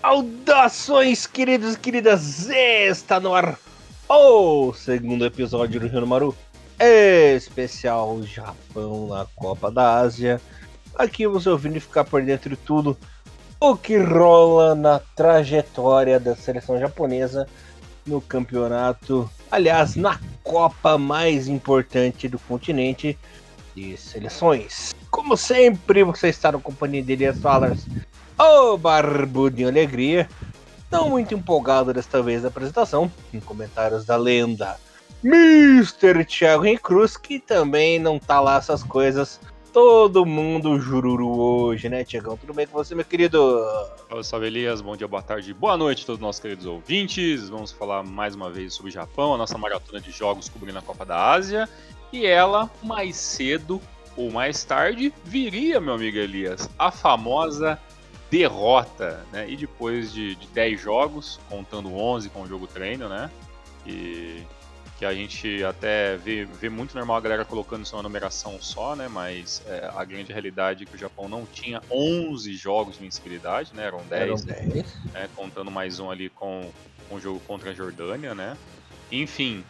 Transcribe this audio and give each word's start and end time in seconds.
Saudações, 0.00 1.26
queridos 1.26 1.74
e 1.74 1.78
queridas! 1.78 2.48
Está 2.48 3.20
no 3.20 3.34
ar 3.34 3.58
o 4.08 4.72
segundo 4.72 5.26
episódio 5.26 5.78
do 5.78 5.88
Rio 5.88 6.06
Maru, 6.06 6.34
especial 7.36 8.22
Japão 8.22 9.08
na 9.08 9.26
Copa 9.36 9.70
da 9.70 9.98
Ásia. 9.98 10.40
Aqui 10.94 11.26
você 11.26 11.50
ouvindo 11.50 11.78
ficar 11.78 12.04
por 12.04 12.22
dentro 12.22 12.48
de 12.48 12.56
tudo 12.56 12.96
o 13.60 13.76
que 13.76 13.98
rola 13.98 14.74
na 14.74 15.00
trajetória 15.14 16.18
da 16.18 16.34
seleção 16.34 16.80
japonesa 16.80 17.46
no 18.06 18.22
campeonato, 18.22 19.30
aliás, 19.50 19.96
na 19.96 20.18
Copa 20.42 20.96
mais 20.96 21.46
importante 21.46 22.26
do 22.26 22.38
continente 22.38 23.18
de 23.74 23.98
seleções. 23.98 24.94
Como 25.10 25.36
sempre, 25.36 26.02
você 26.04 26.28
está 26.28 26.50
na 26.52 26.58
companhia 26.58 27.02
de 27.02 27.12
Elias 27.12 27.36
Fallers, 28.36 28.66
o 28.66 28.76
Barbudinho 28.76 29.68
Alegria. 29.68 30.28
Não 30.90 31.10
muito 31.10 31.34
empolgado 31.34 31.92
desta 31.92 32.22
vez 32.22 32.42
da 32.42 32.48
apresentação, 32.48 33.10
em 33.32 33.40
comentários 33.40 34.04
da 34.04 34.16
lenda 34.16 34.76
Mr. 35.24 36.24
Thiago 36.24 36.78
Cruz, 36.80 37.16
que 37.16 37.40
também 37.40 37.98
não 37.98 38.18
tá 38.18 38.40
lá 38.40 38.56
essas 38.56 38.82
coisas 38.82 39.40
todo 39.72 40.24
mundo 40.24 40.78
jururu 40.78 41.38
hoje, 41.38 41.88
né, 41.88 42.04
Tiagão? 42.04 42.36
Tudo 42.36 42.54
bem 42.54 42.66
com 42.66 42.72
você, 42.72 42.94
meu 42.94 43.04
querido? 43.04 43.62
Salve, 44.08 44.24
salve, 44.24 44.46
Elias. 44.46 44.80
Bom 44.80 44.96
dia, 44.96 45.08
boa 45.08 45.22
tarde, 45.22 45.52
boa 45.52 45.76
noite 45.76 46.02
a 46.02 46.06
todos 46.06 46.18
os 46.18 46.22
nossos 46.22 46.40
queridos 46.40 46.64
ouvintes. 46.64 47.48
Vamos 47.48 47.72
falar 47.72 48.02
mais 48.02 48.34
uma 48.34 48.50
vez 48.50 48.74
sobre 48.74 48.90
o 48.90 48.92
Japão, 48.94 49.34
a 49.34 49.36
nossa 49.36 49.58
maratona 49.58 50.00
de 50.00 50.10
jogos 50.10 50.48
cobrindo 50.48 50.78
a 50.78 50.82
Copa 50.82 51.04
da 51.04 51.30
Ásia. 51.32 51.68
E 52.12 52.24
ela, 52.24 52.70
mais 52.82 53.16
cedo 53.16 53.82
ou 54.16 54.30
mais 54.30 54.64
tarde, 54.64 55.12
viria, 55.24 55.78
meu 55.80 55.94
amigo 55.94 56.16
Elias, 56.16 56.70
a 56.78 56.90
famosa 56.90 57.78
derrota, 58.30 59.24
né? 59.32 59.48
E 59.48 59.56
depois 59.56 60.12
de, 60.12 60.34
de 60.34 60.46
10 60.48 60.80
jogos, 60.80 61.40
contando 61.48 61.94
11 61.94 62.30
com 62.30 62.42
o 62.42 62.46
jogo 62.46 62.66
treino, 62.66 63.08
né? 63.08 63.30
E 63.86 64.42
que 64.98 65.04
a 65.04 65.12
gente 65.12 65.62
até 65.62 66.16
vê, 66.16 66.44
vê 66.46 66.70
muito 66.70 66.94
normal 66.96 67.18
a 67.18 67.20
galera 67.20 67.44
colocando 67.44 67.84
isso 67.84 67.94
uma 67.94 68.02
numeração 68.02 68.58
só, 68.60 68.96
né? 68.96 69.08
Mas 69.08 69.62
é, 69.66 69.90
a 69.94 70.04
grande 70.04 70.32
realidade 70.32 70.84
é 70.84 70.86
que 70.86 70.94
o 70.94 70.98
Japão 70.98 71.28
não 71.28 71.44
tinha 71.44 71.82
11 71.90 72.54
jogos 72.54 72.94
de 72.94 73.00
invencibilidade, 73.00 73.72
né? 73.74 73.84
Eram 73.84 74.02
10, 74.08 74.22
Eram 74.22 74.36
10. 74.36 75.04
Né? 75.12 75.28
contando 75.36 75.70
mais 75.70 76.00
um 76.00 76.10
ali 76.10 76.30
com, 76.30 76.70
com 77.08 77.16
o 77.16 77.20
jogo 77.20 77.40
contra 77.40 77.70
a 77.70 77.74
Jordânia, 77.74 78.34
né? 78.34 78.56
Enfim, 79.12 79.62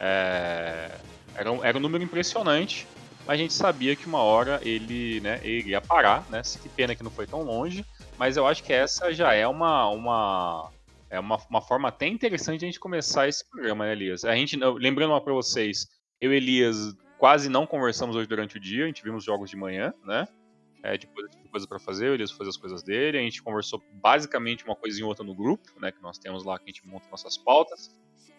é, 0.00 0.90
era, 1.34 1.52
um, 1.52 1.64
era 1.64 1.78
um 1.78 1.80
número 1.80 2.02
impressionante, 2.02 2.86
mas 3.24 3.34
a 3.34 3.42
gente 3.42 3.54
sabia 3.54 3.94
que 3.94 4.06
uma 4.06 4.18
hora 4.20 4.60
ele, 4.62 5.20
né, 5.20 5.40
ele 5.44 5.70
ia 5.70 5.80
parar, 5.80 6.26
né? 6.28 6.42
Que 6.60 6.68
pena 6.68 6.94
que 6.94 7.04
não 7.04 7.10
foi 7.10 7.26
tão 7.26 7.42
longe, 7.42 7.84
mas 8.22 8.36
eu 8.36 8.46
acho 8.46 8.62
que 8.62 8.72
essa 8.72 9.12
já 9.12 9.34
é 9.34 9.48
uma, 9.48 9.88
uma 9.88 10.70
é 11.10 11.18
uma, 11.18 11.36
uma 11.50 11.60
forma 11.60 11.88
até 11.88 12.06
interessante 12.06 12.60
de 12.60 12.66
a 12.66 12.68
gente 12.68 12.78
começar 12.78 13.26
esse 13.26 13.44
programa, 13.50 13.84
né, 13.84 13.90
Elias? 13.90 14.24
A 14.24 14.32
gente, 14.36 14.56
lembrando 14.56 15.20
para 15.20 15.32
vocês, 15.32 15.88
eu 16.20 16.32
e 16.32 16.36
Elias 16.36 16.94
quase 17.18 17.48
não 17.48 17.66
conversamos 17.66 18.14
hoje 18.14 18.28
durante 18.28 18.58
o 18.58 18.60
dia, 18.60 18.84
a 18.84 18.86
gente 18.86 19.02
vimos 19.02 19.24
jogos 19.24 19.50
de 19.50 19.56
manhã, 19.56 19.92
né? 20.06 20.28
É, 20.84 20.96
depois 20.96 21.28
tipo 21.32 21.48
coisa 21.48 21.66
para 21.66 21.80
fazer, 21.80 22.10
o 22.10 22.14
Elias 22.14 22.30
fazer 22.30 22.50
as 22.50 22.56
coisas 22.56 22.80
dele, 22.84 23.18
a 23.18 23.22
gente 23.22 23.42
conversou 23.42 23.82
basicamente 23.94 24.64
uma 24.64 24.76
coisinha 24.76 25.04
ou 25.04 25.08
outra 25.08 25.24
no 25.24 25.34
grupo, 25.34 25.68
né? 25.80 25.90
Que 25.90 26.00
nós 26.00 26.16
temos 26.16 26.44
lá 26.44 26.56
que 26.60 26.66
a 26.66 26.68
gente 26.68 26.86
monta 26.86 27.08
nossas 27.10 27.36
pautas. 27.36 27.90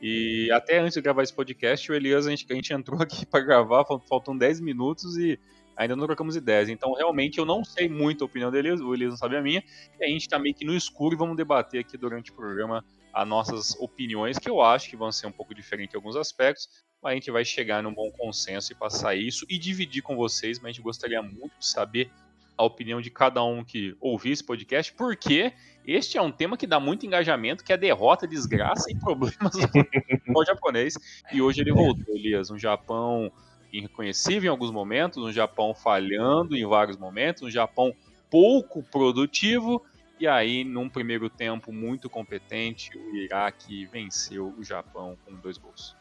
E 0.01 0.49
até 0.53 0.79
antes 0.79 0.93
de 0.93 1.01
gravar 1.01 1.23
esse 1.23 1.33
podcast, 1.33 1.91
o 1.91 1.93
Elias, 1.93 2.25
a 2.25 2.29
gente, 2.29 2.45
a 2.49 2.55
gente 2.55 2.71
entrou 2.71 3.01
aqui 3.03 3.25
para 3.25 3.43
gravar, 3.43 3.83
faltam 4.07 4.37
10 4.37 4.61
minutos 4.61 5.17
e 5.17 5.37
ainda 5.75 5.95
não 5.95 6.05
trocamos 6.05 6.35
ideias. 6.35 6.69
Então, 6.69 6.93
realmente, 6.93 7.37
eu 7.37 7.45
não 7.45 7.63
sei 7.63 7.89
muito 7.89 8.23
a 8.23 8.25
opinião 8.25 8.51
dele, 8.51 8.71
o 8.71 8.93
Elias 8.93 9.11
não 9.11 9.17
sabe 9.17 9.35
a 9.37 9.41
minha, 9.41 9.63
e 9.99 10.03
a 10.03 10.07
gente 10.07 10.27
tá 10.27 10.39
meio 10.39 10.55
que 10.55 10.65
no 10.65 10.75
escuro 10.75 11.15
e 11.15 11.17
vamos 11.17 11.35
debater 11.35 11.79
aqui 11.79 11.97
durante 11.97 12.31
o 12.31 12.33
programa 12.33 12.83
as 13.13 13.27
nossas 13.27 13.75
opiniões, 13.79 14.39
que 14.39 14.49
eu 14.49 14.59
acho 14.59 14.89
que 14.89 14.97
vão 14.97 15.11
ser 15.11 15.27
um 15.27 15.31
pouco 15.31 15.53
diferentes 15.53 15.93
em 15.93 15.97
alguns 15.97 16.15
aspectos, 16.15 16.67
mas 17.01 17.11
a 17.11 17.15
gente 17.15 17.29
vai 17.29 17.45
chegar 17.45 17.83
num 17.83 17.93
bom 17.93 18.09
consenso 18.11 18.71
e 18.71 18.75
passar 18.75 19.13
isso 19.13 19.45
e 19.47 19.59
dividir 19.59 20.01
com 20.01 20.15
vocês, 20.15 20.57
mas 20.57 20.69
a 20.69 20.71
gente 20.71 20.81
gostaria 20.81 21.21
muito 21.21 21.59
de 21.59 21.67
saber 21.67 22.09
a 22.57 22.63
opinião 22.63 23.01
de 23.01 23.09
cada 23.09 23.43
um 23.43 23.63
que 23.63 23.95
ouvir 23.99 24.31
esse 24.31 24.43
podcast, 24.43 24.93
porque 24.93 25.53
este 25.85 26.17
é 26.17 26.21
um 26.21 26.31
tema 26.31 26.57
que 26.57 26.65
dá 26.65 26.79
muito 26.79 27.05
engajamento, 27.05 27.63
que 27.63 27.73
é 27.73 27.77
derrota, 27.77 28.27
desgraça 28.27 28.91
e 28.91 28.95
problemas 28.95 29.53
no 30.27 30.45
japonês. 30.45 30.95
E 31.31 31.41
hoje 31.41 31.61
ele 31.61 31.71
voltou, 31.71 32.15
Elias, 32.15 32.49
um 32.51 32.57
Japão 32.57 33.31
irreconhecível 33.73 34.47
em 34.47 34.51
alguns 34.51 34.71
momentos, 34.71 35.23
um 35.23 35.31
Japão 35.31 35.73
falhando 35.73 36.55
em 36.55 36.65
vários 36.65 36.95
momentos, 36.95 37.41
um 37.41 37.49
Japão 37.49 37.93
pouco 38.29 38.83
produtivo, 38.83 39.81
e 40.19 40.27
aí, 40.27 40.63
num 40.63 40.87
primeiro 40.87 41.29
tempo 41.29 41.71
muito 41.73 42.09
competente, 42.09 42.91
o 42.97 43.15
Iraque 43.15 43.85
venceu 43.87 44.53
o 44.57 44.63
Japão 44.63 45.17
com 45.25 45.33
dois 45.33 45.57
gols. 45.57 45.95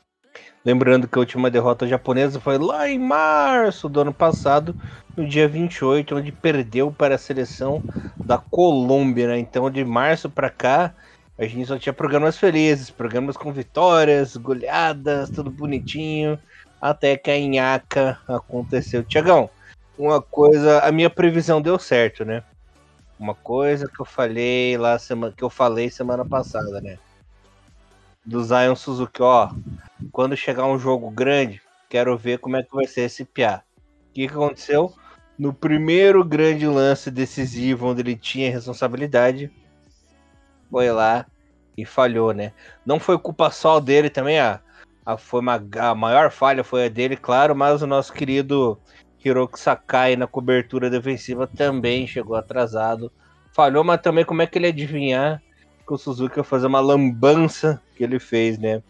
Lembrando 0.64 1.08
que 1.08 1.18
a 1.18 1.20
última 1.20 1.50
derrota 1.50 1.86
japonesa 1.86 2.38
foi 2.38 2.58
lá 2.58 2.88
em 2.88 2.98
março 2.98 3.88
do 3.88 4.00
ano 4.00 4.12
passado, 4.12 4.76
no 5.16 5.26
dia 5.26 5.48
28, 5.48 6.14
onde 6.14 6.30
perdeu 6.30 6.92
para 6.92 7.16
a 7.16 7.18
seleção 7.18 7.82
da 8.24 8.38
Colômbia. 8.38 9.28
Né? 9.28 9.38
Então, 9.38 9.68
de 9.70 9.84
março 9.84 10.30
para 10.30 10.48
cá, 10.48 10.94
a 11.36 11.44
gente 11.44 11.66
só 11.66 11.78
tinha 11.78 11.92
programas 11.92 12.38
felizes, 12.38 12.90
programas 12.90 13.36
com 13.36 13.52
vitórias, 13.52 14.36
goleadas, 14.36 15.30
tudo 15.30 15.50
bonitinho 15.50 16.38
até 16.82 17.16
que 17.16 17.30
a 17.30 17.38
Inhaca 17.38 18.18
aconteceu. 18.26 19.04
Tiagão, 19.04 19.48
uma 19.96 20.20
coisa, 20.20 20.80
a 20.80 20.90
minha 20.90 21.08
previsão 21.08 21.62
deu 21.62 21.78
certo, 21.78 22.24
né? 22.24 22.42
Uma 23.16 23.36
coisa 23.36 23.86
que 23.86 24.00
eu 24.00 24.04
falei 24.04 24.76
lá 24.76 24.98
semana 24.98 25.32
que 25.34 25.44
eu 25.44 25.48
falei 25.48 25.88
semana 25.88 26.24
passada, 26.24 26.80
né? 26.80 26.98
Do 28.26 28.42
Zion 28.42 28.74
Suzuki, 28.74 29.22
ó, 29.22 29.50
quando 30.10 30.36
chegar 30.36 30.66
um 30.66 30.78
jogo 30.78 31.08
grande, 31.08 31.62
quero 31.88 32.18
ver 32.18 32.38
como 32.38 32.56
é 32.56 32.64
que 32.64 32.74
vai 32.74 32.86
ser 32.86 33.02
esse 33.02 33.24
piá. 33.24 33.62
O 34.10 34.12
que, 34.12 34.26
que 34.26 34.34
aconteceu? 34.34 34.92
No 35.38 35.52
primeiro 35.54 36.24
grande 36.24 36.66
lance 36.66 37.12
decisivo, 37.12 37.86
onde 37.86 38.00
ele 38.00 38.16
tinha 38.16 38.50
responsabilidade, 38.50 39.52
foi 40.68 40.90
lá 40.90 41.26
e 41.76 41.84
falhou, 41.84 42.32
né? 42.32 42.52
Não 42.84 42.98
foi 42.98 43.18
culpa 43.18 43.50
só 43.50 43.78
dele 43.78 44.10
também, 44.10 44.40
ah, 44.40 44.60
a, 45.04 45.16
foi 45.16 45.40
uma, 45.40 45.62
a 45.78 45.94
maior 45.94 46.30
falha 46.30 46.62
foi 46.62 46.86
a 46.86 46.88
dele, 46.88 47.16
claro, 47.16 47.54
mas 47.54 47.82
o 47.82 47.86
nosso 47.86 48.12
querido 48.12 48.78
Hiroki 49.24 49.58
Sakai 49.58 50.16
na 50.16 50.26
cobertura 50.26 50.90
defensiva 50.90 51.46
também 51.46 52.06
chegou 52.06 52.36
atrasado. 52.36 53.12
Falhou, 53.52 53.84
mas 53.84 54.00
também 54.00 54.24
como 54.24 54.42
é 54.42 54.46
que 54.46 54.58
ele 54.58 54.68
adivinhar 54.68 55.42
que 55.86 55.92
o 55.92 55.98
Suzuki 55.98 56.38
ia 56.38 56.44
fazer 56.44 56.66
uma 56.66 56.80
lambança 56.80 57.80
que 57.96 58.02
ele 58.02 58.18
fez, 58.18 58.58
né? 58.58 58.82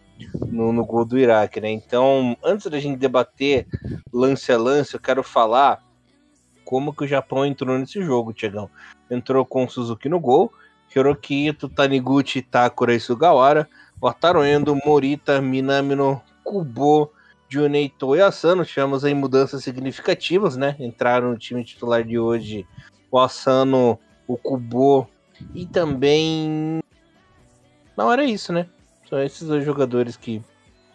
No, 0.47 0.71
no 0.71 0.85
gol 0.85 1.03
do 1.03 1.17
Iraque, 1.17 1.59
né? 1.59 1.69
Então, 1.69 2.37
antes 2.43 2.69
da 2.69 2.79
gente 2.79 2.97
debater 2.97 3.67
lance 4.11 4.51
a 4.51 4.57
lance, 4.57 4.93
eu 4.93 4.99
quero 4.99 5.23
falar 5.23 5.83
como 6.63 6.93
que 6.93 7.03
o 7.03 7.07
Japão 7.07 7.45
entrou 7.45 7.77
nesse 7.77 8.01
jogo, 8.01 8.33
Tiagão. 8.33 8.69
Entrou 9.09 9.45
com 9.45 9.65
o 9.65 9.69
Suzuki 9.69 10.07
no 10.07 10.19
gol, 10.19 10.51
Hiroki 10.93 11.47
Ito, 11.47 11.69
Taniguchi, 11.69 12.41
Takura 12.41 12.93
e 12.93 12.99
Sugawara. 12.99 13.67
Wataru 14.01 14.43
Endo, 14.43 14.75
Morita, 14.85 15.41
Minamino, 15.41 16.21
Kubo, 16.43 17.09
Juneito 17.47 18.15
e 18.15 18.21
Asano. 18.21 18.65
Tivemos 18.65 19.05
aí 19.05 19.13
mudanças 19.13 19.63
significativas, 19.63 20.57
né? 20.57 20.75
Entraram 20.77 21.31
no 21.31 21.37
time 21.37 21.63
titular 21.63 22.03
de 22.03 22.19
hoje 22.19 22.67
o 23.09 23.17
Asano, 23.17 23.97
o 24.27 24.35
Kubo 24.35 25.07
e 25.55 25.65
também. 25.65 26.81
Não 27.95 28.11
era 28.11 28.25
isso, 28.25 28.51
né? 28.51 28.67
São 29.09 29.21
esses 29.21 29.47
dois 29.47 29.63
jogadores 29.63 30.17
que, 30.17 30.41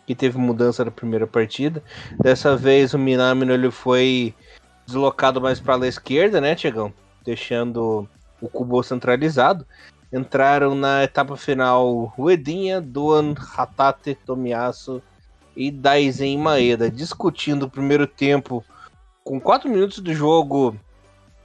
que 0.06 0.14
teve 0.14 0.36
mudança 0.36 0.84
na 0.84 0.90
primeira 0.90 1.26
partida. 1.26 1.82
Dessa 2.20 2.56
vez 2.56 2.92
o 2.92 2.98
Minamino 2.98 3.54
ele 3.54 3.70
foi 3.70 4.34
deslocado 4.86 5.40
mais 5.40 5.60
para 5.60 5.82
a 5.82 5.88
esquerda, 5.88 6.40
né, 6.40 6.54
Tiagão? 6.54 6.92
Deixando 7.24 8.08
o 8.40 8.48
Kubo 8.48 8.82
centralizado 8.82 9.64
entraram 10.12 10.74
na 10.74 11.04
etapa 11.04 11.36
final 11.36 12.14
Uedinha, 12.16 12.80
Duan, 12.80 13.34
Hatate, 13.56 14.14
Tomiyasu 14.14 15.02
e 15.56 15.70
Daisen 15.70 16.38
Maeda, 16.38 16.90
discutindo 16.90 17.64
o 17.64 17.70
primeiro 17.70 18.06
tempo. 18.06 18.64
Com 19.22 19.40
4 19.40 19.68
minutos 19.68 19.98
do 19.98 20.14
jogo, 20.14 20.74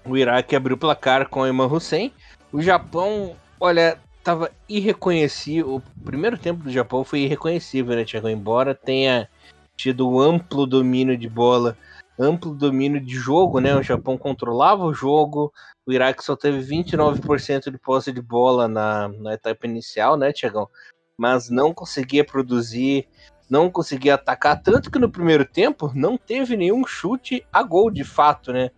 o 0.06 0.15
Iraque 0.15 0.56
abriu 0.56 0.75
o 0.75 0.80
placar 0.80 1.27
com 1.27 1.45
Eman 1.45 1.68
Hussein. 1.68 2.13
O 2.51 2.62
Japão, 2.62 3.36
olha, 3.60 3.98
estava 4.18 4.51
irreconhecível. 4.69 5.75
O 5.75 6.04
primeiro 6.04 6.38
tempo 6.38 6.63
do 6.63 6.71
Japão 6.71 7.04
foi 7.04 7.21
irreconhecível, 7.21 7.95
né, 7.95 8.06
Thiago? 8.06 8.30
Embora 8.30 8.74
tenha 8.74 9.27
tido 9.75 10.19
amplo 10.21 10.65
domínio 10.65 11.18
de 11.18 11.27
bola, 11.27 11.77
amplo 12.19 12.54
domínio 12.54 13.01
de 13.01 13.15
jogo, 13.15 13.60
né? 13.60 13.75
O 13.75 13.83
Japão 13.83 14.18
controlava 14.18 14.83
o 14.83 14.94
jogo, 14.94 15.51
o 15.86 15.92
Iraque 15.92 16.24
só 16.24 16.36
teve 16.36 16.60
29% 16.60 17.71
de 17.71 17.77
posse 17.77 18.12
de 18.12 18.21
bola 18.21 18.68
na, 18.68 19.07
na 19.07 19.33
etapa 19.33 19.65
inicial, 19.65 20.18
né, 20.18 20.31
Tiagão? 20.31 20.69
Mas 21.18 21.50
não 21.50 21.74
conseguia 21.74 22.24
produzir, 22.24 23.07
não 23.50 23.69
conseguia 23.69 24.15
atacar, 24.15 24.62
tanto 24.62 24.89
que 24.89 25.00
no 25.00 25.10
primeiro 25.10 25.45
tempo 25.45 25.92
não 25.94 26.18
teve 26.18 26.56
nenhum 26.56 26.86
chute 26.86 27.45
a 27.51 27.62
gol 27.62 27.92
de 27.92 28.04
fato, 28.04 28.51
né? 28.51 28.71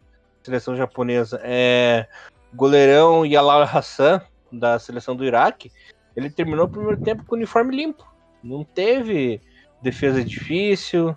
Seleção 0.43 0.75
japonesa. 0.75 1.39
É, 1.43 2.07
goleirão 2.53 3.25
Yalawa 3.25 3.65
Hassan 3.65 4.21
da 4.51 4.79
seleção 4.79 5.15
do 5.15 5.25
Iraque, 5.25 5.71
ele 6.15 6.29
terminou 6.29 6.65
o 6.65 6.69
primeiro 6.69 7.01
tempo 7.01 7.25
com 7.25 7.35
o 7.35 7.37
uniforme 7.37 7.75
limpo. 7.75 8.05
Não 8.41 8.63
teve 8.63 9.41
defesa 9.81 10.23
difícil, 10.23 11.15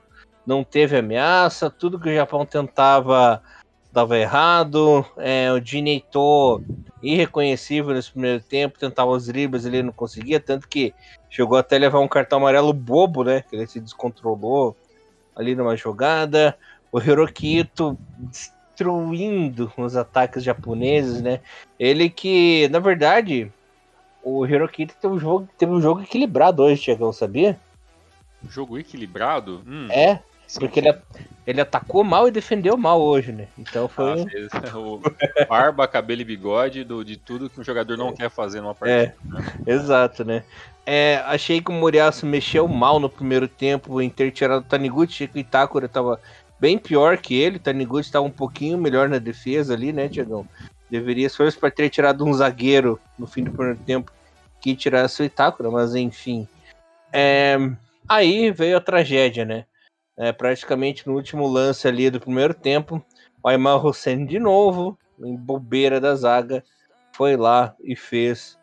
não 0.48 0.64
teve 0.64 0.96
ameaça, 0.96 1.68
tudo 1.68 2.00
que 2.00 2.08
o 2.08 2.14
Japão 2.14 2.46
tentava 2.46 3.42
dava 3.92 4.16
errado. 4.16 5.04
É, 5.18 5.52
o 5.52 5.60
Dineito 5.60 6.62
irreconhecível 7.02 7.92
nesse 7.92 8.10
primeiro 8.10 8.42
tempo, 8.42 8.78
tentava 8.78 9.10
os 9.10 9.26
dribles, 9.26 9.66
ele 9.66 9.82
não 9.82 9.92
conseguia, 9.92 10.40
tanto 10.40 10.66
que 10.66 10.94
chegou 11.28 11.58
até 11.58 11.76
a 11.76 11.78
levar 11.78 12.00
um 12.00 12.08
cartão 12.08 12.38
amarelo 12.38 12.72
bobo, 12.72 13.24
né? 13.24 13.42
Que 13.42 13.56
ele 13.56 13.66
se 13.66 13.78
descontrolou 13.78 14.74
ali 15.36 15.54
numa 15.54 15.76
jogada. 15.76 16.56
O 16.90 16.98
Hirokito 16.98 17.98
destruindo 18.16 19.70
os 19.76 19.96
ataques 19.96 20.42
japoneses, 20.42 21.20
né? 21.20 21.40
Ele 21.78 22.08
que, 22.08 22.68
na 22.70 22.78
verdade, 22.78 23.52
o 24.24 24.46
Hirokito 24.46 24.94
teve 24.98 25.12
um 25.12 25.18
jogo, 25.18 25.46
teve 25.58 25.72
um 25.72 25.80
jogo 25.80 26.00
equilibrado 26.00 26.62
hoje, 26.62 26.80
Tiagão, 26.80 27.12
sabia? 27.12 27.60
Jogo 28.48 28.78
equilibrado? 28.78 29.62
Hum. 29.66 29.88
É, 29.90 30.20
porque 30.56 30.80
ele, 30.80 30.94
ele 31.46 31.60
atacou 31.60 32.04
mal 32.04 32.28
e 32.28 32.30
defendeu 32.30 32.76
mal 32.76 33.00
hoje, 33.00 33.32
né? 33.32 33.48
Então 33.58 33.88
foi. 33.88 34.26
Ah, 34.52 34.78
o 34.78 35.00
barba, 35.48 35.88
cabelo 35.88 36.20
e 36.20 36.24
bigode 36.24 36.84
do, 36.84 37.04
de 37.04 37.16
tudo 37.16 37.50
que 37.50 37.60
um 37.60 37.64
jogador 37.64 37.96
não 37.96 38.10
é. 38.10 38.12
quer 38.12 38.30
fazer 38.30 38.60
numa 38.60 38.74
partida. 38.74 39.14
É, 39.26 39.32
né? 39.32 39.44
exato, 39.66 40.24
né? 40.24 40.44
É, 40.86 41.16
achei 41.26 41.60
que 41.60 41.70
o 41.70 41.74
Moriaço 41.74 42.24
mexeu 42.24 42.66
mal 42.66 42.98
no 42.98 43.10
primeiro 43.10 43.46
tempo 43.46 44.00
em 44.00 44.08
ter 44.08 44.30
tirado 44.30 44.60
o 44.60 44.64
Taniguchi. 44.64 45.12
Achei 45.12 45.28
que 45.28 45.36
o 45.36 45.40
Itakura 45.40 45.88
tava 45.88 46.18
bem 46.58 46.78
pior 46.78 47.18
que 47.18 47.34
ele. 47.34 47.56
O 47.56 47.60
Taniguchi 47.60 48.10
tava 48.10 48.24
um 48.24 48.30
pouquinho 48.30 48.78
melhor 48.78 49.08
na 49.08 49.18
defesa 49.18 49.74
ali, 49.74 49.92
né, 49.92 50.08
Tiagão? 50.08 50.46
Deveria, 50.90 51.28
se 51.28 51.36
fosse 51.36 51.58
para 51.58 51.70
ter 51.70 51.90
tirado 51.90 52.24
um 52.24 52.32
zagueiro 52.32 52.98
no 53.18 53.26
fim 53.26 53.44
do 53.44 53.50
primeiro 53.50 53.78
tempo, 53.80 54.10
que 54.60 54.74
tirasse 54.74 55.22
o 55.22 55.24
Itakura, 55.26 55.70
mas 55.70 55.94
enfim. 55.94 56.48
É, 57.12 57.58
aí 58.08 58.50
veio 58.50 58.78
a 58.78 58.80
tragédia, 58.80 59.44
né? 59.44 59.66
É, 60.18 60.32
praticamente 60.32 61.06
no 61.06 61.14
último 61.14 61.46
lance 61.46 61.86
ali 61.86 62.10
do 62.10 62.20
primeiro 62.20 62.52
tempo, 62.52 63.02
o 63.42 63.48
Aymar 63.48 63.84
Hussein 63.84 64.26
de 64.26 64.38
novo, 64.38 64.98
em 65.20 65.36
bobeira 65.36 66.00
da 66.00 66.14
zaga, 66.14 66.64
foi 67.12 67.36
lá 67.36 67.74
e 67.82 67.94
fez 67.94 68.58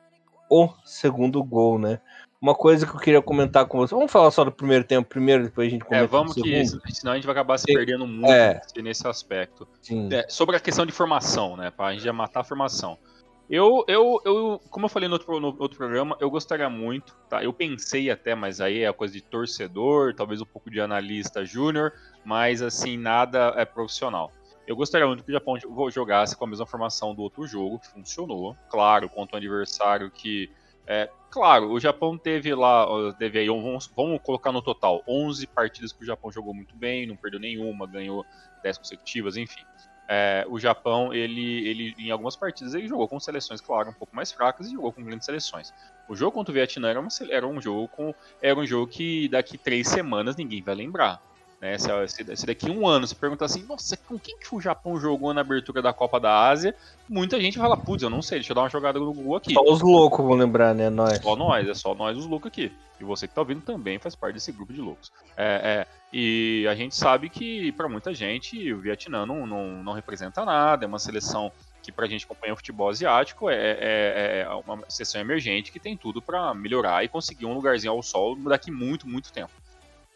o 0.50 0.70
segundo 0.84 1.42
gol, 1.44 1.80
né? 1.80 2.00
Uma 2.42 2.54
coisa 2.54 2.86
que 2.86 2.94
eu 2.94 3.00
queria 3.00 3.22
comentar 3.22 3.66
com 3.66 3.80
você. 3.80 3.96
Vamos 3.96 4.12
falar 4.12 4.30
só 4.30 4.44
do 4.44 4.52
primeiro 4.52 4.84
tempo 4.84 5.10
primeiro, 5.10 5.46
depois 5.46 5.68
a 5.68 5.72
gente 5.72 5.84
comenta. 5.84 6.04
É, 6.04 6.08
vamos 6.08 6.34
que 6.36 6.66
senão 6.94 7.14
a 7.14 7.16
gente 7.16 7.26
vai 7.26 7.32
acabar 7.32 7.58
se 7.58 7.66
perdendo 7.66 8.06
muito 8.06 8.32
é. 8.32 8.62
nesse 8.78 9.08
aspecto. 9.08 9.68
É, 10.12 10.26
sobre 10.30 10.56
a 10.56 10.60
questão 10.60 10.86
de 10.86 10.92
formação, 10.92 11.58
né? 11.58 11.72
Para 11.72 11.88
a 11.88 11.94
gente 11.94 12.04
já 12.04 12.14
matar 12.14 12.42
a 12.42 12.44
formação. 12.44 13.00
Eu, 13.48 13.86
eu, 13.88 14.20
eu, 14.26 14.62
como 14.72 14.86
eu 14.86 14.90
falei 14.90 15.08
no 15.08 15.14
outro, 15.14 15.40
no 15.40 15.56
outro 15.60 15.78
programa, 15.78 16.18
eu 16.20 16.32
gostaria 16.32 16.68
muito, 16.68 17.16
tá? 17.30 17.44
Eu 17.44 17.54
pensei 17.54 18.10
até, 18.10 18.34
mas 18.34 18.60
aí 18.60 18.84
é 18.84 18.92
coisa 18.92 19.14
de 19.14 19.22
torcedor, 19.22 20.16
talvez 20.16 20.42
um 20.42 20.46
pouco 20.46 20.72
de 20.72 20.82
analista 20.82 21.46
júnior, 21.46 21.94
mas 22.24 22.64
assim, 22.64 22.98
nada 22.98 23.54
é 23.56 23.64
profissional. 23.64 24.32
Eu 24.66 24.76
gostaria 24.76 25.06
muito 25.06 25.24
que 25.24 25.32
o 25.32 25.34
Japão 25.34 25.60
jogasse 25.92 26.36
com 26.36 26.44
a 26.44 26.48
mesma 26.48 26.66
formação 26.66 27.14
do 27.14 27.22
outro 27.22 27.46
jogo, 27.46 27.78
que 27.78 27.88
funcionou, 27.88 28.58
claro, 28.68 29.08
contra 29.10 29.36
um 29.36 29.38
adversário 29.38 30.10
que. 30.10 30.50
É, 30.88 31.10
claro, 31.30 31.72
o 31.72 31.80
Japão 31.80 32.18
teve 32.18 32.54
lá, 32.54 32.88
teve 33.14 33.40
aí, 33.40 33.48
vamos, 33.48 33.92
vamos 33.96 34.20
colocar 34.24 34.52
no 34.52 34.62
total, 34.62 35.04
11 35.08 35.46
partidas 35.48 35.92
que 35.92 36.04
o 36.04 36.06
Japão 36.06 36.32
jogou 36.32 36.54
muito 36.54 36.76
bem, 36.76 37.06
não 37.06 37.16
perdeu 37.16 37.40
nenhuma, 37.40 37.86
ganhou 37.86 38.26
10 38.64 38.80
consecutivas, 38.80 39.38
enfim. 39.38 39.64
É, 40.08 40.46
o 40.48 40.60
Japão, 40.60 41.14
ele, 41.14 41.68
ele, 41.68 41.96
em 41.98 42.12
algumas 42.12 42.36
partidas, 42.36 42.74
ele 42.76 42.88
jogou 42.88 43.08
com 43.08 43.20
seleções, 43.20 43.60
claro, 43.60 43.90
um 43.90 43.94
pouco 43.94 44.16
mais 44.16 44.32
fracas 44.32 44.68
e 44.68 44.74
jogou 44.74 44.92
com 44.92 45.04
grandes 45.04 45.26
seleções. 45.26 45.74
O 46.08 46.16
jogo 46.16 46.32
contra 46.32 46.52
o 46.52 46.54
Vietnã 46.54 46.90
era, 46.90 47.00
uma, 47.00 47.10
era 47.30 47.48
um 47.48 47.60
jogo 47.60 47.88
com, 47.88 48.14
era 48.42 48.60
um 48.60 48.66
jogo 48.66 48.92
que 48.92 49.28
daqui 49.30 49.58
três 49.58 49.88
semanas 49.88 50.36
ninguém 50.36 50.62
vai 50.62 50.76
lembrar. 50.76 51.20
Né? 51.66 51.80
Se, 51.80 51.90
se, 52.08 52.36
se, 52.36 52.46
daqui 52.46 52.70
um 52.70 52.88
ano 52.88 53.08
você 53.08 53.16
perguntar 53.16 53.46
assim, 53.46 53.66
nossa, 53.68 53.98
com 53.98 54.20
quem 54.20 54.38
que 54.38 54.54
o 54.54 54.62
Japão 54.62 55.00
jogou 55.00 55.34
na 55.34 55.42
abertura 55.42 55.82
da 55.82 55.92
Copa 55.92 56.20
da 56.20 56.48
Ásia? 56.48 56.76
Muita 57.10 57.42
gente 57.42 57.58
vai 57.58 57.68
falar, 57.68 57.82
putz, 57.82 58.04
eu 58.04 58.10
não 58.10 58.22
sei, 58.22 58.38
deixa 58.38 58.52
eu 58.52 58.56
dar 58.56 58.62
uma 58.62 58.70
jogada 58.70 59.00
no 59.00 59.12
Google 59.12 59.36
aqui. 59.36 59.54
Só 59.54 59.64
os 59.64 59.82
loucos 59.82 60.24
vão 60.24 60.36
lembrar, 60.36 60.76
né? 60.76 60.92
Nós. 60.92 61.18
Só 61.18 61.36
nós, 61.36 61.68
é 61.68 61.74
só 61.74 61.96
nós 61.96 62.16
os 62.16 62.28
loucos 62.28 62.50
aqui. 62.50 62.72
E 63.00 63.04
você 63.04 63.28
que 63.28 63.34
tá 63.34 63.42
ouvindo 63.42 63.62
também 63.62 63.98
faz 63.98 64.16
parte 64.16 64.36
desse 64.36 64.52
grupo 64.52 64.72
de 64.72 64.80
loucos. 64.80 65.12
É, 65.36 65.86
é, 65.86 65.88
e 66.14 66.68
a 66.70 66.76
gente 66.76 66.96
sabe 66.96 67.30
que, 67.30 67.72
para 67.72 67.90
muita 67.90 68.14
gente, 68.14 68.72
o 68.72 68.80
Vietnã 68.80 69.26
não, 69.26 69.48
não, 69.48 69.84
não 69.84 69.94
representa 69.94 70.46
nada, 70.46 70.86
é 70.86 70.88
uma 70.88 71.00
seleção 71.00 71.52
que 71.82 71.92
pra 71.92 72.08
gente 72.08 72.26
acompanha 72.26 72.54
o 72.54 72.56
futebol 72.56 72.90
asiático 72.90 73.50
é, 73.50 73.56
é, 73.56 74.42
é 74.42 74.50
uma 74.66 74.80
seleção 74.88 75.22
emergente 75.22 75.72
que 75.72 75.80
tem 75.80 75.96
tudo 75.96 76.20
para 76.22 76.54
melhorar 76.54 77.04
e 77.04 77.08
conseguir 77.08 77.46
um 77.46 77.54
lugarzinho 77.54 77.94
ao 77.94 78.02
sol 78.02 78.36
daqui 78.36 78.72
muito, 78.72 79.08
muito 79.08 79.32
tempo. 79.32 79.52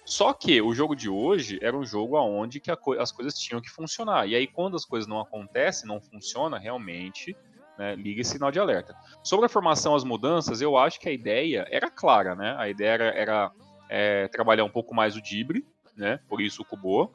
Só 0.09 0.33
que 0.33 0.59
o 0.59 0.73
jogo 0.73 0.95
de 0.95 1.07
hoje 1.07 1.59
era 1.61 1.77
um 1.77 1.85
jogo 1.85 2.17
onde 2.17 2.59
que 2.59 2.75
co 2.75 2.93
as 2.93 3.11
coisas 3.11 3.37
tinham 3.37 3.61
que 3.61 3.69
funcionar. 3.69 4.27
E 4.27 4.33
aí, 4.33 4.47
quando 4.47 4.75
as 4.75 4.83
coisas 4.83 5.07
não 5.07 5.19
acontecem, 5.19 5.87
não 5.87 6.01
funciona, 6.01 6.57
realmente 6.57 7.37
né, 7.77 7.93
liga 7.95 8.21
esse 8.21 8.31
sinal 8.31 8.51
de 8.51 8.59
alerta. 8.59 8.95
Sobre 9.23 9.45
a 9.45 9.49
formação, 9.49 9.93
as 9.93 10.03
mudanças, 10.03 10.61
eu 10.61 10.75
acho 10.75 10.99
que 10.99 11.07
a 11.07 11.11
ideia 11.11 11.67
era 11.69 11.91
clara, 11.91 12.33
né? 12.33 12.55
A 12.57 12.67
ideia 12.67 12.89
era, 12.89 13.05
era 13.09 13.51
é, 13.87 14.27
trabalhar 14.29 14.63
um 14.63 14.69
pouco 14.69 14.95
mais 14.95 15.15
o 15.15 15.21
dibre, 15.21 15.63
né? 15.95 16.19
Por 16.27 16.41
isso 16.41 16.63
o 16.63 16.65
Kubo. 16.65 17.13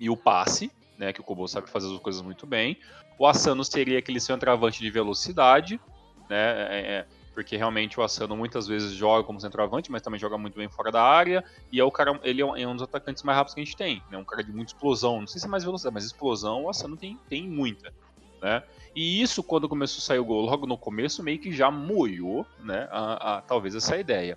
E 0.00 0.10
o 0.10 0.16
passe, 0.16 0.72
né? 0.98 1.12
Que 1.12 1.20
o 1.20 1.24
Kubo 1.24 1.46
sabe 1.46 1.70
fazer 1.70 1.86
as 1.94 2.00
coisas 2.00 2.20
muito 2.20 2.48
bem. 2.48 2.76
O 3.16 3.28
Asano 3.28 3.64
seria 3.64 4.00
aquele 4.00 4.18
centroavante 4.18 4.80
de 4.80 4.90
velocidade, 4.90 5.80
né? 6.28 6.66
É, 6.68 6.80
é 6.80 7.06
porque 7.38 7.56
realmente 7.56 8.00
o 8.00 8.02
Asano 8.02 8.36
muitas 8.36 8.66
vezes 8.66 8.90
joga 8.90 9.22
como 9.22 9.40
centroavante, 9.40 9.92
mas 9.92 10.02
também 10.02 10.18
joga 10.18 10.36
muito 10.36 10.58
bem 10.58 10.68
fora 10.68 10.90
da 10.90 11.00
área, 11.00 11.44
e 11.70 11.78
é 11.78 11.84
o 11.84 11.90
cara, 11.90 12.18
ele 12.24 12.42
é 12.42 12.66
um 12.66 12.74
dos 12.74 12.82
atacantes 12.82 13.22
mais 13.22 13.36
rápidos 13.38 13.54
que 13.54 13.60
a 13.60 13.64
gente 13.64 13.76
tem, 13.76 14.02
né? 14.10 14.18
Um 14.18 14.24
cara 14.24 14.42
de 14.42 14.50
muita 14.50 14.72
explosão, 14.72 15.20
não 15.20 15.26
sei 15.28 15.40
se 15.40 15.46
é 15.46 15.48
mais 15.48 15.62
velocidade, 15.62 15.94
mas 15.94 16.04
explosão 16.04 16.64
o 16.64 16.68
Asano 16.68 16.96
tem, 16.96 17.16
tem 17.28 17.48
muita, 17.48 17.94
né? 18.42 18.64
E 18.92 19.22
isso, 19.22 19.40
quando 19.44 19.68
começou 19.68 19.98
a 19.98 20.02
sair 20.02 20.18
o 20.18 20.24
gol 20.24 20.44
logo 20.44 20.66
no 20.66 20.76
começo, 20.76 21.22
meio 21.22 21.38
que 21.38 21.52
já 21.52 21.70
moiou, 21.70 22.44
né? 22.58 22.88
A, 22.90 23.36
a, 23.36 23.40
talvez 23.40 23.76
essa 23.76 23.96
ideia. 23.96 24.36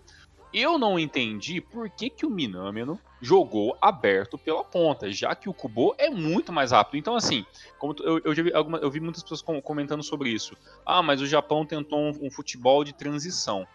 Eu 0.54 0.78
não 0.78 1.00
entendi 1.00 1.60
por 1.60 1.90
que, 1.90 2.08
que 2.08 2.24
o 2.24 2.30
Minamino 2.30 3.00
jogou 3.22 3.78
aberto 3.80 4.38
pela 4.38 4.64
ponta, 4.64 5.12
já 5.12 5.36
que 5.36 5.48
o 5.48 5.54
Kubo 5.54 5.94
é 5.98 6.10
muito 6.10 6.52
mais 6.52 6.72
rápido. 6.72 6.98
Então, 6.98 7.16
assim, 7.16 7.46
como 7.78 7.96
eu, 8.00 8.20
eu, 8.24 8.34
vi, 8.34 8.54
alguma, 8.54 8.80
eu 8.80 8.90
vi 8.90 9.00
muitas 9.00 9.22
pessoas 9.22 9.42
comentando 9.62 10.04
sobre 10.04 10.30
isso. 10.30 10.58
Ah, 10.86 11.04
mas 11.04 11.22
o 11.22 11.28
Japão 11.28 11.66
tentou 11.66 12.00
um, 12.00 12.28
um 12.28 12.32
futebol 12.32 12.84
de 12.84 12.94
transição. 12.94 13.68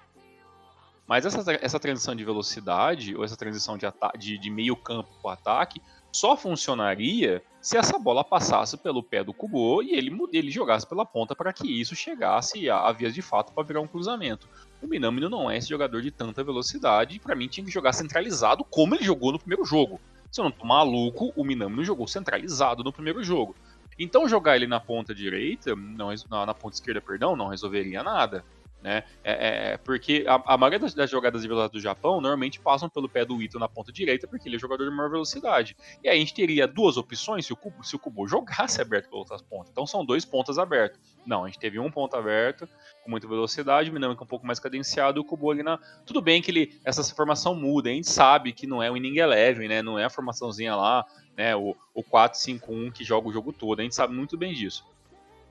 Mas 1.07 1.25
essa, 1.25 1.53
essa 1.63 1.79
transição 1.79 2.17
de 2.17 2.25
velocidade, 2.25 3.15
ou 3.15 3.23
essa 3.23 3.37
transição 3.37 3.79
de, 3.79 3.87
de, 4.19 4.39
de 4.39 4.51
meio 4.51 4.75
campo 4.75 5.11
para 5.23 5.35
ataque, 5.35 5.81
só 6.11 6.37
funcionaria 6.37 7.43
se 7.61 7.77
essa 7.77 7.99
bola 7.99 8.25
passasse 8.25 8.77
pelo 8.77 9.03
pé 9.03 9.23
do 9.23 9.35
Kubo 9.35 9.83
e 9.83 9.93
ele, 9.93 10.11
ele 10.33 10.51
jogasse 10.51 10.87
pela 10.87 11.05
ponta 11.05 11.37
para 11.37 11.53
que 11.53 11.81
isso 11.81 11.95
chegasse 11.95 12.69
a, 12.71 12.79
a 12.79 12.93
vias 12.93 13.15
de 13.15 13.23
fato 13.23 13.53
para 13.53 13.63
virar 13.63 13.81
um 13.81 13.87
cruzamento. 13.87 14.49
O 14.83 14.87
Minamino 14.87 15.29
não 15.29 15.51
é 15.51 15.57
esse 15.57 15.69
jogador 15.69 16.03
de 16.03 16.11
tanta 16.11 16.45
velocidade 16.45 17.19
para 17.19 17.35
mim 17.35 17.49
tinha 17.49 17.65
que 17.65 17.73
jogar 17.73 17.93
centralizado 17.93 18.65
como 18.65 18.95
ele 18.95 19.05
jogou 19.05 19.33
no 19.33 19.39
primeiro 19.39 19.65
jogo. 19.65 20.01
Se 20.31 20.41
eu 20.41 20.45
não 20.45 20.51
tô 20.51 20.67
maluco, 20.67 21.33
o 21.35 21.45
Minamino 21.45 21.85
jogou 21.85 22.07
centralizado 22.07 22.85
no 22.85 22.93
primeiro 22.93 23.23
jogo. 23.23 23.55
Então 23.99 24.29
jogar 24.29 24.57
ele 24.57 24.67
na 24.67 24.79
ponta 24.79 25.15
direita, 25.15 25.75
não, 25.75 26.13
na, 26.31 26.47
na 26.47 26.55
ponta 26.55 26.75
esquerda, 26.75 27.01
perdão, 27.01 27.35
não 27.35 27.49
resolveria 27.49 28.03
nada. 28.03 28.45
Né? 28.87 29.03
É, 29.25 29.33
é, 29.33 29.73
é, 29.73 29.77
porque 29.79 30.25
a, 30.29 30.55
a 30.55 30.57
maioria 30.57 30.79
das, 30.79 30.95
das, 30.95 31.11
jogadas 31.11 31.43
de 31.43 31.49
velocidade 31.49 31.73
do 31.73 31.81
Japão 31.81 32.21
normalmente 32.21 32.61
passam 32.61 32.89
pelo 32.89 33.09
pé 33.09 33.25
do 33.25 33.43
Ito 33.43 33.59
na 33.59 33.69
ponta 33.69 33.91
direita, 33.91 34.29
porque 34.29 34.49
ele 34.49 34.55
é 34.55 34.59
jogador 34.61 34.89
de 34.89 34.95
maior 34.95 35.11
velocidade. 35.11 35.77
E 36.05 36.09
aí 36.09 36.17
a 36.17 36.21
gente 36.21 36.33
teria 36.33 36.69
duas 36.69 36.97
opções 36.97 37.45
se 37.45 37.53
o 37.53 37.57
Kubo, 37.57 37.83
se 37.83 37.97
o 37.97 37.99
Kubo 37.99 38.29
jogasse 38.29 38.81
aberto 38.81 39.11
pelas 39.11 39.23
outras 39.23 39.43
pontas. 39.43 39.71
Então 39.73 39.89
são 39.89 40.05
dois 40.05 40.25
pontas 40.25 40.57
abertos. 40.57 41.01
Não, 41.27 41.43
a 41.43 41.49
gente 41.49 41.59
teve 41.59 41.81
um 41.81 41.91
ponto 41.91 42.15
aberto 42.15 42.69
com 43.03 43.11
muita 43.11 43.27
velocidade, 43.27 43.91
o 43.91 43.93
Minami 43.93 44.15
um 44.15 44.25
pouco 44.25 44.47
mais 44.47 44.61
cadenciado, 44.61 45.21
o 45.21 45.25
Kubo 45.25 45.51
ali 45.51 45.65
na. 45.65 45.81
Tudo 46.07 46.23
bem 46.23 46.41
que 46.41 46.53
ele, 46.53 46.81
essa 46.85 47.03
formação 47.13 47.57
muda, 47.57 47.91
a 47.91 47.93
gente 47.93 48.09
sabe 48.09 48.53
que 48.53 48.69
não 48.69 48.81
é 48.81 48.89
o 48.89 48.97
inning 48.97 49.19
eleven, 49.19 49.67
né? 49.67 49.83
Não 49.83 49.99
é 49.99 50.05
a 50.05 50.11
formaçãozinha 50.11 50.77
lá, 50.77 51.05
né? 51.37 51.57
O, 51.57 51.77
o 51.93 52.05
4-5-1 52.05 52.93
que 52.93 53.03
joga 53.03 53.27
o 53.27 53.33
jogo 53.33 53.53
todo, 53.53 53.81
a 53.81 53.83
gente 53.83 53.97
sabe 53.97 54.15
muito 54.15 54.39
bem 54.39 54.55
disso. 54.55 54.85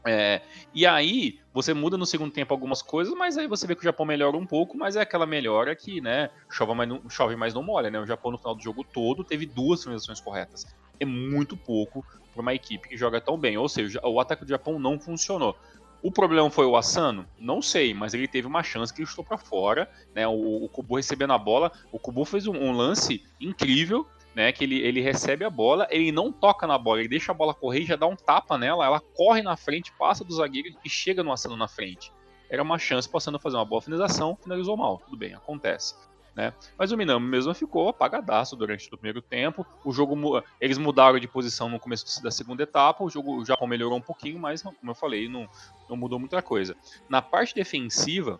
É, 0.07 0.41
e 0.73 0.85
aí, 0.85 1.39
você 1.51 1.73
muda 1.73 1.97
no 1.97 2.05
segundo 2.05 2.31
tempo 2.31 2.53
algumas 2.53 2.81
coisas, 2.81 3.13
mas 3.15 3.37
aí 3.37 3.47
você 3.47 3.65
vê 3.65 3.73
que 3.73 3.81
o 3.81 3.83
Japão 3.83 4.05
melhora 4.05 4.37
um 4.37 4.45
pouco, 4.45 4.77
mas 4.77 4.95
é 4.95 5.01
aquela 5.01 5.25
melhora 5.25 5.75
que, 5.75 5.99
né, 5.99 6.29
chove 6.49 6.75
mais, 6.75 6.87
não, 6.87 7.09
chove 7.09 7.35
mais 7.35 7.53
não 7.53 7.63
molha, 7.63 7.89
né? 7.89 7.99
O 7.99 8.05
Japão 8.05 8.31
no 8.31 8.37
final 8.37 8.53
do 8.55 8.61
jogo 8.61 8.83
todo 8.83 9.23
teve 9.23 9.45
duas 9.45 9.81
finalizações 9.81 10.19
corretas. 10.19 10.65
É 10.99 11.05
muito 11.05 11.57
pouco 11.57 12.05
para 12.31 12.41
uma 12.41 12.53
equipe 12.53 12.89
que 12.89 12.97
joga 12.97 13.19
tão 13.19 13.37
bem. 13.37 13.57
Ou 13.57 13.67
seja, 13.67 13.99
o 14.03 14.19
ataque 14.19 14.45
do 14.45 14.49
Japão 14.49 14.77
não 14.77 14.99
funcionou. 14.99 15.57
O 16.03 16.11
problema 16.11 16.51
foi 16.51 16.65
o 16.67 16.77
Asano? 16.77 17.25
Não 17.39 17.63
sei, 17.63 17.91
mas 17.93 18.13
ele 18.13 18.27
teve 18.27 18.45
uma 18.45 18.61
chance 18.61 18.93
que 18.93 19.01
ele 19.01 19.09
estou 19.09 19.23
para 19.23 19.39
fora, 19.39 19.89
né? 20.13 20.27
O, 20.27 20.65
o 20.65 20.69
Kubo 20.69 20.97
recebendo 20.97 21.33
a 21.33 21.37
bola, 21.37 21.71
o 21.91 21.97
Kubo 21.97 22.23
fez 22.25 22.45
um, 22.45 22.53
um 22.53 22.71
lance 22.71 23.23
incrível 23.41 24.05
né? 24.35 24.51
Que 24.51 24.65
ele, 24.65 24.79
ele 24.79 25.01
recebe 25.01 25.45
a 25.45 25.49
bola, 25.49 25.87
ele 25.89 26.11
não 26.11 26.31
toca 26.31 26.67
na 26.67 26.77
bola, 26.77 26.99
ele 26.99 27.07
deixa 27.07 27.31
a 27.31 27.35
bola 27.35 27.53
correr 27.53 27.79
e 27.79 27.85
já 27.85 27.95
dá 27.95 28.05
um 28.05 28.15
tapa 28.15 28.57
nela, 28.57 28.85
ela 28.85 28.99
corre 28.99 29.41
na 29.41 29.55
frente, 29.55 29.93
passa 29.97 30.23
do 30.23 30.35
zagueiro 30.35 30.75
e 30.83 30.89
chega 30.89 31.23
no 31.23 31.31
Asano 31.31 31.55
na 31.55 31.67
frente. 31.67 32.11
era 32.49 32.61
uma 32.61 32.77
chance 32.77 33.09
passando 33.09 33.35
a 33.35 33.39
fazer 33.39 33.55
uma 33.55 33.65
boa 33.65 33.81
finalização, 33.81 34.37
finalizou 34.41 34.75
mal. 34.75 34.97
Tudo 34.97 35.17
bem, 35.17 35.33
acontece. 35.33 35.95
Né? 36.35 36.53
Mas 36.77 36.91
o 36.91 36.97
Minami 36.97 37.25
mesmo 37.25 37.53
ficou 37.53 37.87
apagadaço 37.87 38.57
durante 38.57 38.87
o 38.87 38.97
primeiro 38.97 39.21
tempo. 39.21 39.65
O 39.85 39.93
jogo 39.93 40.43
eles 40.59 40.77
mudaram 40.77 41.17
de 41.17 41.29
posição 41.29 41.69
no 41.69 41.79
começo 41.79 42.21
da 42.21 42.29
segunda 42.29 42.61
etapa. 42.61 43.05
O 43.05 43.09
jogo 43.09 43.37
o 43.37 43.45
Japão 43.45 43.65
melhorou 43.65 43.97
um 43.97 44.01
pouquinho, 44.01 44.37
mas 44.37 44.61
como 44.61 44.75
eu 44.83 44.93
falei, 44.95 45.29
não, 45.29 45.47
não 45.89 45.95
mudou 45.95 46.19
muita 46.19 46.41
coisa. 46.41 46.75
Na 47.07 47.21
parte 47.21 47.55
defensiva, 47.55 48.37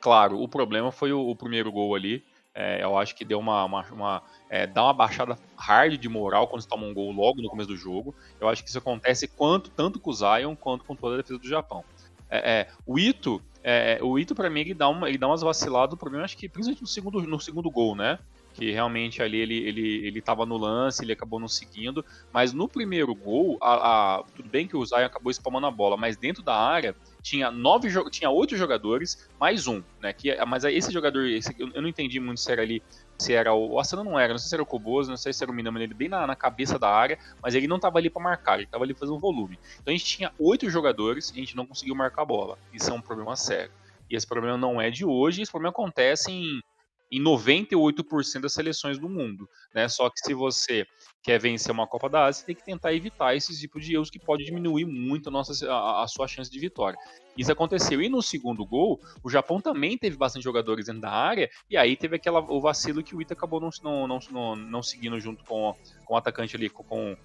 claro, 0.00 0.40
o 0.40 0.48
problema 0.48 0.90
foi 0.90 1.12
o, 1.12 1.28
o 1.28 1.36
primeiro 1.36 1.70
gol 1.70 1.94
ali. 1.94 2.24
É, 2.54 2.82
eu 2.82 2.98
acho 2.98 3.14
que 3.14 3.24
deu 3.24 3.38
uma, 3.38 3.64
uma, 3.64 3.86
uma 3.92 4.22
é, 4.48 4.66
dá 4.66 4.82
uma 4.82 4.92
baixada 4.92 5.38
hard 5.56 5.96
de 5.96 6.08
moral 6.08 6.48
quando 6.48 6.62
você 6.62 6.68
toma 6.68 6.84
um 6.84 6.92
gol 6.92 7.12
logo 7.12 7.40
no 7.40 7.48
começo 7.48 7.68
do 7.68 7.76
jogo. 7.76 8.14
Eu 8.40 8.48
acho 8.48 8.62
que 8.62 8.68
isso 8.68 8.78
acontece 8.78 9.28
quanto, 9.28 9.70
tanto 9.70 10.00
com 10.00 10.10
o 10.10 10.12
Zion 10.12 10.56
quanto 10.56 10.84
com 10.84 10.96
toda 10.96 11.14
a 11.14 11.18
defesa 11.18 11.38
do 11.38 11.48
Japão. 11.48 11.84
É, 12.28 12.60
é, 12.60 12.68
o 12.86 12.98
Ito, 12.98 13.40
é, 13.62 13.98
o 14.02 14.18
Ito 14.18 14.34
para 14.34 14.50
mim 14.50 14.60
ele 14.60 14.74
dá 14.74 14.88
uma, 14.88 15.08
ele 15.08 15.18
dá 15.18 15.28
umas 15.28 15.42
vaciladas, 15.42 15.94
o 15.94 15.96
problema 15.96 16.24
acho 16.24 16.36
que 16.36 16.48
principalmente 16.48 16.82
no 16.82 16.88
segundo, 16.88 17.22
no 17.22 17.40
segundo 17.40 17.70
gol, 17.70 17.94
né? 17.94 18.18
Que 18.60 18.70
realmente 18.70 19.22
ali 19.22 19.38
ele, 19.38 19.56
ele, 19.56 20.06
ele 20.06 20.20
tava 20.20 20.44
no 20.44 20.58
lance, 20.58 21.02
ele 21.02 21.14
acabou 21.14 21.40
não 21.40 21.48
seguindo, 21.48 22.04
mas 22.30 22.52
no 22.52 22.68
primeiro 22.68 23.14
gol, 23.14 23.56
a, 23.58 24.18
a 24.18 24.22
tudo 24.36 24.50
bem 24.50 24.68
que 24.68 24.76
o 24.76 24.84
Zion 24.84 25.06
acabou 25.06 25.30
spamando 25.30 25.66
a 25.66 25.70
bola, 25.70 25.96
mas 25.96 26.18
dentro 26.18 26.42
da 26.42 26.54
área 26.54 26.94
tinha 27.22 27.50
nove 27.50 27.88
tinha 28.10 28.28
oito 28.28 28.58
jogadores 28.58 29.30
mais 29.40 29.66
um, 29.66 29.82
né? 29.98 30.12
Que, 30.12 30.36
mas 30.44 30.64
esse 30.64 30.92
jogador, 30.92 31.26
esse, 31.26 31.56
eu 31.58 31.80
não 31.80 31.88
entendi 31.88 32.20
muito 32.20 32.38
se 32.38 32.52
era 32.52 32.60
ali 32.60 32.82
se 33.18 33.32
era 33.32 33.54
o. 33.54 33.80
Asano 33.80 34.04
não 34.04 34.18
era, 34.20 34.34
não 34.34 34.38
sei 34.38 34.50
se 34.50 34.54
era 34.54 34.62
o 34.62 34.66
Kobozo, 34.66 35.08
não 35.08 35.16
sei 35.16 35.32
se 35.32 35.42
era 35.42 35.50
o 35.50 35.54
Minami, 35.54 35.82
ele 35.82 35.94
bem 35.94 36.10
na, 36.10 36.26
na 36.26 36.36
cabeça 36.36 36.78
da 36.78 36.90
área, 36.90 37.18
mas 37.42 37.54
ele 37.54 37.66
não 37.66 37.76
estava 37.76 37.96
ali 37.96 38.10
para 38.10 38.22
marcar, 38.22 38.56
ele 38.56 38.64
estava 38.64 38.84
ali 38.84 38.92
fazendo 38.92 39.18
volume. 39.18 39.58
Então 39.80 39.90
a 39.90 39.96
gente 39.96 40.04
tinha 40.04 40.32
oito 40.38 40.68
jogadores 40.68 41.30
e 41.30 41.32
a 41.32 41.36
gente 41.36 41.56
não 41.56 41.64
conseguiu 41.64 41.94
marcar 41.94 42.22
a 42.22 42.26
bola. 42.26 42.58
Isso 42.74 42.90
é 42.90 42.92
um 42.92 43.00
problema 43.00 43.34
sério. 43.36 43.72
E 44.10 44.16
esse 44.16 44.26
problema 44.26 44.58
não 44.58 44.78
é 44.78 44.90
de 44.90 45.06
hoje, 45.06 45.40
esse 45.40 45.50
problema 45.50 45.70
acontece 45.70 46.30
em 46.30 46.60
em 47.10 47.20
98% 47.20 48.40
das 48.40 48.52
seleções 48.52 48.98
do 48.98 49.08
mundo, 49.08 49.48
né? 49.74 49.88
Só 49.88 50.08
que 50.08 50.20
se 50.20 50.32
você 50.32 50.86
quer 51.22 51.38
vencer 51.38 51.72
uma 51.72 51.86
Copa 51.86 52.08
da 52.08 52.26
Ásia, 52.26 52.40
você 52.40 52.46
tem 52.46 52.54
que 52.54 52.64
tentar 52.64 52.94
evitar 52.94 53.34
esse 53.34 53.58
tipo 53.58 53.80
de 53.80 53.94
erros 53.94 54.10
que 54.10 54.18
pode 54.18 54.44
diminuir 54.44 54.86
muito 54.86 55.28
a, 55.28 55.32
nossa, 55.32 55.70
a, 55.70 56.04
a, 56.04 56.08
sua 56.08 56.26
chance 56.28 56.50
de 56.50 56.58
vitória. 56.58 56.98
Isso 57.36 57.52
aconteceu. 57.52 58.00
E 58.00 58.08
no 58.08 58.22
segundo 58.22 58.64
gol, 58.64 59.00
o 59.22 59.30
Japão 59.30 59.60
também 59.60 59.98
teve 59.98 60.16
bastante 60.16 60.44
jogadores 60.44 60.86
dentro 60.86 61.02
da 61.02 61.10
área, 61.10 61.50
e 61.68 61.76
aí 61.76 61.96
teve 61.96 62.16
aquela, 62.16 62.40
o 62.40 62.60
vacilo 62.60 63.02
que 63.02 63.14
o 63.14 63.20
Ita 63.20 63.34
acabou 63.34 63.60
não, 63.60 63.70
não, 63.82 64.18
não, 64.30 64.56
não, 64.56 64.82
seguindo 64.82 65.18
junto 65.20 65.44
com, 65.44 65.74
com 66.04 66.14
o 66.14 66.16
atacante 66.16 66.56
ali, 66.56 66.70
com, 66.70 66.84
com 66.84 67.16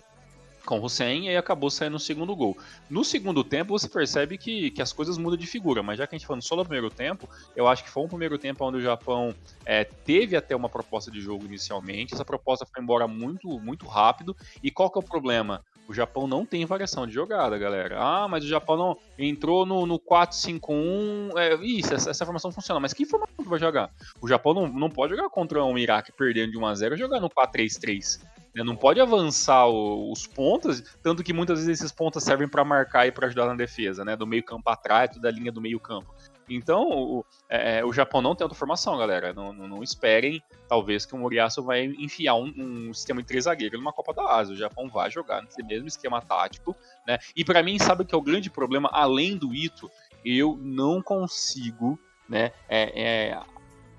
o 0.73 0.83
Hussein 0.83 1.29
e 1.29 1.37
acabou 1.37 1.69
saindo 1.69 1.97
o 1.97 1.99
segundo 1.99 2.35
gol. 2.35 2.57
No 2.89 3.03
segundo 3.03 3.43
tempo, 3.43 3.77
você 3.77 3.87
percebe 3.87 4.37
que, 4.37 4.71
que 4.71 4.81
as 4.81 4.91
coisas 4.91 5.17
mudam 5.17 5.37
de 5.37 5.45
figura, 5.45 5.83
mas 5.83 5.97
já 5.97 6.07
que 6.07 6.15
a 6.15 6.17
gente 6.17 6.27
falando 6.27 6.43
só 6.43 6.55
do 6.55 6.63
primeiro 6.63 6.89
tempo, 6.89 7.29
eu 7.55 7.67
acho 7.67 7.83
que 7.83 7.89
foi 7.89 8.03
um 8.03 8.07
primeiro 8.07 8.37
tempo 8.37 8.65
onde 8.65 8.77
o 8.77 8.81
Japão 8.81 9.35
é, 9.65 9.83
teve 9.83 10.35
até 10.35 10.55
uma 10.55 10.69
proposta 10.69 11.11
de 11.11 11.21
jogo 11.21 11.45
inicialmente, 11.45 12.13
essa 12.13 12.25
proposta 12.25 12.65
foi 12.65 12.81
embora 12.81 13.07
muito, 13.07 13.59
muito 13.59 13.85
rápido, 13.85 14.35
e 14.63 14.71
qual 14.71 14.89
que 14.89 14.97
é 14.97 15.01
o 15.01 15.03
problema? 15.03 15.63
O 15.87 15.93
Japão 15.93 16.27
não 16.27 16.45
tem 16.45 16.65
variação 16.65 17.05
de 17.05 17.13
jogada, 17.13 17.57
galera. 17.57 17.97
Ah, 17.99 18.27
mas 18.27 18.43
o 18.43 18.47
Japão 18.47 18.75
não 18.75 18.97
entrou 19.19 19.65
no, 19.65 19.85
no 19.85 19.99
4-5-1. 19.99 21.37
É, 21.37 21.55
isso, 21.63 21.93
essa, 21.93 22.09
essa, 22.09 22.25
formação 22.25 22.51
funciona. 22.51 22.79
Mas 22.79 22.93
que 22.93 23.05
formação 23.05 23.35
que 23.37 23.49
vai 23.49 23.59
jogar? 23.59 23.91
O 24.19 24.27
Japão 24.27 24.53
não, 24.53 24.67
não 24.67 24.89
pode 24.89 25.15
jogar 25.15 25.29
contra 25.29 25.63
um 25.63 25.77
Iraque 25.77 26.11
perdendo 26.11 26.51
de 26.51 26.57
1 26.57 26.65
a 26.65 26.75
0 26.75 26.95
e 26.95 26.97
jogar 26.97 27.19
no 27.19 27.29
4-3-3. 27.29 28.19
Né? 28.55 28.63
Não 28.63 28.75
pode 28.75 28.99
avançar 28.99 29.67
o, 29.67 30.11
os 30.11 30.25
pontos, 30.25 30.81
tanto 31.03 31.23
que 31.23 31.33
muitas 31.33 31.59
vezes 31.59 31.81
esses 31.81 31.91
pontos 31.91 32.23
servem 32.23 32.47
para 32.47 32.63
marcar 32.63 33.05
e 33.05 33.11
para 33.11 33.27
ajudar 33.27 33.45
na 33.45 33.55
defesa, 33.55 34.05
né? 34.05 34.15
Do 34.15 34.25
meio 34.25 34.43
campo 34.43 34.69
atrás, 34.69 35.15
da 35.17 35.29
linha 35.29 35.51
do 35.51 35.61
meio 35.61 35.79
campo. 35.79 36.13
Então, 36.49 36.87
o, 36.89 37.25
é, 37.49 37.83
o 37.83 37.91
Japão 37.91 38.21
não 38.21 38.35
tem 38.35 38.45
outra 38.45 38.57
formação, 38.57 38.97
galera. 38.97 39.33
Não, 39.33 39.51
não, 39.51 39.67
não 39.67 39.83
esperem, 39.83 40.41
talvez, 40.67 41.05
que 41.05 41.15
o 41.15 41.17
Moriaço 41.17 41.63
vai 41.63 41.85
enfiar 41.85 42.35
um, 42.35 42.53
um, 42.57 42.93
sistema 42.93 43.21
de 43.21 43.27
três 43.27 43.45
zagueiros 43.45 43.79
numa 43.79 43.93
Copa 43.93 44.13
da 44.13 44.23
Ásia. 44.35 44.53
O 44.53 44.57
Japão 44.57 44.87
vai 44.87 45.09
jogar 45.09 45.41
nesse 45.41 45.63
mesmo 45.63 45.87
esquema 45.87 46.21
tático, 46.21 46.75
né? 47.07 47.17
E 47.35 47.43
para 47.43 47.63
mim, 47.63 47.79
sabe 47.79 48.05
que 48.05 48.13
é 48.13 48.17
o 48.17 48.21
grande 48.21 48.49
problema, 48.49 48.89
além 48.91 49.37
do 49.37 49.53
Ito, 49.53 49.89
eu 50.23 50.57
não 50.61 51.01
consigo, 51.01 51.99
né, 52.27 52.51
é, 52.67 53.29
é, 53.31 53.39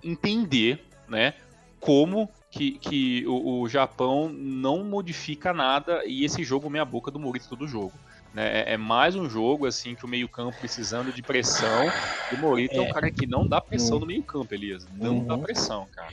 entender, 0.03 0.85
né, 1.09 1.35
como 1.79 2.29
que, 2.50 2.73
que 2.73 3.26
o, 3.26 3.61
o, 3.61 3.69
Japão 3.69 4.29
não 4.29 4.83
modifica 4.83 5.53
nada 5.53 6.03
e 6.05 6.25
esse 6.25 6.43
jogo 6.43 6.71
meia 6.71 6.85
boca 6.85 7.11
do 7.11 7.21
Morito 7.21 7.49
todo 7.49 7.69
jogo. 7.69 7.93
Né? 8.37 8.64
É, 8.64 8.75
é, 8.75 8.76
mais 8.76 9.16
um 9.16 9.31
jogo 9.31 9.64
assim 9.64 9.95
que 9.95 10.05
o 10.05 10.09
meio 10.09 10.28
campo 10.28 10.59
precisando 10.59 11.11
de 11.11 11.23
pressão. 11.23 11.87
E 12.31 12.35
o 12.35 12.38
Morito 12.38 12.75
é, 12.75 12.76
é 12.76 12.81
um 12.83 12.93
cara 12.93 13.11
que 13.11 13.26
não 13.26 13.49
dá 13.49 13.62
pressão 13.62 13.99
no 13.99 14.05
meio 14.05 14.23
campo, 14.23 14.52
Elias. 14.52 14.87
Não 14.95 15.14
uhum. 15.14 15.25
dá 15.25 15.38
pressão, 15.38 15.87
cara. 15.90 16.09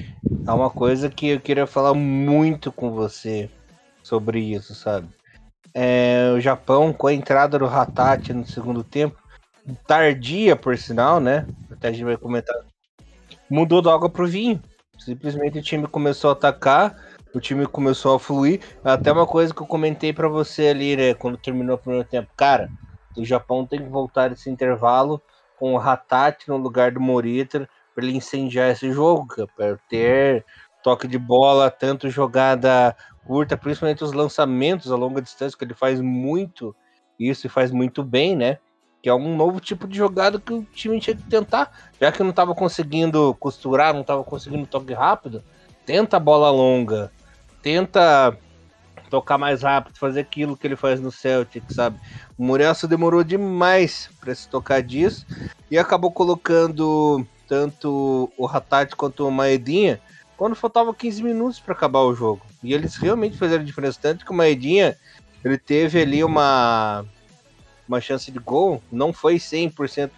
É 0.48 0.52
uma 0.52 0.70
coisa 0.70 1.10
que 1.10 1.28
eu 1.28 1.42
queria 1.42 1.68
falar 1.68 1.94
muito 1.94 2.72
com 2.72 2.92
você 2.92 3.50
sobre 4.02 4.40
isso, 4.40 4.74
sabe? 4.74 5.10
É, 5.74 6.32
o 6.34 6.40
Japão, 6.40 6.94
com 6.94 7.08
a 7.08 7.14
entrada 7.14 7.60
do 7.60 7.66
Hatate 7.66 8.32
no 8.32 8.48
segundo 8.48 8.86
tempo, 8.86 9.22
tardia 9.86 10.56
por 10.56 10.78
sinal, 10.78 11.20
né? 11.20 11.46
Até 11.70 11.90
a 11.90 11.92
gente 11.92 12.06
vai 12.06 12.16
comentar. 12.16 12.56
Mudou 13.50 13.82
da 13.82 13.94
água 13.94 14.10
pro 14.10 14.26
vinho. 14.26 14.62
Simplesmente 14.98 15.60
o 15.60 15.62
time 15.62 15.88
começou 15.88 16.30
a 16.30 16.34
atacar, 16.34 16.96
o 17.34 17.40
time 17.40 17.66
começou 17.66 18.16
a 18.16 18.20
fluir. 18.20 18.62
Até 18.84 19.12
uma 19.12 19.26
coisa 19.26 19.54
que 19.54 19.62
eu 19.62 19.68
comentei 19.68 20.14
para 20.14 20.28
você 20.28 20.68
ali, 20.68 20.96
né, 20.96 21.14
quando 21.14 21.38
terminou 21.38 21.76
o 21.76 21.80
primeiro 21.80 22.08
tempo. 22.08 22.30
Cara, 22.38 22.70
o 23.18 23.26
Japão 23.26 23.66
tem 23.66 23.80
que 23.82 23.90
voltar 23.90 24.32
esse 24.32 24.50
intervalo 24.50 25.22
com 25.58 25.74
o 25.74 25.80
Hatate 25.80 26.50
no 26.50 26.58
lugar 26.58 26.92
do 26.92 27.00
Morita 27.00 27.68
para 27.94 28.04
ele 28.04 28.18
incendiar 28.18 28.72
esse 28.72 28.92
jogo, 28.92 29.28
para 29.56 29.78
ter 29.90 30.46
toque 30.84 31.08
de 31.08 31.18
bola, 31.18 31.70
tanto 31.70 32.10
jogada 32.10 32.96
curta, 33.26 33.56
principalmente 33.56 34.04
os 34.04 34.12
lançamentos 34.12 34.92
a 34.92 34.96
longa 34.96 35.22
distância, 35.22 35.58
que 35.58 35.64
ele 35.64 35.74
faz 35.74 36.02
muito 36.02 36.76
isso 37.20 37.48
e 37.48 37.50
faz 37.50 37.72
muito 37.72 38.04
bem, 38.04 38.36
né? 38.36 38.58
que 39.04 39.10
é 39.10 39.14
um 39.14 39.36
novo 39.36 39.60
tipo 39.60 39.86
de 39.86 39.98
jogada 39.98 40.40
que 40.40 40.54
o 40.54 40.64
time 40.64 40.98
tinha 40.98 41.14
que 41.14 41.24
tentar, 41.24 41.92
já 42.00 42.10
que 42.10 42.24
não 42.24 42.30
estava 42.30 42.56
conseguindo 42.56 43.36
costurar, 43.38 43.94
não 43.94 44.00
estava 44.00 44.24
conseguindo 44.24 44.66
toque 44.66 44.94
rápido, 44.94 45.44
tenta 45.86 46.16
a 46.16 46.20
bola 46.22 46.50
longa, 46.50 47.12
tenta 47.64 48.38
tocar 49.10 49.38
mais 49.38 49.62
rápido, 49.64 49.98
fazer 49.98 50.20
aquilo 50.20 50.58
que 50.58 50.68
ele 50.68 50.76
faz 50.76 51.00
no 51.00 51.12
Celtic, 51.12 51.64
sabe? 51.72 51.98
O 52.38 52.44
Murielso 52.44 52.88
demorou 52.88 53.24
demais 53.24 54.10
para 54.20 54.36
se 54.36 54.48
tocar 54.50 54.82
disso 54.82 55.26
e 55.72 55.78
acabou 55.78 56.12
colocando 56.12 57.26
tanto 57.48 58.32
o 58.38 58.48
Hatat 58.48 58.96
quanto 58.96 59.28
o 59.28 59.32
Maedinha 59.32 60.02
quando 60.36 60.56
faltava 60.56 60.94
15 60.94 61.24
minutos 61.24 61.60
para 61.60 61.74
acabar 61.74 62.02
o 62.02 62.14
jogo. 62.14 62.42
E 62.62 62.74
eles 62.74 62.96
realmente 62.96 63.38
fizeram 63.38 63.64
diferença, 63.64 64.00
tanto 64.02 64.26
que 64.26 64.32
o 64.32 64.36
Maedinha 64.36 64.98
ele 65.44 65.58
teve 65.58 66.02
ali 66.02 66.24
uma 66.24 67.06
uma 67.88 68.02
chance 68.02 68.32
de 68.32 68.40
gol, 68.40 68.82
não 68.92 69.14
foi 69.14 69.36
100% 69.36 70.10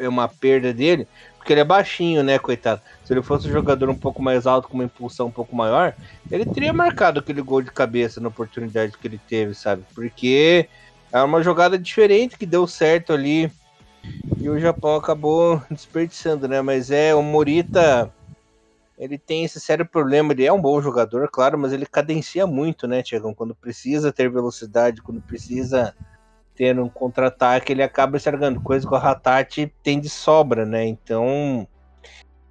uma 0.00 0.28
perda 0.28 0.72
dele, 0.72 1.08
porque 1.36 1.52
ele 1.52 1.60
é 1.60 1.64
baixinho, 1.64 2.22
né, 2.22 2.38
coitado. 2.38 2.80
Se 3.04 3.12
ele 3.12 3.22
fosse 3.22 3.48
um 3.48 3.52
jogador 3.52 3.90
um 3.90 3.94
pouco 3.94 4.22
mais 4.22 4.46
alto, 4.46 4.68
com 4.68 4.74
uma 4.74 4.84
impulsão 4.84 5.26
um 5.26 5.30
pouco 5.30 5.54
maior, 5.54 5.94
ele 6.30 6.46
teria 6.46 6.72
marcado 6.72 7.20
aquele 7.20 7.42
gol 7.42 7.60
de 7.60 7.70
cabeça 7.70 8.20
na 8.20 8.28
oportunidade 8.28 8.96
que 8.96 9.06
ele 9.06 9.20
teve, 9.28 9.54
sabe? 9.54 9.84
Porque 9.94 10.68
é 11.12 11.22
uma 11.22 11.42
jogada 11.42 11.78
diferente 11.78 12.38
que 12.38 12.46
deu 12.46 12.66
certo 12.66 13.12
ali 13.12 13.50
e 14.38 14.48
o 14.48 14.58
Japão 14.58 14.96
acabou 14.96 15.62
desperdiçando, 15.70 16.48
né? 16.48 16.62
Mas 16.62 16.90
é 16.90 17.14
o 17.14 17.22
Morita, 17.22 18.12
ele 18.98 19.18
tem 19.18 19.44
esse 19.44 19.60
sério 19.60 19.86
problema. 19.86 20.32
Ele 20.32 20.46
é 20.46 20.52
um 20.52 20.60
bom 20.60 20.80
jogador, 20.80 21.28
claro, 21.30 21.58
mas 21.58 21.72
ele 21.72 21.86
cadencia 21.86 22.46
muito, 22.46 22.86
né, 22.86 23.02
Tiagão? 23.02 23.34
Quando 23.34 23.54
precisa 23.54 24.12
ter 24.12 24.30
velocidade, 24.30 25.02
quando 25.02 25.20
precisa 25.20 25.94
tendo 26.56 26.82
um 26.82 26.88
contra-ataque, 26.88 27.72
ele 27.72 27.82
acaba 27.82 28.16
estragando, 28.16 28.60
coisa 28.60 28.86
que 28.86 28.94
o 28.94 28.96
Hatate 28.96 29.72
tem 29.82 30.00
de 30.00 30.08
sobra, 30.08 30.64
né? 30.64 30.86
Então, 30.86 31.66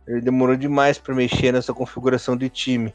ele 0.08 0.22
demorou 0.22 0.56
demais 0.56 0.98
para 0.98 1.16
mexer 1.16 1.52
nessa 1.52 1.74
configuração 1.74 2.36
de 2.36 2.50
time. 2.50 2.94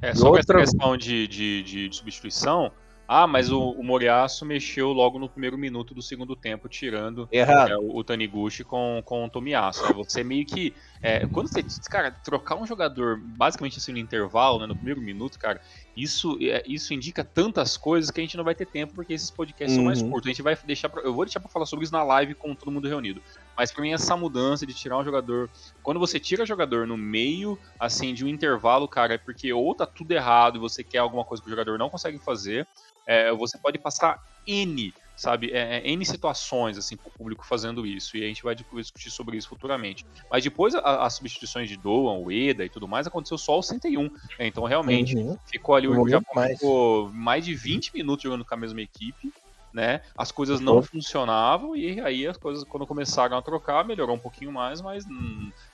É, 0.00 0.14
só 0.14 0.30
outra... 0.30 0.60
essa 0.60 0.72
questão 0.72 0.96
de, 0.96 1.26
de, 1.26 1.62
de, 1.62 1.96
substituição, 1.96 2.70
ah, 3.08 3.26
mas 3.26 3.50
o, 3.50 3.70
o 3.70 3.82
Moriaço 3.82 4.44
mexeu 4.44 4.92
logo 4.92 5.18
no 5.18 5.30
primeiro 5.30 5.56
minuto 5.56 5.94
do 5.94 6.02
segundo 6.02 6.36
tempo, 6.36 6.68
tirando 6.68 7.26
é, 7.32 7.42
o, 7.74 7.96
o, 7.96 8.04
Taniguchi 8.04 8.62
com, 8.62 9.02
com 9.02 9.24
o 9.24 9.30
Tomiyasu. 9.30 9.82
Né? 9.82 9.94
Você 9.94 10.22
meio 10.22 10.44
que. 10.44 10.74
É, 11.00 11.26
quando 11.26 11.48
você. 11.48 11.64
Cara, 11.88 12.10
trocar 12.10 12.56
um 12.56 12.66
jogador 12.66 13.18
basicamente 13.18 13.78
assim 13.78 13.92
no 13.92 13.98
intervalo, 13.98 14.58
né, 14.58 14.66
no 14.66 14.76
primeiro 14.76 15.00
minuto, 15.00 15.38
cara, 15.38 15.58
isso, 15.96 16.36
é, 16.42 16.62
isso 16.66 16.92
indica 16.92 17.24
tantas 17.24 17.78
coisas 17.78 18.10
que 18.10 18.20
a 18.20 18.22
gente 18.22 18.36
não 18.36 18.44
vai 18.44 18.54
ter 18.54 18.66
tempo, 18.66 18.92
porque 18.94 19.14
esses 19.14 19.30
podcasts 19.30 19.70
uhum. 19.70 19.76
são 19.76 19.84
mais 19.86 20.02
uhum. 20.02 20.10
curtos. 20.10 20.28
A 20.28 20.32
gente 20.32 20.42
vai 20.42 20.58
deixar. 20.66 20.90
Pra, 20.90 21.00
eu 21.00 21.14
vou 21.14 21.24
deixar 21.24 21.40
pra 21.40 21.48
falar 21.48 21.64
sobre 21.64 21.84
isso 21.84 21.94
na 21.94 22.04
live 22.04 22.34
com 22.34 22.54
todo 22.54 22.70
mundo 22.70 22.86
reunido. 22.86 23.22
Mas 23.58 23.72
pra 23.72 23.82
mim, 23.82 23.92
essa 23.92 24.16
mudança 24.16 24.64
de 24.64 24.72
tirar 24.72 24.96
um 24.98 25.04
jogador. 25.04 25.50
Quando 25.82 25.98
você 25.98 26.20
tira 26.20 26.46
jogador 26.46 26.86
no 26.86 26.96
meio, 26.96 27.58
assim, 27.78 28.14
de 28.14 28.24
um 28.24 28.28
intervalo, 28.28 28.86
cara, 28.86 29.14
é 29.14 29.18
porque 29.18 29.52
ou 29.52 29.74
tá 29.74 29.84
tudo 29.84 30.12
errado 30.12 30.56
e 30.56 30.60
você 30.60 30.84
quer 30.84 30.98
alguma 30.98 31.24
coisa 31.24 31.42
que 31.42 31.48
o 31.48 31.50
jogador 31.50 31.76
não 31.76 31.90
consegue 31.90 32.18
fazer 32.18 32.66
é, 33.08 33.32
você 33.32 33.56
pode 33.56 33.78
passar 33.78 34.22
N 34.46 34.92
sabe, 35.18 35.50
é, 35.50 35.78
é, 35.78 35.90
N 35.90 36.04
situações, 36.06 36.78
assim, 36.78 36.96
pro 36.96 37.10
público 37.10 37.44
fazendo 37.44 37.84
isso, 37.84 38.16
e 38.16 38.22
a 38.22 38.28
gente 38.28 38.40
vai 38.40 38.54
discutir 38.54 39.10
sobre 39.10 39.36
isso 39.36 39.48
futuramente. 39.48 40.06
Mas 40.30 40.44
depois, 40.44 40.76
a, 40.76 41.04
as 41.04 41.14
substituições 41.14 41.68
de 41.68 41.76
Doan, 41.76 42.18
Ueda 42.20 42.64
e 42.64 42.68
tudo 42.68 42.86
mais, 42.86 43.04
aconteceu 43.04 43.36
só 43.36 43.60
61, 43.60 44.04
né? 44.04 44.10
então 44.46 44.62
realmente, 44.62 45.16
uhum. 45.16 45.36
ficou 45.44 45.74
ali, 45.74 45.88
o 45.88 46.08
Japão 46.08 46.34
mais. 46.36 46.52
ficou 46.52 47.08
mais 47.12 47.44
de 47.44 47.52
20 47.52 47.94
minutos 47.94 48.22
jogando 48.22 48.44
com 48.44 48.54
a 48.54 48.56
mesma 48.56 48.80
equipe, 48.80 49.32
né? 49.72 50.00
As 50.16 50.32
coisas 50.32 50.60
não 50.60 50.82
funcionavam 50.82 51.76
e 51.76 52.00
aí 52.00 52.26
as 52.26 52.36
coisas 52.36 52.64
quando 52.64 52.86
começaram 52.86 53.36
a 53.36 53.42
trocar 53.42 53.84
melhorou 53.84 54.16
um 54.16 54.18
pouquinho 54.18 54.52
mais, 54.52 54.80
mas 54.80 55.04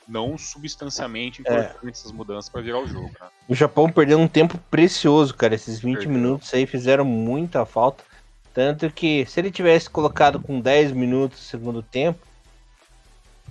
não 0.06 0.36
substancialmente 0.36 1.40
é. 1.40 1.42
importante 1.42 1.86
é. 1.86 1.90
essas 1.90 2.12
mudanças 2.12 2.48
para 2.48 2.60
virar 2.60 2.80
o 2.80 2.86
jogo. 2.86 3.10
Né? 3.20 3.28
O 3.48 3.54
Japão 3.54 3.90
perdeu 3.90 4.18
um 4.18 4.28
tempo 4.28 4.58
precioso, 4.70 5.34
cara. 5.34 5.54
Esses 5.54 5.80
20 5.80 5.94
perdeu. 5.94 6.12
minutos 6.12 6.52
aí 6.52 6.66
fizeram 6.66 7.04
muita 7.04 7.64
falta. 7.64 8.04
Tanto 8.52 8.88
que 8.90 9.26
se 9.26 9.40
ele 9.40 9.50
tivesse 9.50 9.90
colocado 9.90 10.40
com 10.40 10.60
10 10.60 10.92
minutos 10.92 11.38
no 11.40 11.44
segundo 11.44 11.82
tempo, 11.82 12.20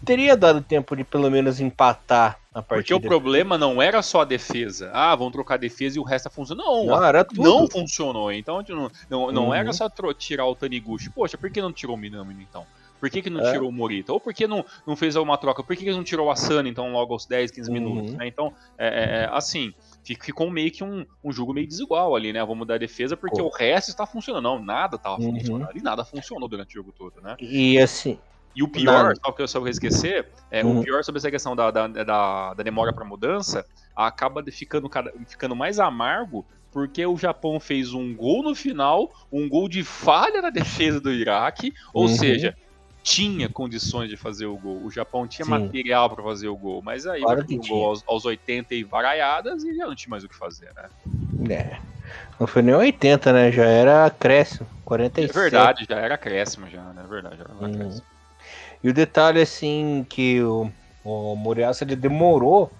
teria 0.05 0.37
dado 0.37 0.61
tempo 0.61 0.95
de 0.95 1.03
pelo 1.03 1.29
menos 1.29 1.59
empatar. 1.59 2.39
Porque 2.67 2.93
o 2.93 3.01
problema 3.01 3.57
não 3.57 3.81
era 3.81 4.01
só 4.01 4.21
a 4.21 4.25
defesa. 4.25 4.91
Ah, 4.93 5.15
vão 5.15 5.31
trocar 5.31 5.55
a 5.55 5.57
defesa 5.57 5.97
e 5.97 5.99
o 5.99 6.03
resto 6.03 6.29
funcionou. 6.29 6.85
Não, 6.85 6.97
não, 6.97 7.03
era 7.03 7.23
tudo. 7.23 7.41
não 7.41 7.67
funcionou. 7.67 8.31
Então 8.31 8.63
não, 8.69 8.91
não, 9.09 9.31
não 9.31 9.45
uhum. 9.47 9.53
era 9.53 9.73
só 9.73 9.89
tirar 10.17 10.45
o 10.45 10.55
Taniguchi. 10.55 11.09
Poxa, 11.09 11.37
por 11.37 11.49
que 11.49 11.61
não 11.61 11.73
tirou 11.73 11.95
o 11.95 11.99
Minamino 11.99 12.41
então? 12.41 12.65
Por 13.03 13.09
que, 13.09 13.21
que 13.21 13.29
não 13.29 13.45
é. 13.45 13.51
tirou 13.51 13.67
o 13.67 13.71
Morita? 13.71 14.13
Ou 14.13 14.19
por 14.19 14.33
que 14.33 14.47
não, 14.47 14.65
não 14.87 14.95
fez 14.95 15.17
uma 15.17 15.37
troca? 15.37 15.61
Por 15.61 15.75
que, 15.75 15.83
que 15.83 15.91
não 15.91 16.05
tirou 16.05 16.27
o 16.27 16.31
Asano, 16.31 16.69
então, 16.69 16.93
logo 16.93 17.11
aos 17.11 17.25
10, 17.25 17.51
15 17.51 17.67
uhum. 17.67 17.73
minutos? 17.73 18.13
Né? 18.13 18.27
Então, 18.27 18.53
é, 18.77 18.87
é, 18.87 19.23
é 19.23 19.29
assim, 19.29 19.73
ficou 20.05 20.49
meio 20.49 20.71
que 20.71 20.85
um, 20.85 21.05
um 21.21 21.29
jogo 21.29 21.53
meio 21.53 21.67
desigual 21.67 22.15
ali, 22.15 22.31
né? 22.31 22.39
Vamos 22.39 22.59
mudar 22.59 22.75
a 22.75 22.77
defesa 22.77 23.17
porque 23.17 23.41
o 23.41 23.49
resto 23.49 23.89
está 23.89 24.05
funcionando. 24.05 24.43
Não, 24.43 24.57
nada 24.63 24.95
estava 24.95 25.21
uhum. 25.21 25.37
funcionando. 25.37 25.75
E 25.75 25.81
nada 25.81 26.05
funcionou 26.05 26.47
durante 26.47 26.69
o 26.69 26.73
jogo 26.75 26.93
todo, 26.97 27.19
né? 27.21 27.35
E 27.41 27.77
assim. 27.77 28.17
E 28.55 28.61
o 28.61 28.67
pior, 28.67 29.15
só 29.23 29.31
que 29.31 29.41
eu 29.41 29.47
só 29.47 29.59
vou 29.59 29.69
esquecer, 29.69 30.27
é, 30.51 30.63
uhum. 30.63 30.79
o 30.79 30.83
pior 30.83 31.03
sobre 31.03 31.19
essa 31.19 31.31
questão 31.31 31.55
da, 31.55 31.71
da, 31.71 31.87
da, 31.87 32.53
da 32.53 32.63
demora 32.63 32.93
para 32.93 33.03
mudança 33.03 33.65
acaba 33.95 34.43
ficando, 34.51 34.89
ficando 35.27 35.55
mais 35.55 35.79
amargo 35.79 36.45
porque 36.71 37.05
o 37.05 37.15
Japão 37.15 37.59
fez 37.59 37.93
um 37.93 38.15
gol 38.15 38.41
no 38.41 38.55
final, 38.55 39.11
um 39.31 39.47
gol 39.47 39.69
de 39.69 39.83
falha 39.83 40.41
na 40.41 40.49
defesa 40.51 40.99
do 40.99 41.11
Iraque, 41.11 41.71
ou 41.93 42.03
uhum. 42.03 42.07
seja, 42.09 42.55
tinha 43.03 43.47
condições 43.47 44.09
de 44.09 44.17
fazer 44.17 44.47
o 44.47 44.57
gol. 44.57 44.83
O 44.83 44.89
Japão 44.89 45.27
tinha 45.27 45.45
Sim. 45.45 45.51
material 45.51 46.09
para 46.09 46.23
fazer 46.23 46.47
o 46.47 46.57
gol, 46.57 46.81
mas 46.81 47.05
aí 47.05 47.21
claro 47.21 47.45
o 47.47 47.67
gol 47.67 47.85
aos, 47.85 48.03
aos 48.07 48.25
80 48.25 48.73
e 48.73 48.83
varaiadas 48.83 49.63
e 49.63 49.75
já 49.75 49.85
não 49.85 49.95
tinha 49.95 50.09
mais 50.09 50.23
o 50.23 50.29
que 50.29 50.35
fazer, 50.35 50.71
né? 50.75 50.89
É. 51.53 51.77
Não 52.39 52.47
foi 52.47 52.61
nem 52.61 52.73
80, 52.73 53.31
né? 53.31 53.51
Já 53.51 53.65
era 53.65 54.05
acréscimo. 54.05 54.67
47. 54.85 55.29
É 55.29 55.41
verdade, 55.41 55.85
já 55.87 55.95
era 55.97 56.15
acréscimo 56.15 56.69
já, 56.69 56.81
né? 56.81 57.03
É 57.05 57.07
verdade, 57.07 57.37
já 57.37 57.43
era 57.43 57.53
uhum. 57.53 58.01
E 58.83 58.89
o 58.89 58.93
detalhe, 58.93 59.41
assim, 59.41 60.05
que 60.09 60.41
o, 60.41 60.69
o 61.03 61.35
Moriaça 61.35 61.83
ele 61.83 61.95
demorou 61.95 62.71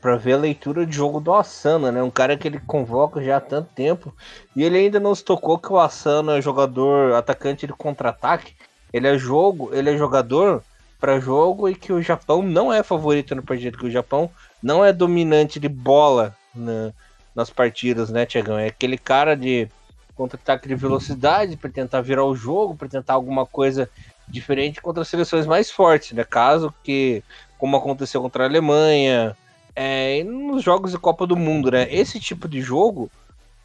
para 0.00 0.16
ver 0.16 0.32
a 0.32 0.38
leitura 0.38 0.84
de 0.84 0.96
jogo 0.96 1.20
do 1.20 1.32
Asano, 1.32 1.92
né? 1.92 2.02
Um 2.02 2.10
cara 2.10 2.36
que 2.36 2.48
ele 2.48 2.58
convoca 2.58 3.22
já 3.22 3.36
há 3.36 3.40
tanto 3.40 3.68
tempo. 3.72 4.12
E 4.56 4.64
ele 4.64 4.78
ainda 4.78 4.98
não 4.98 5.14
se 5.14 5.22
tocou 5.22 5.58
que 5.58 5.72
o 5.72 5.78
Asano 5.78 6.32
é 6.32 6.42
jogador 6.42 7.14
atacante 7.14 7.66
de 7.66 7.72
contra-ataque 7.72 8.54
ele 8.92 9.08
é 9.08 9.16
jogo, 9.16 9.70
ele 9.72 9.90
é 9.90 9.96
jogador 9.96 10.62
para 11.00 11.18
jogo 11.18 11.68
e 11.68 11.74
que 11.74 11.92
o 11.92 12.02
Japão 12.02 12.42
não 12.42 12.72
é 12.72 12.82
favorito 12.82 13.34
no 13.34 13.42
partido, 13.42 13.78
que 13.78 13.86
o 13.86 13.90
Japão 13.90 14.30
não 14.62 14.84
é 14.84 14.92
dominante 14.92 15.58
de 15.58 15.68
bola 15.68 16.36
na, 16.54 16.92
nas 17.34 17.50
partidas, 17.50 18.10
né, 18.10 18.26
Tiagão? 18.26 18.58
É 18.58 18.66
aquele 18.66 18.98
cara 18.98 19.34
de 19.34 19.68
contra-ataque 20.14 20.68
de 20.68 20.74
velocidade 20.74 21.56
para 21.56 21.70
tentar 21.70 22.02
virar 22.02 22.24
o 22.24 22.36
jogo, 22.36 22.76
para 22.76 22.86
tentar 22.86 23.14
alguma 23.14 23.46
coisa 23.46 23.88
diferente 24.28 24.80
contra 24.80 25.02
as 25.02 25.08
seleções 25.08 25.46
mais 25.46 25.70
fortes, 25.70 26.12
né? 26.12 26.24
Caso 26.24 26.72
que, 26.82 27.22
como 27.58 27.76
aconteceu 27.76 28.20
contra 28.22 28.44
a 28.44 28.46
Alemanha, 28.46 29.36
é, 29.74 30.22
nos 30.24 30.62
jogos 30.62 30.92
de 30.92 30.98
Copa 30.98 31.26
do 31.26 31.36
Mundo, 31.36 31.70
né? 31.70 31.86
Esse 31.90 32.18
tipo 32.20 32.48
de 32.48 32.60
jogo 32.60 33.10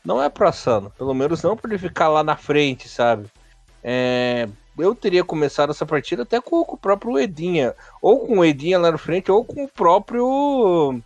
não 0.03 0.21
é 0.21 0.29
para 0.29 0.51
Sano, 0.51 0.91
pelo 0.97 1.13
menos 1.13 1.43
não 1.43 1.57
para 1.57 1.69
ele 1.71 1.79
ficar 1.79 2.07
lá 2.07 2.23
na 2.23 2.35
frente, 2.35 2.87
sabe? 2.87 3.27
É, 3.83 4.47
eu 4.77 4.93
teria 4.93 5.23
começado 5.23 5.71
essa 5.71 5.85
partida 5.85 6.23
até 6.23 6.39
com, 6.39 6.63
com, 6.63 6.75
o 6.75 6.77
próprio 6.77 7.17
Edinha. 7.17 7.73
Ou 8.01 8.25
com 8.25 8.39
o 8.39 8.45
Edinha 8.45 8.77
lá 8.77 8.91
na 8.91 8.97
frente, 8.97 9.31
ou 9.31 9.43
com 9.43 9.63
o 9.63 9.67
próprio. 9.67 11.01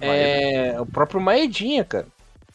É, 0.00 0.80
o 0.80 0.86
próprio 0.86 1.20
Maedinha, 1.20 1.84
cara. 1.84 2.06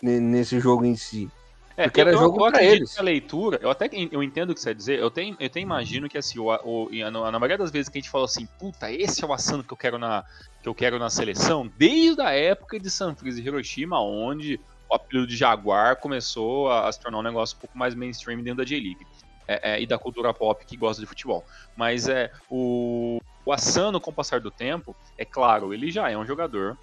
Nesse 0.02 0.60
jogo 0.60 0.86
em 0.86 0.95
si. 0.95 1.30
É, 1.75 1.83
Porque 1.83 2.01
era 2.01 2.13
jogo 2.13 2.38
para 2.38 2.63
eles. 2.63 2.97
A 2.99 3.01
leitura, 3.01 3.59
eu 3.62 3.69
até 3.69 3.89
eu 4.12 4.21
entendo 4.21 4.51
o 4.51 4.53
que 4.53 4.62
você 4.62 4.69
quer 4.69 4.75
dizer. 4.75 4.99
Eu 4.99 5.09
tenho, 5.09 5.36
eu 5.39 5.49
tenho 5.49 5.63
imagino 5.63 6.07
que 6.07 6.17
assim, 6.17 6.38
o, 6.38 6.53
o, 6.63 6.89
na 7.12 7.39
maioria 7.39 7.57
das 7.57 7.71
vezes 7.71 7.89
que 7.89 7.97
a 7.97 8.01
gente 8.01 8.12
fala 8.12 8.25
assim, 8.25 8.45
puta, 8.59 8.91
esse 8.91 9.23
é 9.23 9.27
o 9.27 9.33
Asano 9.33 9.63
que 9.63 9.73
eu 9.73 9.77
quero 9.77 9.97
na 9.97 10.23
que 10.62 10.69
eu 10.69 10.75
quero 10.75 10.97
na 10.97 11.09
seleção, 11.09 11.69
desde 11.77 12.21
a 12.21 12.31
época 12.31 12.79
de 12.79 12.89
Sanfrecce 12.89 13.41
e 13.41 13.45
Hiroshima, 13.45 13.99
onde 13.99 14.59
o 14.89 14.95
apelido 14.95 15.27
de 15.27 15.36
Jaguar 15.36 15.97
começou 15.97 16.71
a, 16.71 16.88
a 16.88 16.91
se 16.91 17.01
tornar 17.01 17.17
um 17.17 17.23
negócio 17.23 17.57
um 17.57 17.59
pouco 17.59 17.77
mais 17.77 17.93
mainstream 17.93 18.41
dentro 18.41 18.59
da 18.59 18.63
J-League 18.63 19.05
é, 19.45 19.73
é, 19.73 19.81
e 19.81 19.86
da 19.86 19.97
cultura 19.97 20.33
pop 20.33 20.63
que 20.65 20.77
gosta 20.77 21.01
de 21.01 21.07
futebol. 21.07 21.45
Mas 21.75 22.07
é 22.07 22.31
o, 22.49 23.19
o 23.43 23.51
Asano, 23.51 23.99
com 23.99 24.12
o 24.12 24.13
passar 24.13 24.39
do 24.39 24.49
tempo, 24.49 24.95
é 25.17 25.25
claro, 25.25 25.73
ele 25.73 25.91
já 25.91 26.09
é 26.09 26.17
um 26.17 26.25
jogador 26.25 26.77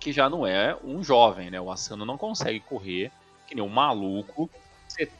que 0.00 0.12
já 0.12 0.28
não 0.28 0.46
é 0.46 0.76
um 0.82 1.02
jovem, 1.02 1.50
né? 1.50 1.60
O 1.60 1.70
Asano 1.70 2.04
não 2.04 2.18
consegue 2.18 2.58
correr 2.60 3.12
que 3.46 3.54
nem 3.54 3.64
um 3.64 3.68
maluco. 3.68 4.50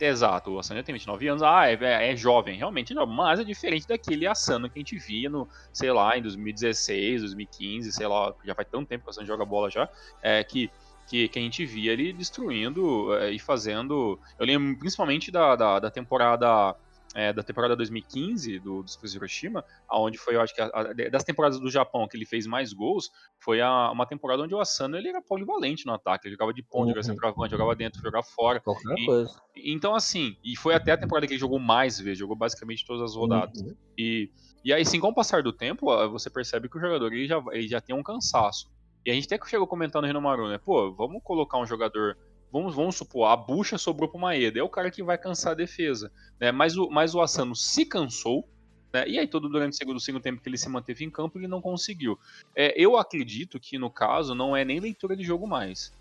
Exato, 0.00 0.52
o 0.52 0.58
Asano 0.60 0.84
tem 0.84 0.92
29 0.92 1.26
anos, 1.26 1.42
ah, 1.42 1.68
é, 1.68 1.74
é, 1.74 2.12
é 2.12 2.16
jovem, 2.16 2.56
realmente 2.56 2.94
não, 2.94 3.06
mas 3.06 3.40
é 3.40 3.44
diferente 3.44 3.88
daquele 3.88 4.24
Asano 4.24 4.70
que 4.70 4.78
a 4.78 4.80
gente 4.80 4.96
via 4.96 5.28
no, 5.28 5.48
sei 5.72 5.90
lá, 5.90 6.16
em 6.16 6.22
2016, 6.22 7.22
2015, 7.22 7.90
sei 7.90 8.06
lá, 8.06 8.32
já 8.44 8.54
faz 8.54 8.68
tanto 8.70 8.86
tempo 8.86 9.02
que 9.02 9.08
o 9.08 9.10
Asano 9.10 9.26
joga 9.26 9.44
bola 9.44 9.68
já, 9.68 9.88
é, 10.22 10.44
que 10.44 10.70
que, 11.06 11.28
que 11.28 11.38
a 11.38 11.42
gente 11.42 11.64
via 11.66 11.92
ele 11.92 12.12
destruindo 12.12 13.14
é, 13.16 13.30
e 13.30 13.38
fazendo. 13.38 14.18
Eu 14.38 14.46
lembro 14.46 14.78
principalmente 14.78 15.30
da, 15.30 15.54
da, 15.56 15.78
da 15.78 15.90
temporada. 15.90 16.74
É, 17.14 17.32
da 17.32 17.44
temporada 17.44 17.76
2015 17.76 18.58
do, 18.58 18.82
do 18.82 18.90
Super 18.90 19.08
Hiroshima, 19.14 19.64
aonde 19.88 20.18
foi, 20.18 20.34
eu 20.34 20.40
acho 20.40 20.52
que 20.52 20.60
a, 20.60 20.66
a, 20.66 20.92
das 21.10 21.22
temporadas 21.22 21.60
do 21.60 21.70
Japão 21.70 22.08
que 22.08 22.16
ele 22.16 22.26
fez 22.26 22.44
mais 22.44 22.72
gols, 22.72 23.08
foi 23.38 23.60
a, 23.60 23.90
uma 23.92 24.04
temporada 24.04 24.42
onde 24.42 24.52
o 24.52 24.60
Asano 24.60 24.96
ele 24.96 25.08
era 25.08 25.22
polivalente 25.22 25.86
no 25.86 25.92
ataque, 25.92 26.26
ele 26.26 26.34
jogava 26.34 26.52
de 26.52 26.62
ponta, 26.62 26.86
uhum. 26.86 26.88
jogava 26.88 27.02
centroavante, 27.04 27.50
jogava 27.52 27.76
dentro, 27.76 28.02
jogava 28.02 28.24
fora. 28.24 28.58
Qualquer 28.60 28.98
e, 28.98 29.06
coisa. 29.06 29.40
Então, 29.56 29.94
assim, 29.94 30.36
e 30.42 30.56
foi 30.56 30.74
até 30.74 30.92
a 30.92 30.96
temporada 30.96 31.26
que 31.26 31.34
ele 31.34 31.40
jogou 31.40 31.60
mais 31.60 32.00
vezes, 32.00 32.18
jogou 32.18 32.34
basicamente 32.34 32.84
todas 32.84 33.02
as 33.02 33.16
rodadas. 33.16 33.60
Uhum. 33.60 33.76
E, 33.96 34.30
e 34.64 34.72
aí, 34.72 34.84
sim, 34.84 34.98
com 34.98 35.08
o 35.08 35.14
passar 35.14 35.42
do 35.42 35.52
tempo, 35.52 35.86
você 36.08 36.28
percebe 36.28 36.68
que 36.68 36.76
o 36.76 36.80
jogador 36.80 37.12
ele 37.12 37.28
já, 37.28 37.40
ele 37.52 37.68
já 37.68 37.80
tem 37.80 37.94
um 37.94 38.02
cansaço. 38.02 38.68
E 39.04 39.10
a 39.10 39.14
gente 39.14 39.26
até 39.26 39.38
que 39.38 39.48
chegou 39.48 39.66
comentando 39.66 40.02
no 40.02 40.06
Renomaru, 40.06 40.48
né? 40.48 40.58
Pô, 40.58 40.92
vamos 40.92 41.22
colocar 41.22 41.58
um 41.58 41.66
jogador. 41.66 42.16
Vamos, 42.52 42.74
vamos 42.74 42.96
supor, 42.96 43.26
a 43.26 43.36
bucha 43.36 43.76
sobrou 43.76 44.08
pro 44.08 44.18
Maeda. 44.18 44.60
É 44.60 44.62
o 44.62 44.68
cara 44.68 44.90
que 44.90 45.02
vai 45.02 45.18
cansar 45.18 45.52
a 45.52 45.56
defesa. 45.56 46.12
Né? 46.38 46.52
Mas, 46.52 46.76
o, 46.76 46.88
mas 46.88 47.14
o 47.14 47.20
Asano 47.20 47.54
se 47.56 47.84
cansou. 47.84 48.48
Né? 48.92 49.08
E 49.08 49.18
aí, 49.18 49.26
todo 49.26 49.48
durante 49.48 49.72
o 49.72 49.76
segundo, 49.76 50.00
segundo 50.00 50.22
tempo 50.22 50.40
que 50.40 50.48
ele 50.48 50.56
se 50.56 50.68
manteve 50.68 51.04
em 51.04 51.10
campo, 51.10 51.38
ele 51.38 51.48
não 51.48 51.60
conseguiu. 51.60 52.18
É, 52.54 52.72
eu 52.80 52.96
acredito 52.96 53.58
que, 53.58 53.76
no 53.76 53.90
caso, 53.90 54.34
não 54.34 54.56
é 54.56 54.64
nem 54.64 54.78
leitura 54.78 55.16
de 55.16 55.24
jogo 55.24 55.46
mais. 55.46 55.92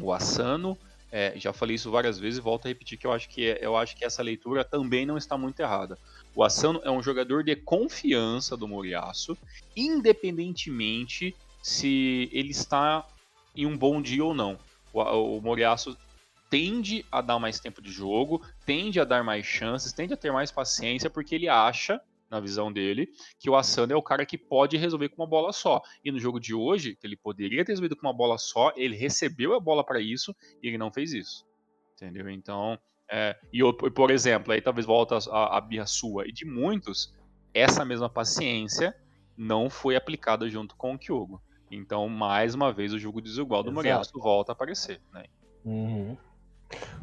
O 0.00 0.12
Asano. 0.12 0.76
É, 1.16 1.32
já 1.36 1.52
falei 1.52 1.76
isso 1.76 1.92
várias 1.92 2.18
vezes 2.18 2.40
e 2.40 2.42
volto 2.42 2.66
a 2.66 2.68
repetir 2.68 2.98
que 2.98 3.06
eu 3.06 3.12
acho 3.12 3.28
que, 3.28 3.46
é, 3.46 3.64
eu 3.64 3.76
acho 3.76 3.94
que 3.94 4.04
essa 4.04 4.20
leitura 4.20 4.64
também 4.64 5.06
não 5.06 5.16
está 5.16 5.38
muito 5.38 5.60
errada. 5.60 5.96
O 6.34 6.42
Asano 6.42 6.80
é 6.82 6.90
um 6.90 7.00
jogador 7.00 7.44
de 7.44 7.54
confiança 7.54 8.56
do 8.56 8.66
Moriaço, 8.66 9.38
independentemente 9.76 11.36
se 11.62 12.28
ele 12.32 12.50
está 12.50 13.06
em 13.54 13.64
um 13.64 13.78
bom 13.78 14.02
dia 14.02 14.24
ou 14.24 14.34
não. 14.34 14.58
O, 14.94 15.38
o 15.38 15.42
Moriaço 15.42 15.96
tende 16.48 17.04
a 17.10 17.20
dar 17.20 17.38
mais 17.38 17.58
tempo 17.58 17.82
de 17.82 17.90
jogo, 17.90 18.40
tende 18.64 19.00
a 19.00 19.04
dar 19.04 19.24
mais 19.24 19.44
chances, 19.44 19.92
tende 19.92 20.14
a 20.14 20.16
ter 20.16 20.32
mais 20.32 20.52
paciência, 20.52 21.10
porque 21.10 21.34
ele 21.34 21.48
acha, 21.48 22.00
na 22.30 22.38
visão 22.38 22.72
dele, 22.72 23.08
que 23.38 23.50
o 23.50 23.56
Asano 23.56 23.92
é 23.92 23.96
o 23.96 24.02
cara 24.02 24.24
que 24.24 24.38
pode 24.38 24.76
resolver 24.76 25.08
com 25.08 25.22
uma 25.22 25.28
bola 25.28 25.52
só. 25.52 25.82
E 26.04 26.12
no 26.12 26.18
jogo 26.18 26.38
de 26.38 26.54
hoje, 26.54 26.96
que 26.96 27.06
ele 27.06 27.16
poderia 27.16 27.64
ter 27.64 27.72
resolvido 27.72 27.96
com 27.96 28.06
uma 28.06 28.14
bola 28.14 28.38
só, 28.38 28.72
ele 28.76 28.96
recebeu 28.96 29.54
a 29.54 29.60
bola 29.60 29.84
para 29.84 30.00
isso 30.00 30.34
e 30.62 30.68
ele 30.68 30.78
não 30.78 30.92
fez 30.92 31.12
isso. 31.12 31.44
Entendeu? 31.94 32.30
Então, 32.30 32.78
é, 33.10 33.36
e 33.52 33.60
por 33.90 34.10
exemplo, 34.10 34.52
aí 34.52 34.60
talvez 34.60 34.86
volta 34.86 35.18
a, 35.30 35.58
a 35.58 35.60
birra 35.60 35.86
sua 35.86 36.26
e 36.26 36.32
de 36.32 36.44
muitos, 36.44 37.12
essa 37.52 37.84
mesma 37.84 38.08
paciência 38.08 38.94
não 39.36 39.68
foi 39.68 39.96
aplicada 39.96 40.48
junto 40.48 40.76
com 40.76 40.94
o 40.94 40.98
Kyogo. 40.98 41.42
Então, 41.70 42.08
mais 42.08 42.54
uma 42.54 42.72
vez, 42.72 42.92
o 42.92 42.98
jogo 42.98 43.20
desigual 43.20 43.62
do 43.62 43.72
Moriaço 43.72 44.12
volta 44.18 44.52
a 44.52 44.54
aparecer. 44.54 45.00
Né? 45.12 45.24
Uhum. 45.64 46.16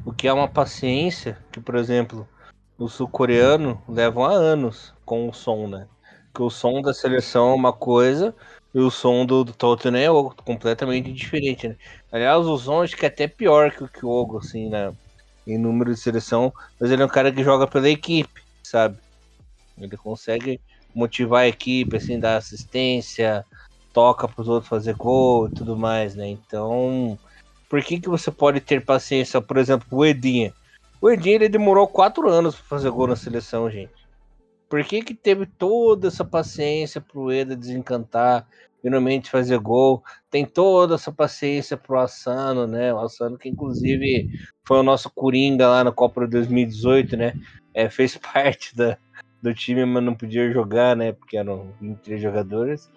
O 0.05 0.13
que 0.13 0.27
é 0.27 0.33
uma 0.33 0.47
paciência 0.47 1.37
que, 1.51 1.59
por 1.59 1.75
exemplo, 1.75 2.27
o 2.77 2.87
sul-coreano 2.87 3.81
levam 3.87 4.25
há 4.25 4.31
anos 4.31 4.93
com 5.05 5.27
o 5.27 5.33
som, 5.33 5.67
né? 5.67 5.87
Que 6.33 6.41
o 6.41 6.49
som 6.49 6.81
da 6.81 6.93
seleção 6.93 7.51
é 7.51 7.55
uma 7.55 7.73
coisa 7.73 8.33
e 8.73 8.79
o 8.79 8.89
som 8.89 9.25
do, 9.25 9.43
do 9.43 9.53
Tottenham 9.53 10.31
é 10.31 10.43
completamente 10.43 11.11
diferente, 11.11 11.67
né? 11.67 11.75
Aliás, 12.11 12.45
o 12.45 12.57
som 12.57 12.81
acho 12.81 12.95
que 12.95 13.05
é 13.05 13.09
até 13.09 13.27
pior 13.27 13.71
que 13.71 13.83
o 13.83 13.87
Kyogo, 13.87 14.37
assim, 14.37 14.69
né? 14.69 14.93
em 15.45 15.57
número 15.57 15.93
de 15.93 15.99
seleção, 15.99 16.53
mas 16.79 16.91
ele 16.91 17.01
é 17.01 17.05
um 17.05 17.09
cara 17.09 17.31
que 17.31 17.43
joga 17.43 17.67
pela 17.67 17.89
equipe, 17.89 18.41
sabe? 18.63 18.97
Ele 19.77 19.97
consegue 19.97 20.59
motivar 20.93 21.41
a 21.41 21.47
equipe, 21.47 21.95
assim, 21.95 22.19
dar 22.19 22.37
assistência, 22.37 23.45
toca 23.93 24.27
para 24.27 24.41
os 24.41 24.47
outros 24.47 24.69
fazer 24.69 24.95
gol 24.95 25.47
e 25.47 25.51
tudo 25.51 25.75
mais, 25.75 26.15
né? 26.15 26.27
Então, 26.27 27.17
por 27.69 27.81
que 27.83 27.99
que 27.99 28.09
você 28.09 28.31
pode 28.31 28.59
ter 28.59 28.83
paciência, 28.83 29.41
por 29.41 29.57
exemplo, 29.57 29.87
o 29.91 30.05
Edinha? 30.05 30.53
O 31.01 31.09
Edinha 31.09 31.35
ele 31.35 31.49
demorou 31.49 31.87
quatro 31.87 32.29
anos 32.29 32.55
para 32.55 32.65
fazer 32.65 32.91
gol 32.91 33.07
na 33.07 33.15
seleção, 33.15 33.69
gente. 33.69 34.01
Por 34.69 34.83
que 34.85 35.01
que 35.01 35.13
teve 35.13 35.45
toda 35.45 36.07
essa 36.07 36.23
paciência 36.23 37.01
pro 37.01 37.31
Eda 37.31 37.55
desencantar, 37.55 38.47
finalmente 38.81 39.29
fazer 39.29 39.57
gol? 39.57 40.03
Tem 40.29 40.45
toda 40.45 40.95
essa 40.95 41.11
paciência 41.11 41.75
pro 41.75 41.99
Assano, 41.99 42.65
né? 42.67 42.93
O 42.93 42.99
Assano 42.99 43.37
que 43.37 43.49
inclusive 43.49 44.29
foi 44.65 44.77
o 44.77 44.83
nosso 44.83 45.09
coringa 45.09 45.67
lá 45.67 45.83
na 45.83 45.91
Copa 45.91 46.21
de 46.21 46.31
2018, 46.31 47.17
né? 47.17 47.33
É, 47.73 47.89
fez 47.89 48.15
parte 48.33 48.75
da, 48.75 48.97
do 49.41 49.53
time, 49.53 49.85
mas 49.85 50.03
não 50.03 50.15
podia 50.15 50.51
jogar, 50.51 50.95
né? 50.95 51.11
Porque 51.11 51.35
eram 51.35 51.73
23 51.81 52.21
jogadores. 52.21 52.89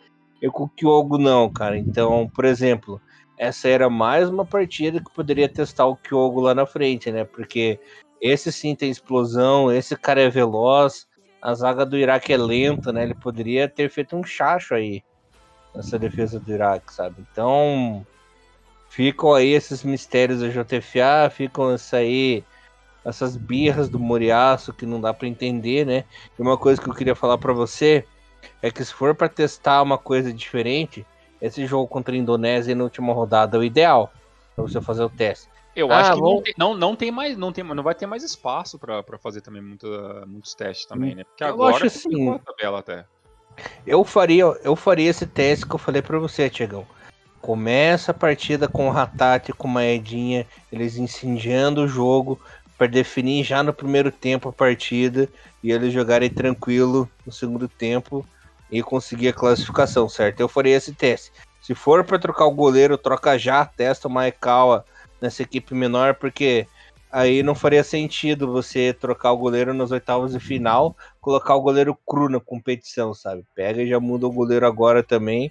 Eu 0.44 0.52
com 0.52 0.64
o 0.64 0.68
Kyogo 0.68 1.16
não, 1.16 1.48
cara. 1.48 1.78
Então, 1.78 2.30
por 2.35 2.44
exemplo, 2.44 3.00
essa 3.38 3.66
era 3.66 3.88
mais 3.88 4.28
uma 4.28 4.44
partida 4.44 5.00
que 5.00 5.11
poderia 5.11 5.48
testar 5.48 5.87
o 5.87 5.96
Kyogo 5.96 6.38
lá 6.38 6.54
na 6.54 6.66
frente, 6.66 7.11
né? 7.11 7.24
Porque 7.24 7.80
esse 8.20 8.52
sim 8.52 8.74
tem 8.74 8.90
explosão, 8.90 9.72
esse 9.72 9.96
cara 9.96 10.20
é 10.20 10.28
veloz, 10.28 11.09
a 11.40 11.54
zaga 11.54 11.87
do 11.87 11.96
Iraque 11.96 12.30
é 12.30 12.37
lenta, 12.37 12.92
né? 12.92 13.04
Ele 13.04 13.14
poderia 13.14 13.66
ter 13.66 13.88
feito 13.88 14.14
um 14.14 14.22
chacho 14.22 14.74
aí 14.74 15.02
nessa 15.74 15.98
defesa 15.98 16.38
do 16.38 16.52
Iraque, 16.52 16.92
sabe? 16.92 17.24
Então, 17.33 18.07
ficam 18.90 19.33
aí 19.33 19.48
esses 19.48 19.83
mistérios 19.83 20.40
da 20.42 20.48
JFA, 20.48 21.30
ficam 21.30 21.72
essa 21.72 21.96
aí 21.96 22.44
essas 23.02 23.35
birras 23.35 23.88
do 23.88 23.98
Moriaço 23.98 24.74
que 24.74 24.85
não 24.85 25.00
dá 25.00 25.14
para 25.14 25.26
entender, 25.26 25.87
né? 25.87 26.04
E 26.38 26.42
uma 26.42 26.59
coisa 26.59 26.78
que 26.83 26.88
eu 26.90 26.94
queria 26.94 27.14
falar 27.14 27.38
para 27.38 27.54
você 27.54 28.04
é 28.62 28.70
que 28.70 28.85
se 28.85 28.92
for 28.92 29.14
para 29.14 29.28
testar 29.28 29.83
uma 29.83 29.98
coisa 29.98 30.33
diferente, 30.33 31.07
esse 31.40 31.66
jogo 31.66 31.87
contra 31.87 32.14
a 32.14 32.18
Indonésia 32.18 32.74
na 32.74 32.85
última 32.85 33.12
rodada 33.12 33.57
é 33.57 33.61
o 33.61 33.64
ideal 33.64 34.12
para 34.54 34.64
você 34.64 34.80
fazer 34.80 35.04
o 35.04 35.11
teste. 35.11 35.48
Eu 35.74 35.90
ah, 35.90 35.98
acho 35.98 36.14
que 36.14 36.20
não, 36.20 36.42
tem, 36.42 36.54
não, 36.57 36.74
não 36.74 36.96
tem 36.96 37.11
mais, 37.11 37.37
não 37.37 37.52
tem, 37.52 37.64
não 37.64 37.83
vai 37.83 37.94
ter 37.94 38.07
mais 38.07 38.22
espaço 38.22 38.78
para 38.78 39.02
fazer 39.18 39.40
também 39.40 39.61
muita, 39.61 40.24
muitos 40.26 40.54
testes 40.54 40.87
também, 40.87 41.14
né? 41.14 41.24
Porque 41.24 41.42
eu 41.42 41.48
agora 41.48 41.74
acho 41.74 41.87
assim, 41.87 42.30
a 42.30 42.38
tabela 42.38 42.78
até. 42.78 43.04
Eu 43.87 44.04
faria, 44.04 44.44
eu 44.62 44.76
faria 44.76 45.11
esse 45.11 45.26
teste 45.26 45.66
que 45.66 45.74
eu 45.74 45.78
falei 45.78 46.00
para 46.00 46.18
você, 46.18 46.48
Tiagão. 46.48 46.87
Começa 47.40 48.12
a 48.12 48.14
partida 48.14 48.68
com 48.68 48.88
o 48.88 48.90
Ratate 48.90 49.52
com 49.52 49.66
uma 49.66 49.85
Edinha, 49.85 50.46
eles 50.72 50.96
incendiando 50.96 51.83
o 51.83 51.88
jogo, 51.88 52.40
para 52.78 52.87
definir 52.87 53.44
já 53.44 53.62
no 53.62 53.72
primeiro 53.72 54.11
tempo 54.11 54.48
a 54.48 54.52
partida 54.52 55.28
e 55.62 55.70
eles 55.70 55.92
jogarem 55.92 56.30
tranquilo 56.30 57.09
no 57.24 57.33
segundo 57.33 57.68
tempo 57.68 58.26
e 58.70 58.83
conseguir 58.83 59.29
a 59.29 59.33
classificação, 59.33 60.09
certo? 60.09 60.40
Eu 60.40 60.48
farei 60.48 60.72
esse 60.72 60.92
teste. 60.92 61.33
Se 61.61 61.74
for 61.74 62.05
para 62.05 62.18
trocar 62.18 62.46
o 62.46 62.55
goleiro, 62.55 62.98
troca 62.98 63.38
já, 63.38 63.64
testa 63.64 64.09
o 64.09 64.11
Maekawa 64.11 64.85
nessa 65.20 65.42
equipe 65.42 65.74
menor, 65.74 66.14
porque 66.14 66.66
aí 67.11 67.42
não 67.42 67.55
faria 67.55 67.85
sentido 67.85 68.50
você 68.50 68.92
trocar 68.92 69.33
o 69.33 69.38
goleiro 69.38 69.72
nas 69.72 69.90
oitavas 69.90 70.33
de 70.33 70.40
final, 70.40 70.96
colocar 71.20 71.55
o 71.55 71.62
goleiro 71.62 71.96
cru 72.07 72.29
na 72.29 72.40
competição, 72.40 73.14
sabe? 73.14 73.44
Pega 73.55 73.83
e 73.83 73.88
já 73.88 74.00
muda 74.00 74.27
o 74.27 74.33
goleiro 74.33 74.66
agora 74.66 75.03
também 75.03 75.50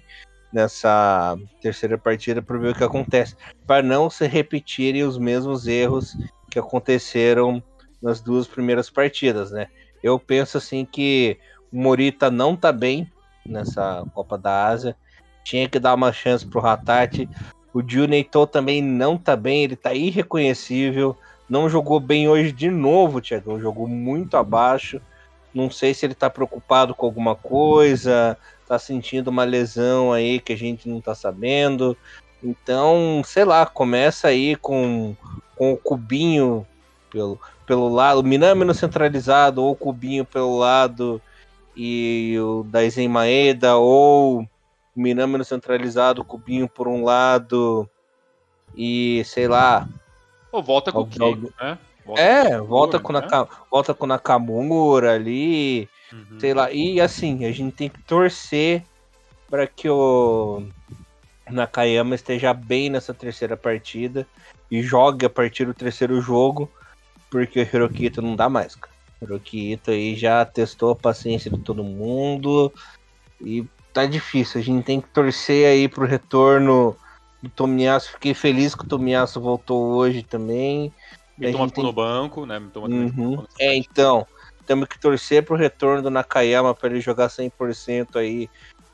nessa 0.52 1.36
terceira 1.60 1.98
partida 1.98 2.40
para 2.40 2.58
ver 2.58 2.68
o 2.68 2.74
que 2.74 2.84
acontece, 2.84 3.34
para 3.66 3.82
não 3.82 4.08
se 4.08 4.24
repetirem 4.26 5.02
os 5.02 5.18
mesmos 5.18 5.66
erros 5.66 6.16
que 6.48 6.60
aconteceram 6.60 7.60
nas 8.00 8.20
duas 8.20 8.46
primeiras 8.46 8.88
partidas, 8.88 9.50
né? 9.50 9.66
Eu 10.00 10.18
penso 10.18 10.58
assim 10.58 10.84
que 10.84 11.38
Morita 11.74 12.30
não 12.30 12.54
tá 12.54 12.70
bem 12.70 13.10
nessa 13.44 14.04
Copa 14.14 14.38
da 14.38 14.68
Ásia. 14.68 14.96
Tinha 15.42 15.68
que 15.68 15.80
dar 15.80 15.94
uma 15.94 16.12
chance 16.12 16.46
pro 16.46 16.60
Ratati. 16.60 17.28
O 17.72 17.82
Juneito 17.86 18.46
também 18.46 18.80
não 18.80 19.18
tá 19.18 19.34
bem, 19.34 19.64
ele 19.64 19.74
tá 19.74 19.92
irreconhecível. 19.92 21.16
Não 21.48 21.68
jogou 21.68 21.98
bem 21.98 22.28
hoje 22.28 22.52
de 22.52 22.70
novo, 22.70 23.20
Thiago. 23.20 23.58
Jogou 23.58 23.88
muito 23.88 24.36
abaixo. 24.36 25.00
Não 25.52 25.68
sei 25.68 25.92
se 25.92 26.06
ele 26.06 26.14
tá 26.14 26.30
preocupado 26.30 26.94
com 26.94 27.06
alguma 27.06 27.34
coisa, 27.34 28.38
tá 28.66 28.78
sentindo 28.78 29.28
uma 29.28 29.44
lesão 29.44 30.12
aí 30.12 30.40
que 30.40 30.52
a 30.52 30.56
gente 30.56 30.88
não 30.88 31.00
tá 31.00 31.14
sabendo. 31.14 31.96
Então, 32.42 33.22
sei 33.24 33.44
lá, 33.44 33.66
começa 33.66 34.28
aí 34.28 34.56
com 34.56 35.16
com 35.56 35.72
o 35.72 35.76
cubinho 35.76 36.66
pelo, 37.10 37.40
pelo 37.66 37.88
lado, 37.88 38.20
o 38.20 38.24
Minami 38.24 38.64
no 38.64 38.74
centralizado, 38.74 39.62
ou 39.62 39.72
o 39.72 39.76
cubinho 39.76 40.24
pelo 40.24 40.58
lado 40.58 41.22
e 41.76 42.36
o 42.38 42.64
Daisen 42.64 43.08
Maeda, 43.08 43.76
ou 43.76 44.40
o 44.40 44.46
Minami 44.94 45.38
no 45.38 45.44
centralizado, 45.44 46.22
o 46.22 46.24
cubinho 46.24 46.68
por 46.68 46.88
um 46.88 47.04
lado 47.04 47.88
e 48.76 49.22
sei 49.24 49.48
lá. 49.48 49.88
Ou 50.52 50.62
volta 50.62 50.92
com 50.92 51.00
o 51.00 51.06
Ki, 51.06 51.18
né? 51.60 51.78
Volta 52.04 52.20
é, 52.20 52.58
com 52.58 52.66
volta, 52.66 53.00
com 53.00 53.12
né? 53.12 53.28
volta 53.70 53.94
com 53.94 54.04
o 54.04 54.08
Nakamura 54.08 55.14
ali, 55.14 55.88
uhum. 56.12 56.38
sei 56.38 56.52
lá. 56.52 56.70
E 56.70 57.00
assim, 57.00 57.44
a 57.46 57.52
gente 57.52 57.74
tem 57.74 57.88
que 57.88 58.00
torcer 58.02 58.84
para 59.48 59.66
que 59.66 59.88
o 59.88 60.62
Nakayama 61.50 62.14
esteja 62.14 62.52
bem 62.52 62.90
nessa 62.90 63.14
terceira 63.14 63.56
partida 63.56 64.26
e 64.70 64.82
jogue 64.82 65.24
a 65.24 65.30
partir 65.30 65.64
do 65.64 65.74
terceiro 65.74 66.20
jogo, 66.20 66.70
porque 67.30 67.60
o 67.60 67.62
Hirokito 67.62 68.20
não 68.20 68.36
dá 68.36 68.48
mais, 68.48 68.74
cara. 68.74 68.93
O 69.24 69.26
Hirokito 69.26 69.90
aí 69.90 70.14
já 70.14 70.44
testou 70.44 70.90
a 70.90 70.96
paciência 70.96 71.50
de 71.50 71.58
todo 71.58 71.82
mundo 71.82 72.72
e 73.40 73.64
tá 73.92 74.04
difícil. 74.04 74.60
A 74.60 74.64
gente 74.64 74.84
tem 74.84 75.00
que 75.00 75.08
torcer 75.08 75.66
aí 75.66 75.88
pro 75.88 76.06
retorno 76.06 76.96
do 77.42 77.48
Tomiyasu. 77.48 78.12
Fiquei 78.12 78.34
feliz 78.34 78.74
que 78.74 78.84
o 78.84 78.88
Tomiyasu 78.88 79.40
voltou 79.40 79.94
hoje 79.94 80.22
também. 80.22 80.92
Me 81.38 81.50
toma 81.52 81.70
tem... 81.70 81.84
no 81.84 81.92
banco, 81.92 82.44
né? 82.44 82.58
Me 82.58 82.70
toma 82.70 82.88
uhum. 82.88 83.44
É, 83.58 83.74
então, 83.76 84.26
temos 84.66 84.88
que 84.88 84.98
torcer 84.98 85.42
pro 85.42 85.56
retorno 85.56 86.02
do 86.02 86.10
Nakayama 86.10 86.74
para 86.74 86.90
ele 86.90 87.00
jogar 87.00 87.28
100% 87.28 88.16
aí 88.16 88.48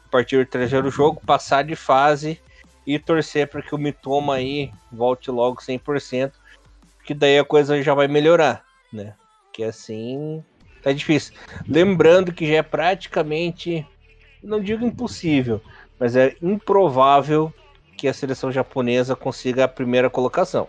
a 0.06 0.08
partir 0.10 0.44
do 0.44 0.50
terceiro 0.50 0.90
jogo, 0.90 1.20
passar 1.24 1.62
de 1.62 1.76
fase 1.76 2.40
e 2.86 2.98
torcer 2.98 3.48
para 3.48 3.62
que 3.62 3.74
o 3.74 3.78
Mitoma 3.78 4.34
aí 4.34 4.72
volte 4.90 5.30
logo 5.30 5.60
100%, 5.60 6.32
que 7.04 7.14
daí 7.14 7.38
a 7.38 7.44
coisa 7.44 7.80
já 7.82 7.94
vai 7.94 8.08
melhorar, 8.08 8.64
né? 8.92 9.14
Que 9.52 9.64
assim 9.64 10.44
tá 10.82 10.92
difícil. 10.92 11.34
Lembrando 11.68 12.32
que 12.32 12.46
já 12.46 12.56
é 12.56 12.62
praticamente, 12.62 13.86
não 14.42 14.60
digo 14.60 14.84
impossível, 14.84 15.60
mas 15.98 16.16
é 16.16 16.36
improvável 16.40 17.52
que 17.96 18.08
a 18.08 18.14
seleção 18.14 18.50
japonesa 18.50 19.14
consiga 19.14 19.64
a 19.64 19.68
primeira 19.68 20.08
colocação. 20.08 20.68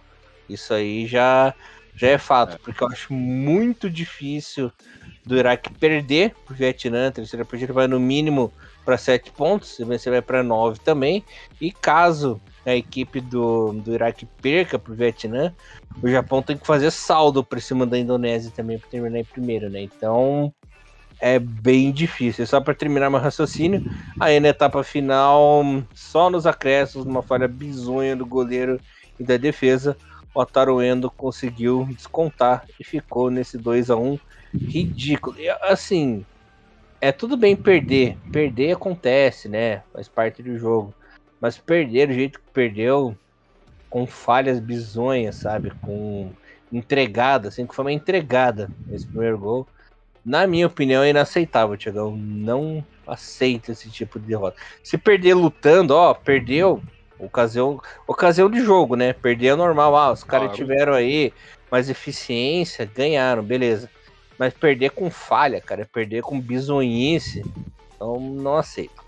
Isso 0.50 0.74
aí 0.74 1.08
já 1.08 1.54
já 1.96 2.08
é 2.08 2.18
fato, 2.18 2.56
é. 2.56 2.58
porque 2.58 2.84
eu 2.84 2.88
acho 2.88 3.14
muito 3.14 3.90
difícil 3.90 4.72
do 5.26 5.38
Iraque 5.38 5.72
perder 5.74 6.36
o 6.50 6.54
Vietnã, 6.54 7.12
terceira 7.12 7.46
partida 7.46 7.74
vai 7.74 7.88
no 7.88 8.00
mínimo 8.00 8.52
para 8.84 8.98
7 8.98 9.32
pontos, 9.32 9.76
se 9.76 9.86
vencer 9.86 10.12
vai 10.12 10.22
para 10.22 10.44
9 10.44 10.80
também. 10.80 11.24
E 11.60 11.72
caso 11.72 12.40
a 12.66 12.76
equipe 12.76 13.20
do, 13.20 13.74
do 13.74 13.94
Iraque 13.94 14.26
perca 14.42 14.78
para 14.78 14.94
o 14.94 14.96
Vietnã, 14.96 15.54
o 16.02 16.08
Japão 16.08 16.42
tem 16.42 16.58
que 16.58 16.66
fazer 16.66 16.92
saldo 16.92 17.44
para 17.44 17.60
cima 17.60 17.86
da 17.86 17.98
Indonésia 17.98 18.52
também 18.56 18.78
para 18.78 18.90
terminar 18.90 19.20
em 19.20 19.26
primeiro, 19.26 19.70
né? 19.70 19.82
Então 19.82 20.54
é 21.20 21.38
bem 21.38 21.92
difícil. 21.92 22.46
Só 22.48 22.60
para 22.60 22.74
terminar 22.74 23.10
meu 23.10 23.20
raciocínio, 23.20 23.84
aí 24.20 24.40
na 24.40 24.50
etapa 24.50 24.84
final, 24.84 25.64
só 25.94 26.30
nos 26.30 26.48
acréscimos, 26.48 27.06
uma 27.06 27.22
falha 27.22 27.48
bizonha 27.48 28.16
do 28.16 28.26
goleiro 28.26 28.80
e 29.20 29.24
da 29.24 29.38
defesa, 29.38 29.96
o 30.34 30.42
Ataru 30.42 30.82
Endo 30.82 31.12
conseguiu 31.12 31.88
descontar 31.92 32.66
e 32.80 32.84
ficou 32.84 33.30
nesse 33.30 33.58
2 33.58 33.90
a 33.92 33.96
1 33.96 34.18
ridículo. 34.54 35.40
E, 35.40 35.50
assim, 35.50 36.26
é 37.02 37.12
tudo 37.12 37.36
bem 37.36 37.56
perder. 37.56 38.16
Perder 38.32 38.74
acontece, 38.74 39.50
né? 39.50 39.82
Faz 39.92 40.08
parte 40.08 40.44
do 40.44 40.56
jogo. 40.58 40.94
Mas 41.42 41.58
perder 41.58 42.08
do 42.08 42.14
jeito 42.14 42.40
que 42.40 42.46
perdeu, 42.54 43.18
com 43.90 44.06
falhas 44.06 44.60
bizonhas, 44.60 45.36
sabe? 45.36 45.72
Com 45.82 46.32
entregada, 46.72 47.50
assim, 47.50 47.66
que 47.66 47.76
foi 47.76 47.84
uma 47.84 47.92
entregada 47.92 48.70
esse 48.92 49.08
primeiro 49.08 49.40
gol. 49.40 49.68
Na 50.24 50.46
minha 50.46 50.68
opinião, 50.68 51.02
é 51.02 51.10
inaceitável, 51.10 51.76
Tiagão. 51.76 52.16
Não 52.16 52.86
aceito 53.08 53.72
esse 53.72 53.90
tipo 53.90 54.20
de 54.20 54.28
derrota. 54.28 54.56
Se 54.84 54.96
perder 54.96 55.34
lutando, 55.34 55.96
ó, 55.96 56.14
perdeu. 56.14 56.82
Ocasião, 57.18 57.80
ocasião 58.08 58.50
de 58.50 58.62
jogo, 58.62 58.96
né? 58.96 59.14
Perder 59.14 59.48
é 59.48 59.56
normal. 59.56 59.96
Ah, 59.96 60.12
os 60.12 60.24
caras 60.24 60.48
claro. 60.48 60.58
tiveram 60.58 60.94
aí 60.94 61.34
mais 61.72 61.90
eficiência, 61.90 62.86
ganharam, 62.86 63.44
beleza. 63.44 63.90
Mas 64.42 64.56
perder 64.56 64.90
com 64.90 65.12
falha, 65.12 65.62
cara, 65.62 65.86
perder 65.86 66.24
com 66.24 66.42
bizonhice, 66.42 67.44
então 67.94 68.20
não 68.20 68.56
aceito. 68.56 69.06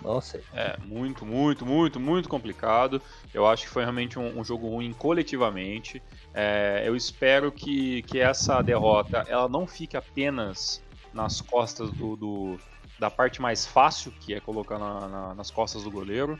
Não 0.00 0.20
sei. 0.20 0.44
É, 0.54 0.76
muito, 0.86 1.26
muito, 1.26 1.66
muito, 1.66 1.98
muito 1.98 2.28
complicado. 2.28 3.02
Eu 3.34 3.48
acho 3.48 3.64
que 3.64 3.68
foi 3.68 3.82
realmente 3.82 4.16
um, 4.16 4.38
um 4.38 4.44
jogo 4.44 4.68
ruim 4.68 4.92
coletivamente. 4.92 6.00
É, 6.32 6.84
eu 6.86 6.94
espero 6.94 7.50
que, 7.50 8.02
que 8.02 8.20
essa 8.20 8.62
derrota 8.62 9.24
ela 9.26 9.48
não 9.48 9.66
fique 9.66 9.96
apenas 9.96 10.80
nas 11.12 11.40
costas 11.40 11.90
do, 11.90 12.14
do 12.14 12.60
da 12.96 13.10
parte 13.10 13.42
mais 13.42 13.66
fácil, 13.66 14.12
que 14.20 14.34
é 14.34 14.40
colocar 14.40 14.78
na, 14.78 15.08
na, 15.08 15.34
nas 15.34 15.50
costas 15.50 15.82
do 15.82 15.90
goleiro. 15.90 16.38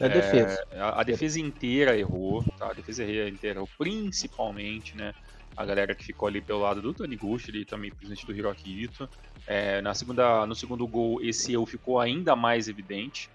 É 0.00 0.06
a 0.06 0.08
defesa. 0.08 0.66
É, 0.72 0.80
a, 0.80 1.00
a, 1.00 1.02
defesa 1.04 1.38
inteira 1.38 1.96
errou, 1.96 2.42
tá? 2.58 2.72
A 2.72 2.74
defesa 2.74 3.04
inteira 3.04 3.60
errou, 3.60 3.68
principalmente, 3.78 4.96
né? 4.96 5.14
A 5.58 5.64
galera 5.64 5.92
que 5.92 6.04
ficou 6.04 6.28
ali 6.28 6.40
pelo 6.40 6.60
lado 6.60 6.80
do 6.80 6.94
Gush, 7.16 7.48
e 7.48 7.64
também 7.64 7.90
presidente 7.90 8.24
do 8.24 8.32
Hiroki 8.32 8.84
Ito. 8.84 9.08
É, 9.44 9.82
na 9.82 9.92
segunda, 9.92 10.46
no 10.46 10.54
segundo 10.54 10.86
gol, 10.86 11.20
esse 11.20 11.52
erro 11.52 11.66
ficou 11.66 11.98
ainda 11.98 12.36
mais 12.36 12.68
evidente. 12.68 13.28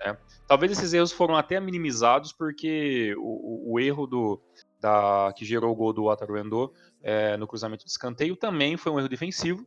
Né? 0.00 0.16
Talvez 0.48 0.72
esses 0.72 0.94
erros 0.94 1.12
foram 1.12 1.36
até 1.36 1.60
minimizados, 1.60 2.32
porque 2.32 3.14
o, 3.18 3.72
o, 3.72 3.74
o 3.74 3.80
erro 3.80 4.06
do, 4.06 4.40
da, 4.80 5.34
que 5.36 5.44
gerou 5.44 5.70
o 5.70 5.76
gol 5.76 5.92
do 5.92 6.04
Wataru 6.04 6.38
Endo 6.38 6.72
é, 7.02 7.36
no 7.36 7.46
cruzamento 7.46 7.84
de 7.84 7.90
escanteio 7.90 8.36
também 8.36 8.78
foi 8.78 8.90
um 8.90 8.98
erro 8.98 9.08
defensivo. 9.10 9.66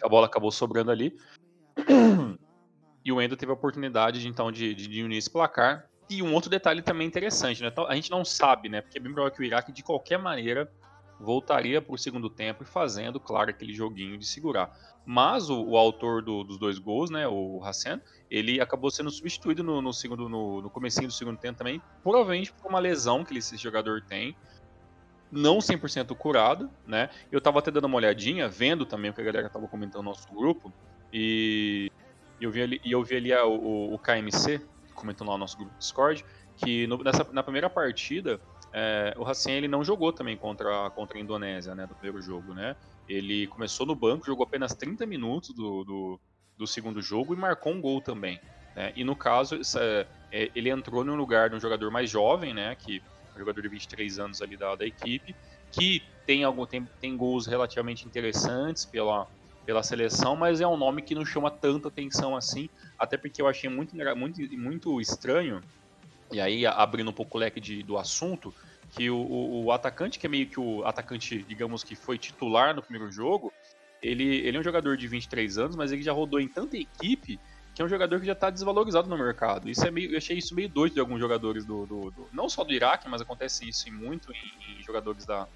A 0.00 0.08
bola 0.08 0.26
acabou 0.26 0.52
sobrando 0.52 0.92
ali. 0.92 1.16
E 3.04 3.12
o 3.12 3.22
Endo 3.22 3.38
teve 3.38 3.50
a 3.50 3.54
oportunidade 3.54 4.20
de, 4.20 4.28
então 4.28 4.52
de, 4.52 4.74
de 4.74 5.02
unir 5.02 5.16
esse 5.16 5.30
placar. 5.30 5.88
E 6.10 6.22
um 6.22 6.34
outro 6.34 6.50
detalhe 6.50 6.82
também 6.82 7.06
interessante, 7.06 7.62
né? 7.62 7.68
Então, 7.68 7.86
a 7.86 7.94
gente 7.94 8.10
não 8.10 8.22
sabe, 8.22 8.68
né? 8.68 8.82
Porque 8.82 8.98
é 8.98 9.00
bem 9.00 9.12
provável 9.12 9.34
que 9.34 9.40
o 9.40 9.44
Iraque, 9.44 9.72
de 9.72 9.82
qualquer 9.82 10.18
maneira, 10.18 10.70
voltaria 11.18 11.82
para 11.82 11.94
o 11.94 11.98
segundo 11.98 12.30
tempo 12.30 12.62
e 12.62 12.66
fazendo, 12.66 13.18
claro, 13.18 13.50
aquele 13.50 13.72
joguinho 13.72 14.16
de 14.16 14.26
segurar. 14.26 14.72
Mas 15.04 15.50
o, 15.50 15.62
o 15.62 15.76
autor 15.76 16.22
do, 16.22 16.44
dos 16.44 16.58
dois 16.58 16.78
gols, 16.78 17.10
né, 17.10 17.26
o 17.26 17.60
Hassan, 17.64 18.00
ele 18.30 18.60
acabou 18.60 18.90
sendo 18.90 19.10
substituído 19.10 19.64
no, 19.64 19.80
no 19.80 19.92
segundo, 19.92 20.28
no, 20.28 20.62
no 20.62 20.70
comecinho 20.70 21.08
do 21.08 21.12
segundo 21.12 21.38
tempo 21.38 21.58
também, 21.58 21.82
provavelmente 22.02 22.52
por 22.52 22.68
uma 22.68 22.78
lesão 22.78 23.24
que 23.24 23.36
esse 23.36 23.56
jogador 23.56 24.02
tem, 24.02 24.36
não 25.30 25.58
100% 25.58 26.14
curado, 26.16 26.70
né? 26.86 27.10
Eu 27.30 27.40
tava 27.40 27.58
até 27.58 27.70
dando 27.70 27.84
uma 27.84 27.96
olhadinha, 27.96 28.48
vendo 28.48 28.86
também 28.86 29.10
o 29.10 29.14
que 29.14 29.20
a 29.20 29.24
galera 29.24 29.48
tava 29.48 29.68
comentando 29.68 30.02
no 30.02 30.10
nosso 30.10 30.26
grupo, 30.28 30.72
e 31.12 31.90
eu 32.40 32.50
vi 32.50 32.62
ali, 32.62 32.80
eu 32.84 33.02
vi 33.02 33.16
ali 33.16 33.32
a, 33.32 33.44
o, 33.44 33.94
o, 33.94 33.98
KMC, 33.98 34.60
comentando 34.94 35.28
lá 35.28 35.34
no 35.34 35.40
nosso 35.40 35.56
grupo 35.56 35.72
Discord, 35.78 36.24
que 36.56 36.86
no, 36.86 37.02
nessa, 37.02 37.26
na 37.32 37.42
primeira 37.42 37.68
partida, 37.68 38.40
é, 38.72 39.14
o 39.16 39.24
Hassan 39.24 39.52
ele 39.52 39.68
não 39.68 39.82
jogou 39.82 40.12
também 40.12 40.36
contra, 40.36 40.90
contra 40.90 41.18
a 41.18 41.20
Indonésia, 41.20 41.74
né, 41.74 41.86
do 41.86 41.94
primeiro 41.94 42.20
jogo, 42.22 42.54
né? 42.54 42.76
Ele 43.08 43.46
começou 43.46 43.86
no 43.86 43.94
banco, 43.94 44.26
jogou 44.26 44.44
apenas 44.44 44.74
30 44.74 45.06
minutos 45.06 45.54
do, 45.54 45.84
do, 45.84 46.20
do 46.58 46.66
segundo 46.66 47.00
jogo 47.00 47.32
e 47.32 47.36
marcou 47.36 47.72
um 47.72 47.80
gol 47.80 48.00
também. 48.00 48.38
Né? 48.76 48.92
E 48.94 49.02
no 49.02 49.16
caso, 49.16 49.56
essa, 49.56 50.06
é, 50.30 50.50
ele 50.54 50.68
entrou 50.68 51.02
no 51.04 51.14
lugar 51.14 51.48
de 51.48 51.56
um 51.56 51.60
jogador 51.60 51.90
mais 51.90 52.10
jovem, 52.10 52.52
né, 52.52 52.74
que 52.74 53.02
um 53.34 53.38
jogador 53.38 53.62
de 53.62 53.68
23 53.68 54.18
anos 54.18 54.42
ali 54.42 54.56
da, 54.56 54.74
da 54.74 54.86
equipe, 54.86 55.34
que 55.72 56.02
tem 56.26 56.44
algum 56.44 56.66
tem, 56.66 56.86
tem 57.00 57.16
gols 57.16 57.46
relativamente 57.46 58.06
interessantes 58.06 58.84
pela, 58.84 59.26
pela 59.64 59.82
seleção, 59.82 60.36
mas 60.36 60.60
é 60.60 60.66
um 60.66 60.76
nome 60.76 61.02
que 61.02 61.14
não 61.14 61.24
chama 61.24 61.50
tanta 61.50 61.88
atenção 61.88 62.36
assim, 62.36 62.68
até 62.98 63.16
porque 63.16 63.40
eu 63.40 63.46
achei 63.46 63.70
muito, 63.70 63.96
muito, 64.16 64.40
muito 64.58 65.00
estranho, 65.00 65.62
e 66.32 66.40
aí 66.40 66.66
abrindo 66.66 67.10
um 67.10 67.12
pouco 67.12 67.36
o 67.36 67.40
leque 67.40 67.60
de, 67.60 67.82
do 67.82 67.96
assunto, 67.96 68.54
que 68.90 69.10
o, 69.10 69.16
o, 69.16 69.64
o, 69.64 69.72
atacante, 69.72 70.18
que 70.18 70.26
é 70.26 70.30
meio 70.30 70.46
que 70.46 70.58
o 70.58 70.84
atacante, 70.84 71.44
digamos 71.48 71.84
que 71.84 71.94
foi 71.94 72.18
titular 72.18 72.74
no 72.74 72.82
primeiro 72.82 73.10
jogo, 73.10 73.52
ele, 74.02 74.24
ele 74.24 74.56
é 74.56 74.60
um 74.60 74.62
jogador 74.62 74.96
de 74.96 75.06
23 75.06 75.58
anos, 75.58 75.76
mas 75.76 75.92
ele 75.92 76.02
já 76.02 76.12
rodou 76.12 76.40
em 76.40 76.48
tanta 76.48 76.76
equipe 76.76 77.38
que 77.78 77.82
é 77.82 77.84
um 77.84 77.88
jogador 77.88 78.18
que 78.18 78.26
já 78.26 78.32
está 78.32 78.50
desvalorizado 78.50 79.08
no 79.08 79.16
mercado. 79.16 79.70
Isso 79.70 79.86
é 79.86 79.90
meio, 79.90 80.10
eu 80.10 80.18
achei 80.18 80.36
isso 80.36 80.52
meio 80.52 80.68
doido 80.68 80.94
de 80.94 81.00
alguns 81.00 81.20
jogadores 81.20 81.64
do, 81.64 81.86
do, 81.86 82.10
do 82.10 82.28
não 82.32 82.48
só 82.48 82.64
do 82.64 82.72
Iraque, 82.72 83.08
mas 83.08 83.20
acontece 83.20 83.68
isso 83.68 83.88
em 83.88 83.92
muito 83.92 84.32
em, 84.32 84.80
em 84.80 84.82
jogadores 84.82 85.24
da 85.24 85.46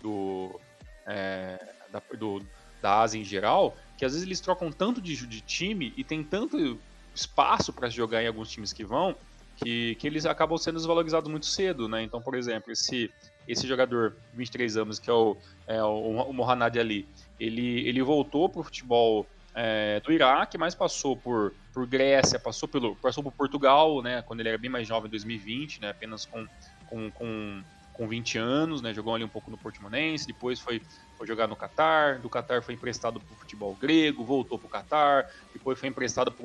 do, 0.00 0.58
é, 1.04 1.58
da, 1.90 2.02
do, 2.16 2.42
da 2.80 3.00
Ásia 3.00 3.20
em 3.20 3.24
geral, 3.24 3.76
que 3.98 4.06
às 4.06 4.12
vezes 4.12 4.26
eles 4.26 4.40
trocam 4.40 4.72
tanto 4.72 5.02
de, 5.02 5.26
de 5.26 5.40
time 5.42 5.92
e 5.98 6.02
tem 6.02 6.24
tanto 6.24 6.80
espaço 7.14 7.74
para 7.74 7.90
jogar 7.90 8.22
em 8.22 8.26
alguns 8.26 8.50
times 8.50 8.72
que 8.72 8.82
vão 8.82 9.14
que, 9.56 9.94
que 9.96 10.06
eles 10.06 10.26
acabam 10.26 10.58
sendo 10.58 10.76
desvalorizados 10.76 11.30
muito 11.30 11.46
cedo, 11.46 11.88
né? 11.88 12.02
Então, 12.02 12.20
por 12.20 12.34
exemplo, 12.34 12.72
esse 12.72 13.10
esse 13.48 13.66
jogador 13.66 14.10
de 14.32 14.36
23 14.36 14.76
anos 14.76 14.98
que 14.98 15.08
é 15.08 15.12
o, 15.12 15.36
é, 15.68 15.82
o, 15.82 16.22
o 16.22 16.32
Mohamed 16.32 16.80
Ali, 16.80 17.08
ele, 17.38 17.86
ele 17.88 18.02
voltou 18.02 18.48
para 18.48 18.60
o 18.60 18.64
futebol 18.64 19.24
é, 19.54 20.00
do 20.00 20.12
Iraque, 20.12 20.58
mas 20.58 20.74
passou 20.74 21.16
por, 21.16 21.54
por 21.72 21.86
Grécia, 21.86 22.38
passou, 22.38 22.68
pelo, 22.68 22.94
passou 22.96 23.22
por 23.22 23.32
Portugal, 23.32 24.02
né, 24.02 24.20
quando 24.22 24.40
ele 24.40 24.50
era 24.50 24.58
bem 24.58 24.70
mais 24.70 24.86
jovem, 24.86 25.08
em 25.08 25.10
2020, 25.10 25.80
né, 25.80 25.90
apenas 25.90 26.26
com, 26.26 26.46
com, 26.88 27.10
com, 27.12 27.62
com 27.96 28.06
20 28.06 28.36
anos, 28.36 28.82
né, 28.82 28.92
jogou 28.92 29.14
ali 29.14 29.24
um 29.24 29.28
pouco 29.28 29.50
no 29.50 29.56
Portimonense, 29.58 30.26
depois 30.26 30.60
foi, 30.60 30.82
foi 31.16 31.26
jogar 31.26 31.48
no 31.48 31.56
Catar, 31.56 32.20
do 32.20 32.28
Catar 32.28 32.62
foi 32.62 32.74
emprestado 32.74 33.18
para 33.24 33.32
o 33.34 33.38
futebol 33.38 33.74
grego, 33.74 34.22
voltou 34.22 34.58
para 34.58 34.66
o 34.66 34.70
Catar, 34.70 35.24
depois 35.52 35.80
foi 35.80 35.88
emprestado 35.88 36.36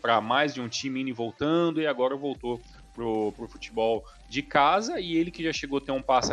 para 0.00 0.20
mais 0.20 0.54
de 0.54 0.60
um 0.60 0.68
time 0.68 1.00
indo 1.00 1.10
e 1.10 1.12
voltando, 1.12 1.80
e 1.82 1.86
agora 1.86 2.16
voltou 2.16 2.62
pro, 2.92 3.32
pro 3.32 3.48
futebol 3.48 4.04
de 4.28 4.40
casa 4.42 5.00
e 5.00 5.16
ele 5.16 5.32
que 5.32 5.42
já 5.42 5.52
chegou 5.52 5.78
a 5.78 5.84
ter 5.84 5.90
um 5.90 6.02
passe 6.02 6.32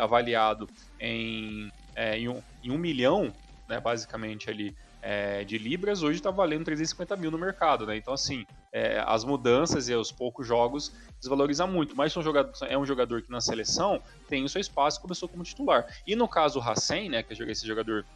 avaliado 0.00 0.70
em, 0.98 1.68
é, 1.94 2.18
em, 2.18 2.26
um, 2.28 2.42
em 2.62 2.70
um 2.70 2.78
milhão, 2.78 3.36
né, 3.68 3.78
basicamente 3.80 4.48
ali 4.48 4.74
é, 5.06 5.44
de 5.44 5.58
libras, 5.58 6.02
hoje 6.02 6.18
está 6.18 6.30
valendo 6.30 6.64
350 6.64 7.14
mil 7.16 7.30
no 7.30 7.38
mercado, 7.38 7.86
né? 7.86 7.94
Então, 7.94 8.14
assim, 8.14 8.46
é, 8.72 9.04
as 9.06 9.22
mudanças 9.22 9.86
e 9.90 9.94
os 9.94 10.10
poucos 10.10 10.46
jogos 10.46 10.92
desvalorizam 11.20 11.68
muito. 11.68 11.94
Mas 11.94 12.16
um 12.16 12.22
jogador, 12.22 12.50
é 12.66 12.78
um 12.78 12.86
jogador 12.86 13.20
que 13.20 13.30
na 13.30 13.40
seleção 13.40 14.00
tem 14.30 14.42
o 14.44 14.48
seu 14.48 14.62
espaço 14.62 14.98
e 14.98 15.02
começou 15.02 15.28
como 15.28 15.44
titular. 15.44 15.86
E 16.06 16.16
no 16.16 16.26
caso 16.26 16.58
o 16.58 16.62
Hassen, 16.62 17.10
né, 17.10 17.22
que 17.22 17.34
é 17.34 17.50
esse 17.50 17.66
jogador 17.66 18.06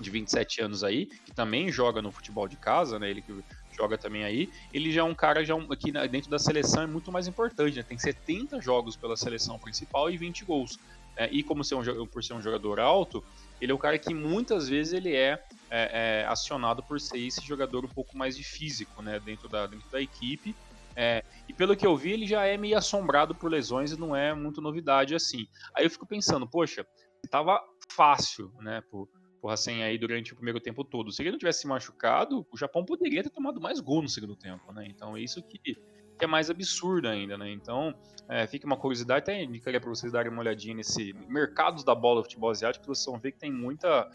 de 0.00 0.10
27 0.10 0.62
anos 0.62 0.82
aí, 0.82 1.06
que 1.06 1.32
também 1.32 1.70
joga 1.70 2.02
no 2.02 2.10
futebol 2.10 2.48
de 2.48 2.56
casa, 2.56 2.98
né? 2.98 3.08
Ele 3.08 3.22
que 3.22 3.32
joga 3.76 3.96
também 3.96 4.24
aí, 4.24 4.50
ele 4.72 4.90
já 4.90 5.02
é 5.02 5.04
um 5.04 5.14
cara 5.14 5.44
já 5.44 5.54
aqui 5.70 5.92
dentro 6.10 6.28
da 6.28 6.38
seleção 6.38 6.82
é 6.82 6.86
muito 6.86 7.12
mais 7.12 7.28
importante, 7.28 7.76
né? 7.76 7.84
Tem 7.84 7.98
70 7.98 8.60
jogos 8.60 8.96
pela 8.96 9.16
seleção 9.16 9.58
principal 9.60 10.10
e 10.10 10.16
20 10.16 10.44
gols. 10.44 10.78
Né? 11.16 11.28
E 11.32 11.42
como 11.42 11.64
ser 11.64 11.74
um, 11.74 12.06
por 12.06 12.22
ser 12.22 12.34
um 12.34 12.42
jogador 12.42 12.78
alto, 12.78 13.24
ele 13.60 13.72
é 13.72 13.74
o 13.74 13.78
cara 13.78 13.98
que 13.98 14.12
muitas 14.12 14.68
vezes 14.68 14.92
ele 14.92 15.14
é, 15.14 15.42
é, 15.70 16.22
é, 16.22 16.26
acionado 16.26 16.82
por 16.82 17.00
ser 17.00 17.18
esse 17.18 17.44
jogador 17.44 17.84
um 17.84 17.88
pouco 17.88 18.16
mais 18.16 18.36
de 18.36 18.44
físico, 18.44 19.02
né, 19.02 19.18
dentro 19.18 19.48
da, 19.48 19.66
dentro 19.66 19.88
da 19.90 20.00
equipe. 20.00 20.54
É, 20.94 21.22
e 21.48 21.52
pelo 21.52 21.76
que 21.76 21.86
eu 21.86 21.96
vi, 21.96 22.12
ele 22.12 22.26
já 22.26 22.46
é 22.46 22.56
meio 22.56 22.76
assombrado 22.76 23.34
por 23.34 23.50
lesões 23.50 23.92
e 23.92 24.00
não 24.00 24.16
é 24.16 24.34
muito 24.34 24.60
novidade 24.60 25.14
assim. 25.14 25.46
Aí 25.74 25.84
eu 25.84 25.90
fico 25.90 26.06
pensando, 26.06 26.46
poxa, 26.46 26.86
tava 27.30 27.62
fácil, 27.90 28.50
né, 28.60 28.82
pro, 28.90 29.08
pro 29.40 29.50
Hassan 29.50 29.82
aí 29.82 29.98
durante 29.98 30.32
o 30.32 30.36
primeiro 30.36 30.60
tempo 30.60 30.84
todo. 30.84 31.12
Se 31.12 31.22
ele 31.22 31.32
não 31.32 31.38
tivesse 31.38 31.60
se 31.60 31.66
machucado, 31.66 32.46
o 32.50 32.56
Japão 32.56 32.84
poderia 32.84 33.22
ter 33.22 33.30
tomado 33.30 33.60
mais 33.60 33.80
gol 33.80 34.02
no 34.02 34.08
segundo 34.08 34.36
tempo, 34.36 34.72
né? 34.72 34.86
Então 34.88 35.16
é 35.16 35.20
isso 35.20 35.42
que 35.42 35.76
que 36.18 36.24
é 36.24 36.28
mais 36.28 36.50
absurdo 36.50 37.08
ainda, 37.08 37.36
né? 37.36 37.50
Então, 37.50 37.94
é, 38.28 38.46
fica 38.46 38.66
uma 38.66 38.76
curiosidade, 38.76 39.20
até 39.20 39.42
indicaria 39.42 39.80
para 39.80 39.90
vocês 39.90 40.12
darem 40.12 40.30
uma 40.30 40.40
olhadinha 40.40 40.74
nesse 40.74 41.12
mercados 41.28 41.84
da 41.84 41.94
bola 41.94 42.20
do 42.20 42.24
futebol 42.24 42.50
asiático, 42.50 42.82
que 42.82 42.88
vocês 42.88 43.06
vão 43.06 43.18
ver 43.18 43.32
que 43.32 43.38
tem 43.38 43.52
muita 43.52 44.10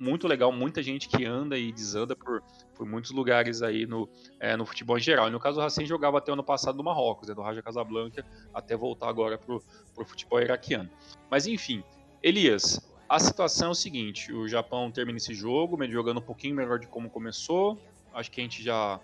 muito 0.00 0.28
legal, 0.28 0.52
muita 0.52 0.80
gente 0.80 1.08
que 1.08 1.24
anda 1.24 1.58
e 1.58 1.72
desanda 1.72 2.14
por, 2.14 2.40
por 2.74 2.86
muitos 2.86 3.10
lugares 3.10 3.62
aí 3.62 3.84
no, 3.84 4.08
é, 4.38 4.56
no 4.56 4.64
futebol 4.64 4.96
em 4.96 5.00
geral. 5.00 5.26
E 5.28 5.30
no 5.30 5.40
caso, 5.40 5.58
o 5.58 5.62
Racing 5.62 5.86
jogava 5.86 6.18
até 6.18 6.30
ano 6.30 6.44
passado 6.44 6.76
no 6.76 6.84
Marrocos, 6.84 7.28
né, 7.28 7.34
do 7.34 7.42
Raja 7.42 7.60
Casablanca, 7.60 8.24
até 8.54 8.76
voltar 8.76 9.08
agora 9.08 9.36
pro, 9.36 9.60
pro 9.94 10.04
futebol 10.04 10.40
iraquiano. 10.40 10.88
Mas 11.28 11.48
enfim, 11.48 11.82
Elias, 12.22 12.80
a 13.08 13.18
situação 13.18 13.68
é 13.68 13.70
o 13.72 13.74
seguinte: 13.74 14.32
o 14.32 14.46
Japão 14.46 14.90
termina 14.90 15.18
esse 15.18 15.34
jogo, 15.34 15.78
jogando 15.88 16.18
um 16.18 16.22
pouquinho 16.22 16.54
melhor 16.54 16.78
de 16.78 16.86
como 16.86 17.10
começou. 17.10 17.76
Acho 18.14 18.30
que 18.30 18.40
a 18.40 18.44
gente 18.44 18.62
já 18.62 19.00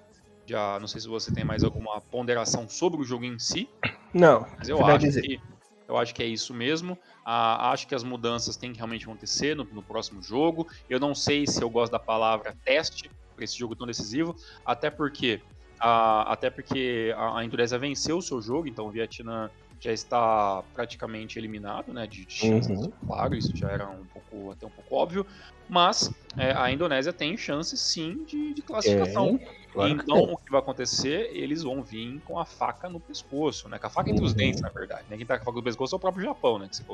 já 0.46 0.78
não 0.78 0.86
sei 0.86 1.00
se 1.00 1.08
você 1.08 1.32
tem 1.32 1.44
mais 1.44 1.64
alguma 1.64 2.00
ponderação 2.00 2.68
sobre 2.68 3.00
o 3.00 3.04
jogo 3.04 3.24
em 3.24 3.38
si. 3.38 3.68
Não. 4.12 4.46
Mas 4.58 4.68
eu 4.68 4.84
acho 4.84 4.98
dizer. 4.98 5.22
que 5.22 5.40
eu 5.86 5.98
acho 5.98 6.14
que 6.14 6.22
é 6.22 6.26
isso 6.26 6.54
mesmo. 6.54 6.98
Ah, 7.24 7.70
acho 7.70 7.86
que 7.86 7.94
as 7.94 8.02
mudanças 8.02 8.56
têm 8.56 8.72
que 8.72 8.78
realmente 8.78 9.04
acontecer 9.04 9.54
no, 9.54 9.64
no, 9.64 9.82
próximo 9.82 10.22
jogo. 10.22 10.66
Eu 10.88 10.98
não 10.98 11.14
sei 11.14 11.46
se 11.46 11.62
eu 11.62 11.68
gosto 11.68 11.92
da 11.92 11.98
palavra 11.98 12.56
teste 12.64 13.10
para 13.34 13.44
esse 13.44 13.58
jogo 13.58 13.76
tão 13.76 13.86
decisivo, 13.86 14.34
até 14.64 14.90
porque 14.90 15.40
ah, 15.80 16.32
até 16.32 16.48
porque 16.48 17.12
a, 17.16 17.38
a 17.38 17.44
Indonésia 17.44 17.78
venceu 17.78 18.18
o 18.18 18.22
seu 18.22 18.40
jogo, 18.40 18.66
então 18.66 18.86
o 18.86 18.90
Vietnã 18.90 19.50
já 19.80 19.92
está 19.92 20.62
praticamente 20.72 21.38
eliminado, 21.38 21.92
né, 21.92 22.06
de, 22.06 22.24
de 22.24 22.32
chances, 22.32 22.78
uhum. 22.80 22.90
claro, 23.06 23.34
isso 23.34 23.54
já 23.54 23.68
era 23.68 23.86
um 23.86 24.04
pouco 24.06 24.52
até 24.52 24.66
um 24.66 24.70
pouco 24.70 24.94
óbvio. 24.94 25.26
Mas 25.68 26.10
é, 26.38 26.52
a 26.52 26.70
Indonésia 26.70 27.12
tem 27.12 27.36
chance 27.36 27.76
sim 27.76 28.24
de, 28.24 28.54
de 28.54 28.62
classificação. 28.62 29.38
É, 29.42 29.63
claro 29.74 29.92
então 29.92 30.22
o 30.32 30.36
que 30.36 30.50
vai 30.50 30.60
acontecer? 30.60 31.30
Eles 31.32 31.62
vão 31.62 31.82
vir 31.82 32.20
com 32.24 32.38
a 32.38 32.44
faca 32.44 32.88
no 32.88 33.00
pescoço, 33.00 33.68
né? 33.68 33.78
Com 33.78 33.86
a 33.86 33.90
faca 33.90 34.10
entre 34.10 34.24
os 34.24 34.30
uhum. 34.30 34.36
dentes, 34.36 34.60
na 34.60 34.68
verdade. 34.68 35.04
Né? 35.10 35.16
Quem 35.16 35.26
tá 35.26 35.36
com 35.36 35.42
a 35.42 35.44
faca 35.44 35.56
no 35.58 35.62
pescoço 35.62 35.94
é 35.94 35.98
o 35.98 36.00
próprio 36.00 36.24
Japão, 36.24 36.58
né? 36.58 36.68
Que 36.68 36.76
você 36.76 36.84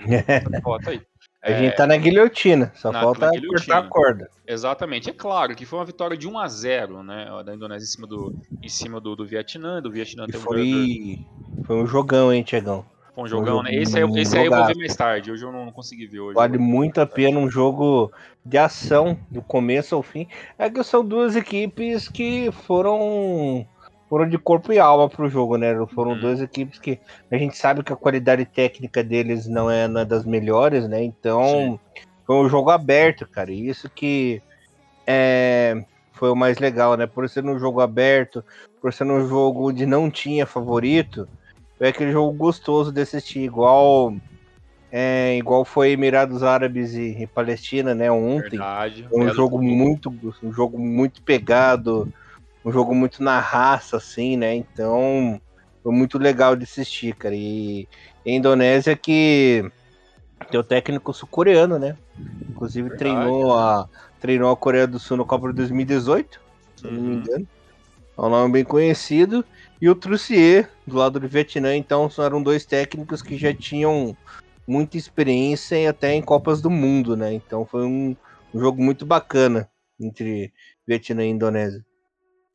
colocou 0.62 0.78
aí. 0.90 1.00
A 1.42 1.52
gente 1.52 1.74
tá 1.74 1.86
na 1.86 1.96
guilhotina, 1.96 2.70
só 2.74 2.92
na, 2.92 3.00
falta 3.00 3.30
na 3.30 3.40
cortar 3.48 3.78
a 3.78 3.88
corda. 3.88 4.30
Exatamente. 4.46 5.08
É 5.08 5.12
claro 5.12 5.54
que 5.54 5.64
foi 5.64 5.78
uma 5.78 5.84
vitória 5.86 6.16
de 6.16 6.28
1 6.28 6.38
a 6.38 6.48
0 6.48 7.02
né? 7.02 7.28
Da 7.44 7.54
Indonésia 7.54 7.84
em 7.84 7.88
cima 7.88 8.06
do, 8.06 8.34
em 8.62 8.68
cima 8.68 9.00
do, 9.00 9.16
do 9.16 9.24
Vietnã. 9.24 9.80
Do 9.80 9.90
Vietnã 9.90 10.26
tem 10.26 10.38
um 10.38 10.42
foi... 10.42 10.68
Jogador... 10.68 11.64
foi 11.64 11.76
um 11.76 11.86
jogão, 11.86 12.32
hein, 12.32 12.42
Tiagão? 12.42 12.84
Foi 13.20 13.24
um 13.24 13.26
jogão, 13.26 13.62
né? 13.62 13.74
Esse, 13.74 13.98
aí, 13.98 14.20
esse 14.20 14.38
aí 14.38 14.46
eu 14.46 14.52
vou 14.52 14.66
ver 14.66 14.76
mais 14.76 14.96
tarde. 14.96 15.30
Hoje 15.30 15.44
eu 15.44 15.52
não, 15.52 15.70
consegui 15.70 16.06
ver 16.06 16.20
hoje. 16.20 16.34
Vale 16.34 16.56
muito 16.56 17.00
a 17.00 17.06
pena 17.06 17.38
um 17.38 17.50
jogo 17.50 18.10
de 18.44 18.56
ação, 18.56 19.18
do 19.30 19.42
começo 19.42 19.94
ao 19.94 20.02
fim. 20.02 20.26
É 20.58 20.70
que 20.70 20.82
são 20.82 21.04
duas 21.04 21.36
equipes 21.36 22.08
que 22.08 22.50
foram 22.50 23.66
foram 24.08 24.28
de 24.28 24.38
corpo 24.38 24.72
e 24.72 24.78
alma 24.78 25.08
pro 25.08 25.28
jogo, 25.28 25.56
né? 25.56 25.74
Foram 25.94 26.12
uhum. 26.12 26.20
duas 26.20 26.40
equipes 26.40 26.78
que 26.78 26.98
a 27.30 27.36
gente 27.36 27.56
sabe 27.56 27.82
que 27.82 27.92
a 27.92 27.96
qualidade 27.96 28.44
técnica 28.44 29.04
deles 29.04 29.46
não 29.46 29.70
é, 29.70 29.86
das 30.04 30.24
melhores, 30.24 30.88
né? 30.88 31.02
Então 31.02 31.44
Sim. 31.44 31.80
foi 32.26 32.36
um 32.36 32.48
jogo 32.48 32.70
aberto, 32.70 33.28
cara. 33.28 33.52
E 33.52 33.68
isso 33.68 33.88
que 33.88 34.42
é, 35.06 35.84
foi 36.14 36.30
o 36.30 36.36
mais 36.36 36.58
legal, 36.58 36.96
né? 36.96 37.06
Por 37.06 37.28
ser 37.28 37.44
um 37.44 37.58
jogo 37.58 37.80
aberto, 37.80 38.42
por 38.80 38.92
ser 38.92 39.04
um 39.04 39.28
jogo 39.28 39.68
onde 39.68 39.84
não 39.86 40.10
tinha 40.10 40.46
favorito, 40.46 41.28
foi 41.80 41.88
aquele 41.88 42.12
jogo 42.12 42.36
gostoso 42.36 42.92
de 42.92 43.00
assistir, 43.00 43.40
igual 43.40 44.14
é, 44.92 45.36
igual 45.36 45.64
foi 45.64 45.90
Emirados 45.90 46.44
Árabes 46.44 46.94
e, 46.94 47.22
e 47.22 47.26
Palestina, 47.26 47.94
né? 47.94 48.12
Ontem. 48.12 48.50
Verdade. 48.50 49.08
Foi 49.08 49.24
um 49.24 49.34
jogo 49.34 49.60
muito, 49.60 50.14
um 50.42 50.52
jogo 50.52 50.78
muito 50.78 51.22
pegado 51.22 52.12
um 52.64 52.70
jogo 52.70 52.94
muito 52.94 53.22
na 53.22 53.40
raça, 53.40 53.96
assim, 53.96 54.36
né? 54.36 54.54
Então 54.54 55.40
foi 55.82 55.92
muito 55.92 56.18
legal 56.18 56.54
de 56.54 56.64
assistir, 56.64 57.14
cara. 57.14 57.34
E 57.34 57.88
a 58.26 58.30
Indonésia 58.30 58.96
que 58.96 59.70
tem 60.50 60.60
o 60.60 60.64
técnico 60.64 61.12
sul-coreano, 61.12 61.78
né? 61.78 61.96
Inclusive 62.48 62.88
Verdade, 62.88 62.98
treinou, 62.98 63.56
a, 63.56 63.88
treinou 64.20 64.50
a 64.50 64.56
Coreia 64.56 64.86
do 64.86 64.98
Sul 64.98 65.16
no 65.16 65.24
Copa 65.24 65.48
de 65.48 65.54
2018, 65.54 66.40
se 66.76 66.86
uhum. 66.86 66.92
não 66.92 67.00
me 67.00 67.08
uhum. 67.08 67.14
engano. 67.14 67.48
É 68.20 68.26
um 68.26 68.28
nome 68.28 68.52
bem 68.52 68.64
conhecido. 68.64 69.42
E 69.80 69.88
o 69.88 69.94
Trussier, 69.94 70.70
do 70.86 70.96
lado 70.96 71.18
do 71.18 71.26
Vietnã, 71.26 71.74
então 71.74 72.10
eram 72.18 72.42
dois 72.42 72.66
técnicos 72.66 73.22
que 73.22 73.38
já 73.38 73.54
tinham 73.54 74.14
muita 74.68 74.98
experiência 74.98 75.76
e 75.76 75.86
até 75.86 76.12
em 76.12 76.20
Copas 76.20 76.60
do 76.60 76.68
Mundo, 76.68 77.16
né? 77.16 77.32
Então 77.32 77.64
foi 77.64 77.86
um, 77.86 78.14
um 78.52 78.60
jogo 78.60 78.82
muito 78.82 79.06
bacana 79.06 79.70
entre 79.98 80.52
Vietnã 80.86 81.24
e 81.24 81.30
Indonésia. 81.30 81.82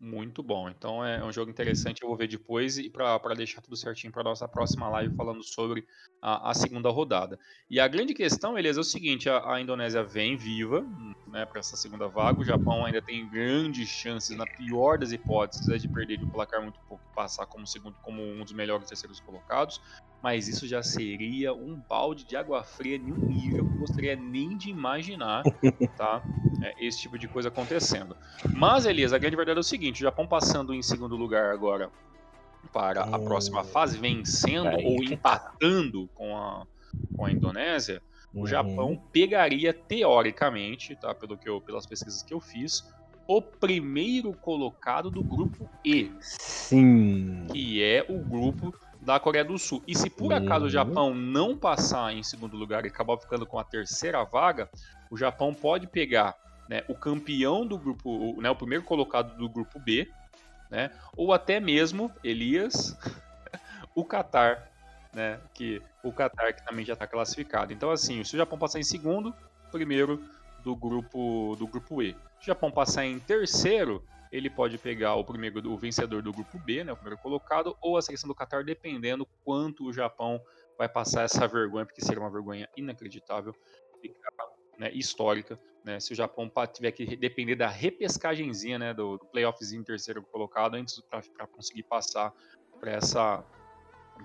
Muito 0.06 0.44
bom. 0.44 0.70
Então 0.70 1.04
é 1.04 1.26
um 1.26 1.32
jogo 1.32 1.50
interessante, 1.50 2.04
eu 2.04 2.08
vou 2.08 2.16
ver 2.16 2.28
depois 2.28 2.78
e 2.78 2.92
para 2.92 3.34
deixar 3.34 3.60
tudo 3.60 3.76
certinho 3.76 4.14
para 4.14 4.22
nossa 4.22 4.48
próxima 4.48 4.88
live 4.88 5.16
falando 5.16 5.42
sobre 5.42 5.84
a, 6.22 6.52
a, 6.52 6.54
segunda 6.54 6.92
rodada. 6.92 7.40
E 7.68 7.80
a 7.80 7.88
grande 7.88 8.14
questão, 8.14 8.56
Elias, 8.56 8.78
é 8.78 8.82
o 8.82 8.84
seguinte: 8.84 9.28
a, 9.28 9.56
a 9.56 9.60
Indonésia 9.60 10.04
vem 10.04 10.38
viva 10.38 10.86
né, 11.26 11.44
para 11.44 11.60
essa 11.60 11.76
segunda 11.76 12.08
vaga, 12.08 12.40
o 12.40 12.46
Japão 12.46 12.86
ainda 12.86 13.02
tem 13.02 13.28
grandes 13.28 13.90
chances, 13.90 14.38
na 14.38 14.46
pior 14.46 15.00
das 15.00 15.12
hipóteses, 15.12 15.68
é 15.70 15.78
de 15.78 15.88
perder 15.88 16.18
de 16.18 16.24
um 16.24 16.30
placar 16.30 16.62
muito 16.62 16.80
pouco 16.88 17.04
e 17.12 17.16
passar 17.16 17.48
como 17.48 17.66
segundo, 17.66 17.96
como 18.04 18.22
um 18.22 18.44
dos 18.44 18.54
melhores 18.54 18.88
terceiros 18.88 19.20
colocados 19.20 19.82
mas 20.26 20.48
isso 20.48 20.68
já 20.68 20.82
seria 20.82 21.54
um 21.54 21.76
balde 21.88 22.26
de 22.26 22.36
água 22.36 22.64
fria 22.64 22.96
em 22.96 23.12
um 23.12 23.28
nível 23.28 23.64
que 23.64 23.76
eu 23.76 23.78
gostaria 23.78 24.16
nem 24.16 24.58
de 24.58 24.72
imaginar, 24.72 25.44
tá? 25.96 26.24
É, 26.64 26.74
esse 26.84 27.02
tipo 27.02 27.20
de 27.20 27.28
coisa 27.28 27.50
acontecendo. 27.50 28.18
Mas, 28.52 28.88
Elias, 28.88 29.14
a 29.14 29.20
grande 29.20 29.36
verdade 29.36 29.60
é 29.60 29.62
o 29.62 29.64
seguinte: 29.64 30.02
o 30.02 30.04
Japão 30.04 30.26
passando 30.26 30.74
em 30.74 30.82
segundo 30.82 31.16
lugar 31.16 31.54
agora 31.54 31.92
para 32.74 33.04
a 33.04 33.20
próxima 33.20 33.62
hum. 33.62 33.66
fase, 33.66 34.00
vencendo 34.00 34.76
ou 34.84 34.98
tá. 34.98 35.14
empatando 35.14 36.10
com 36.16 36.36
a, 36.36 36.66
com 37.16 37.24
a 37.24 37.32
Indonésia, 37.32 38.02
o 38.34 38.40
uhum. 38.40 38.48
Japão 38.48 39.00
pegaria, 39.14 39.76
teoricamente, 39.76 40.96
tá? 40.96 41.14
Pelo 41.14 41.38
que 41.38 41.48
eu, 41.48 41.62
pelas 41.62 41.86
pesquisas 41.86 42.24
que 42.24 42.34
eu 42.34 42.40
fiz, 42.40 42.84
o 43.28 43.44
primeiro 43.44 44.34
colocado 44.34 45.12
do 45.12 45.24
grupo 45.24 45.70
E. 45.86 46.12
Sim. 46.20 47.46
Que 47.52 47.84
é 47.84 48.04
o 48.10 48.18
grupo 48.18 48.74
da 49.06 49.20
Coreia 49.20 49.46
do 49.46 49.58
Sul. 49.58 49.84
E 49.88 49.96
se 49.96 50.10
por 50.10 50.34
acaso 50.34 50.62
o 50.62 50.64
uhum. 50.64 50.70
Japão 50.70 51.14
não 51.14 51.56
passar 51.56 52.14
em 52.14 52.24
segundo 52.24 52.58
lugar 52.58 52.84
e 52.84 52.88
acabar 52.88 53.18
ficando 53.18 53.46
com 53.46 53.60
a 53.60 53.64
terceira 53.64 54.24
vaga, 54.24 54.68
o 55.12 55.16
Japão 55.16 55.54
pode 55.54 55.88
pegar 55.88 56.36
né, 56.68 56.84
o 56.88 56.96
campeão 56.96 57.66
do 57.66 57.78
grupo, 57.78 58.10
o, 58.10 58.42
né, 58.42 58.50
o 58.50 58.56
primeiro 58.56 58.84
colocado 58.84 59.38
do 59.38 59.48
grupo 59.48 59.80
B, 59.80 60.10
né, 60.72 60.90
ou 61.16 61.32
até 61.32 61.60
mesmo, 61.60 62.12
Elias, 62.24 62.98
o 63.94 64.04
Qatar, 64.04 64.68
né, 65.14 65.40
que 65.54 65.82
o 66.04 66.12
Qatar 66.12 66.56
que 66.56 66.66
também 66.66 66.84
já 66.84 66.94
está 66.94 67.06
classificado. 67.06 67.72
Então 67.72 67.92
assim, 67.92 68.24
se 68.24 68.34
o 68.34 68.38
Japão 68.38 68.58
passar 68.58 68.80
em 68.80 68.84
segundo, 68.84 69.34
primeiro 69.72 70.24
do 70.64 70.76
grupo 70.76 71.56
do 71.60 71.68
grupo 71.68 72.02
E. 72.02 72.14
Se 72.40 72.44
o 72.44 72.46
Japão 72.48 72.72
passar 72.72 73.06
em 73.06 73.20
terceiro, 73.20 74.04
ele 74.36 74.50
pode 74.50 74.78
pegar 74.78 75.16
o 75.16 75.24
primeiro, 75.24 75.72
o 75.72 75.78
vencedor 75.78 76.22
do 76.22 76.34
grupo 76.34 76.60
B, 76.60 76.84
né, 76.84 76.92
o 76.92 76.96
primeiro 76.96 77.22
colocado, 77.22 77.76
ou 77.82 77.98
a 77.98 78.02
seleção 78.02 78.28
do 78.28 78.36
Qatar, 78.36 78.66
dependendo 78.66 79.26
quanto 79.44 79.86
o 79.86 79.94
Japão 79.94 80.42
vai 80.78 80.90
passar 80.90 81.24
essa 81.24 81.48
vergonha, 81.48 81.86
porque 81.86 82.02
seria 82.02 82.22
uma 82.22 82.30
vergonha 82.30 82.68
inacreditável, 82.76 83.56
né, 84.78 84.92
histórica, 84.92 85.58
né, 85.86 86.00
se 86.02 86.12
o 86.12 86.16
Japão 86.16 86.52
tiver 86.74 86.92
que 86.92 87.16
depender 87.16 87.56
da 87.56 87.70
repescagenzinha, 87.70 88.78
né, 88.78 88.94
do, 88.94 89.18
do 89.18 89.26
playoffzinho 89.28 89.84
terceiro 89.86 90.22
colocado, 90.24 90.76
antes 90.76 91.02
para 91.02 91.48
conseguir 91.48 91.84
passar 91.84 92.34
para 92.80 92.92
essa 92.92 93.44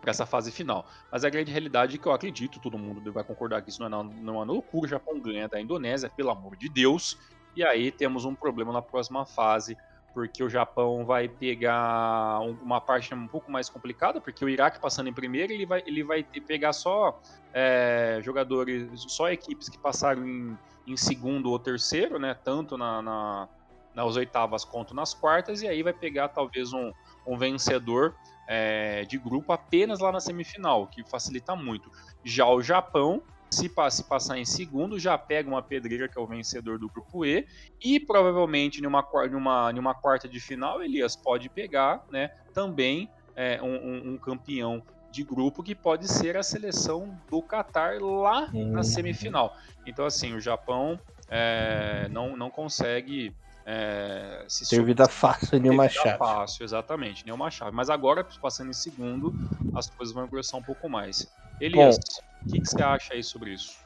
para 0.01 0.11
essa 0.11 0.25
fase 0.25 0.53
final. 0.53 0.87
Mas 1.11 1.25
a 1.25 1.29
grande 1.29 1.51
realidade 1.51 1.97
é 1.97 1.99
que 1.99 2.07
eu 2.07 2.13
acredito, 2.13 2.61
todo 2.61 2.79
mundo 2.79 3.13
vai 3.13 3.25
concordar 3.25 3.61
que 3.61 3.71
isso 3.71 3.81
não 3.81 4.01
é, 4.01 4.05
não 4.21 4.35
é 4.35 4.39
uma 4.39 4.45
loucura, 4.45 4.87
o 4.87 4.89
Japão 4.89 5.19
ganha 5.19 5.49
da 5.49 5.61
Indonésia, 5.61 6.09
pelo 6.09 6.31
amor 6.31 6.55
de 6.57 6.69
Deus, 6.69 7.19
e 7.57 7.65
aí 7.65 7.91
temos 7.91 8.25
um 8.25 8.35
problema 8.35 8.73
na 8.73 8.81
próxima 8.81 9.27
fase, 9.27 9.77
porque 10.13 10.43
o 10.43 10.49
Japão 10.49 11.05
vai 11.05 11.29
pegar 11.29 12.41
uma 12.41 12.81
parte 12.81 13.15
um 13.15 13.29
pouco 13.29 13.51
mais 13.51 13.69
complicada, 13.69 14.21
porque 14.21 14.45
o 14.45 14.49
Iraque 14.49 14.81
passando 14.81 15.09
em 15.09 15.13
primeiro, 15.13 15.53
ele 15.53 15.65
vai, 15.65 15.83
ele 15.87 16.03
vai 16.03 16.23
pegar 16.23 16.73
só 16.73 17.21
é, 17.53 18.21
jogadores, 18.23 18.89
só 19.09 19.31
equipes 19.31 19.69
que 19.69 19.79
passaram 19.79 20.27
em, 20.27 20.59
em, 20.87 20.97
segundo 20.97 21.51
ou 21.51 21.59
terceiro, 21.59 22.19
né? 22.19 22.35
Tanto 22.35 22.77
na, 22.77 23.01
na, 23.01 23.49
nas 23.95 24.17
oitavas 24.17 24.65
quanto 24.65 24.95
nas 24.95 25.15
quartas, 25.15 25.63
e 25.63 25.69
aí 25.69 25.83
vai 25.83 25.93
pegar 25.93 26.29
talvez 26.29 26.73
um, 26.73 26.93
um 27.27 27.39
vencedor 27.39 28.15
é, 28.49 29.05
de 29.05 29.17
grupo 29.17 29.53
apenas 29.53 30.01
lá 30.01 30.11
na 30.11 30.19
semifinal, 30.19 30.89
que 30.89 31.05
facilita 31.09 31.55
muito. 31.55 31.91
Já 32.25 32.47
o 32.47 32.61
Japão 32.61 33.23
se, 33.51 33.71
se 33.91 34.05
passar 34.05 34.39
em 34.39 34.45
segundo, 34.45 34.99
já 34.99 35.19
pega 35.19 35.49
uma 35.49 35.63
pedreira, 35.63 36.09
que 36.09 36.19
é 36.19 36.21
o 36.21 36.27
vencedor 36.27 36.79
do 36.79 36.89
grupo 36.89 37.25
E, 37.25 37.47
e 37.83 37.99
provavelmente 37.99 38.81
numa, 38.81 39.07
numa, 39.31 39.73
numa 39.73 39.95
quarta 39.95 40.29
de 40.29 40.41
final, 40.41 40.83
Elias 40.83 41.17
pode 41.17 41.49
pegar 41.49 42.05
né, 42.11 42.31
também 42.55 43.09
é, 43.35 43.61
um, 43.63 44.13
um, 44.13 44.19
campeão 44.19 44.83
de 45.11 45.25
grupo 45.25 45.63
que 45.63 45.75
pode 45.75 46.07
ser 46.07 46.37
a 46.37 46.43
seleção 46.43 47.19
do 47.29 47.43
Qatar 47.43 48.01
lá 48.01 48.49
na 48.53 48.59
uhum. 48.59 48.83
semifinal. 48.83 49.57
Então, 49.85 50.07
assim, 50.07 50.35
o 50.35 50.41
Japão 50.41 51.01
é, 51.29 52.09
não, 52.11 52.37
não 52.37 52.51
consegue 52.51 53.35
é, 53.67 54.45
se 54.49 54.69
ter 54.69 54.83
vida 54.85 55.09
fácil 55.09 55.57
em 55.57 55.61
nenhuma 55.61 55.89
chave. 55.89 56.19
fácil, 56.19 56.65
exatamente, 56.65 57.25
nenhuma 57.25 57.51
chave. 57.51 57.75
Mas 57.75 57.91
agora, 57.91 58.27
passando 58.41 58.71
em 58.71 58.75
segundo, 58.75 59.35
as 59.75 59.91
coisas 59.91 60.15
vão 60.15 60.25
engrossar 60.25 60.61
um 60.61 60.63
pouco 60.63 60.89
mais. 60.89 61.33
Elias, 61.61 61.99
o 62.45 62.49
que, 62.51 62.61
que 62.61 62.69
você 62.69 62.83
acha 62.83 63.15
aí 63.15 63.23
sobre 63.23 63.53
isso? 63.53 63.79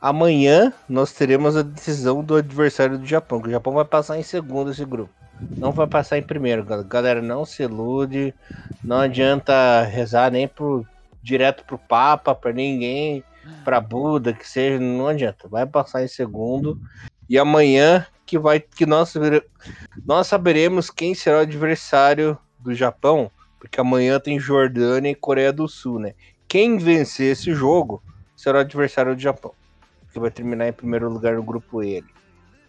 Amanhã 0.00 0.72
nós 0.88 1.12
teremos 1.12 1.56
a 1.56 1.62
decisão 1.62 2.22
do 2.22 2.36
adversário 2.36 2.98
do 2.98 3.06
Japão, 3.06 3.40
que 3.40 3.48
o 3.48 3.50
Japão 3.50 3.72
vai 3.72 3.84
passar 3.84 4.18
em 4.18 4.22
segundo 4.22 4.70
esse 4.70 4.84
grupo. 4.84 5.10
Não 5.56 5.72
vai 5.72 5.86
passar 5.86 6.18
em 6.18 6.22
primeiro, 6.22 6.64
galera. 6.84 7.20
Não 7.20 7.44
se 7.44 7.62
ilude. 7.62 8.34
Não 8.82 8.98
adianta 8.98 9.82
rezar 9.82 10.30
nem 10.30 10.46
pro, 10.46 10.86
direto 11.22 11.64
pro 11.64 11.78
Papa, 11.78 12.34
para 12.34 12.52
ninguém, 12.52 13.24
para 13.64 13.80
Buda, 13.80 14.32
que 14.32 14.48
seja. 14.48 14.78
Não 14.78 15.08
adianta. 15.08 15.48
Vai 15.48 15.66
passar 15.66 16.04
em 16.04 16.08
segundo. 16.08 16.78
E 17.28 17.38
amanhã 17.38 18.06
que 18.26 18.38
vai 18.38 18.60
que 18.60 18.86
nós, 18.86 19.14
nós 20.04 20.26
saberemos 20.26 20.90
quem 20.90 21.14
será 21.14 21.38
o 21.38 21.40
adversário 21.40 22.38
do 22.58 22.74
Japão, 22.74 23.30
porque 23.58 23.80
amanhã 23.80 24.18
tem 24.18 24.38
Jordânia 24.38 25.10
e 25.10 25.14
Coreia 25.14 25.52
do 25.52 25.68
Sul, 25.68 25.98
né? 25.98 26.14
Quem 26.48 26.78
vencer 26.78 27.32
esse 27.32 27.54
jogo 27.54 28.02
será 28.36 28.58
o 28.58 28.60
adversário 28.60 29.14
do 29.14 29.20
Japão, 29.20 29.52
que 30.12 30.18
vai 30.18 30.30
terminar 30.30 30.68
em 30.68 30.72
primeiro 30.72 31.08
lugar 31.08 31.34
no 31.34 31.42
grupo 31.42 31.82
E. 31.82 32.04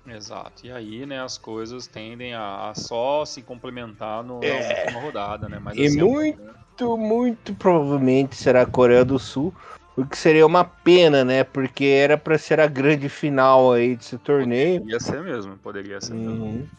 Exato. 0.07 0.65
E 0.65 0.71
aí, 0.71 1.05
né, 1.05 1.21
as 1.21 1.37
coisas 1.37 1.87
tendem 1.87 2.33
a, 2.33 2.69
a 2.69 2.75
só 2.75 3.25
se 3.25 3.41
complementar 3.41 4.23
no, 4.23 4.43
é. 4.43 4.59
na 4.59 4.81
última 4.81 5.01
rodada, 5.01 5.49
né? 5.49 5.59
Mas, 5.59 5.77
e 5.77 5.85
assim, 5.85 6.01
muito, 6.01 6.97
muito 6.97 7.55
provavelmente 7.55 8.35
será 8.35 8.61
a 8.61 8.65
Coreia 8.67 9.03
do 9.03 9.17
Sul 9.17 9.53
O 9.97 10.05
que 10.05 10.17
seria 10.17 10.45
uma 10.45 10.63
pena, 10.63 11.25
né? 11.25 11.43
Porque 11.43 11.85
era 11.85 12.17
para 12.17 12.37
ser 12.37 12.59
a 12.59 12.67
grande 12.67 13.09
final 13.09 13.73
aí 13.73 13.95
desse 13.95 14.17
torneio. 14.17 14.81
Poderia 14.81 14.99
ser 14.99 15.21
mesmo, 15.23 15.57
poderia 15.57 16.01
ser 16.01 16.13
uhum. 16.13 16.51
mesmo. 16.51 16.69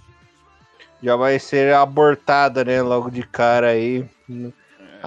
Já 1.03 1.16
vai 1.16 1.38
ser 1.38 1.74
abortada, 1.74 2.64
né? 2.64 2.80
Logo 2.80 3.11
de 3.11 3.22
cara 3.22 3.68
aí. 3.68 4.09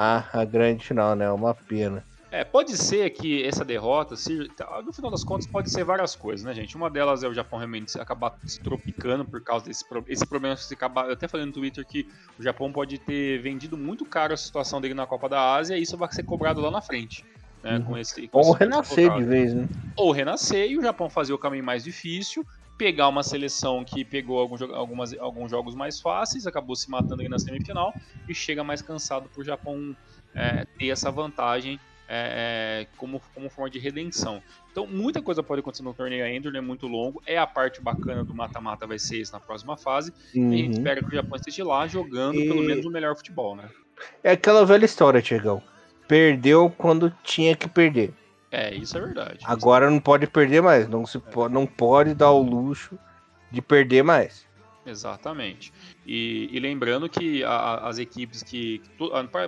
Ah, 0.02 0.24
a 0.32 0.46
grande 0.46 0.86
final, 0.86 1.14
né? 1.14 1.30
Uma 1.30 1.54
pena. 1.54 2.02
É, 2.32 2.46
pode 2.46 2.78
ser 2.78 3.10
que 3.10 3.44
essa 3.44 3.66
derrota, 3.66 4.16
se, 4.16 4.50
no 4.86 4.94
final 4.94 5.12
das 5.12 5.26
contas, 5.26 5.46
pode 5.46 5.70
ser 5.70 5.84
várias 5.84 6.16
coisas, 6.16 6.46
né, 6.46 6.54
gente? 6.54 6.78
Uma 6.78 6.90
delas 6.90 7.22
é 7.22 7.28
o 7.28 7.34
Japão 7.34 7.60
realmente 7.60 8.00
acabar 8.00 8.34
se 8.46 8.62
tropicando 8.62 9.26
por 9.26 9.42
causa 9.42 9.66
desse 9.66 9.84
esse 10.08 10.26
problema. 10.26 10.56
Se 10.56 10.74
acabar, 10.74 11.08
eu 11.08 11.14
até 11.14 11.28
falei 11.28 11.46
no 11.46 11.52
Twitter 11.52 11.86
que 11.86 12.08
o 12.40 12.44
Japão 12.44 12.72
pode 12.72 12.98
ter 12.98 13.42
vendido 13.42 13.78
muito 13.78 14.06
caro 14.06 14.34
a 14.34 14.38
situação 14.38 14.80
dele 14.80 14.94
na 14.94 15.06
Copa 15.06 15.28
da 15.28 15.54
Ásia 15.56 15.78
e 15.78 15.82
isso 15.82 15.98
vai 15.98 16.10
ser 16.14 16.24
cobrado 16.24 16.62
lá 16.62 16.72
na 16.72 16.82
frente. 16.82 17.26
Né, 17.62 17.76
uhum. 17.76 17.84
com 17.84 17.98
esse, 17.98 18.26
com 18.30 18.38
Ou 18.38 18.54
renascer 18.54 19.14
de 19.14 19.24
vez, 19.26 19.54
né? 19.54 19.68
Ou 19.98 20.14
renascer 20.14 20.72
e 20.72 20.78
o 20.78 20.82
Japão 20.82 21.10
fazer 21.10 21.34
o 21.34 21.38
caminho 21.38 21.66
mais 21.66 21.84
difícil, 21.84 22.46
pegar 22.80 23.10
uma 23.10 23.24
seleção 23.24 23.84
que 23.84 24.06
pegou 24.06 24.40
alguns, 24.40 24.62
algumas, 24.62 25.14
alguns 25.20 25.52
jogos 25.52 25.76
mais 25.76 26.00
fáceis, 26.00 26.48
acabou 26.48 26.78
se 26.78 26.90
matando 26.90 27.22
aí 27.22 27.28
na 27.28 27.38
semifinal 27.38 27.94
e 28.28 28.34
chega 28.34 28.64
mais 28.64 28.82
cansado 28.82 29.28
para 29.28 29.42
o 29.42 29.44
Japão 29.44 29.94
é, 30.34 30.66
ter 30.78 30.88
essa 30.88 31.12
vantagem 31.12 31.78
é, 32.08 32.86
é, 32.88 32.88
como, 32.96 33.22
como 33.36 33.50
forma 33.50 33.70
de 33.70 33.80
redenção. 33.80 34.42
Então, 34.72 34.88
muita 34.88 35.22
coisa 35.22 35.44
pode 35.44 35.60
acontecer 35.60 35.84
no 35.84 35.94
torneio 35.94 36.24
ainda, 36.24 36.58
é 36.58 36.62
muito 36.62 36.88
longo. 36.88 37.22
É 37.26 37.38
a 37.38 37.46
parte 37.46 37.82
bacana 37.82 38.24
do 38.24 38.34
mata-mata, 38.34 38.88
vai 38.88 38.98
ser 38.98 39.20
isso 39.20 39.34
na 39.34 39.42
próxima 39.42 39.76
fase. 39.76 40.14
Uhum. 40.34 40.54
E 40.54 40.54
a 40.54 40.58
gente 40.58 40.66
uhum. 40.68 40.78
espera 40.78 41.02
que 41.02 41.08
o 41.08 41.16
Japão 41.16 41.36
esteja 41.36 41.66
lá 41.66 41.86
jogando 41.86 42.40
e... 42.40 42.48
pelo 42.48 42.64
menos 42.64 42.86
o 42.86 42.90
melhor 42.90 43.14
futebol, 43.14 43.58
né? 43.58 43.70
É 44.24 44.32
aquela 44.32 44.66
velha 44.66 44.86
história, 44.86 45.22
Tiagão. 45.22 45.62
Perdeu 46.08 46.74
quando 46.78 47.14
tinha 47.24 47.58
que 47.58 47.68
perder. 47.68 48.14
É, 48.52 48.74
isso 48.74 48.98
é 48.98 49.02
verdade. 49.02 49.40
Agora 49.44 49.90
não 49.90 50.00
pode 50.00 50.28
perder 50.28 50.62
mais. 50.62 50.88
Não, 50.88 51.06
se 51.06 51.18
é. 51.18 51.20
pode, 51.20 51.54
não 51.54 51.66
pode 51.66 52.14
dar 52.14 52.32
o 52.32 52.42
luxo 52.42 52.98
de 53.52 53.62
perder 53.62 54.04
mais. 54.04 54.48
Exatamente. 54.86 55.72
E, 56.06 56.50
e 56.52 56.60
lembrando 56.60 57.08
que 57.08 57.44
a, 57.44 57.88
as 57.88 58.00
equipes 58.00 58.42
que, 58.42 58.82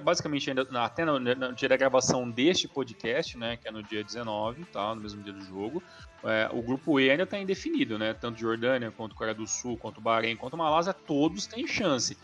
basicamente, 0.03 0.49
ainda, 0.49 0.67
até 0.79 1.03
no, 1.03 1.19
no, 1.19 1.53
dia 1.53 1.67
da 1.67 1.77
gravação 1.77 2.29
deste 2.29 2.67
podcast, 2.67 3.37
né, 3.37 3.57
que 3.57 3.67
é 3.67 3.71
no 3.71 3.81
dia 3.81 4.03
19, 4.03 4.65
tá, 4.65 4.93
no 4.93 5.01
mesmo 5.01 5.23
dia 5.23 5.33
do 5.33 5.41
jogo, 5.41 5.81
é, 6.23 6.47
o 6.53 6.61
grupo 6.61 6.99
E 6.99 7.09
ainda 7.09 7.23
está 7.23 7.39
indefinido, 7.39 7.97
né? 7.97 8.13
Tanto 8.13 8.39
Jordânia, 8.39 8.91
quanto 8.91 9.15
Coreia 9.15 9.33
do 9.33 9.47
Sul, 9.47 9.77
quanto 9.77 9.99
Bahrein, 9.99 10.35
quanto 10.35 10.55
Malásia, 10.55 10.93
todos 10.93 11.47
têm 11.47 11.65
chance. 11.65 12.15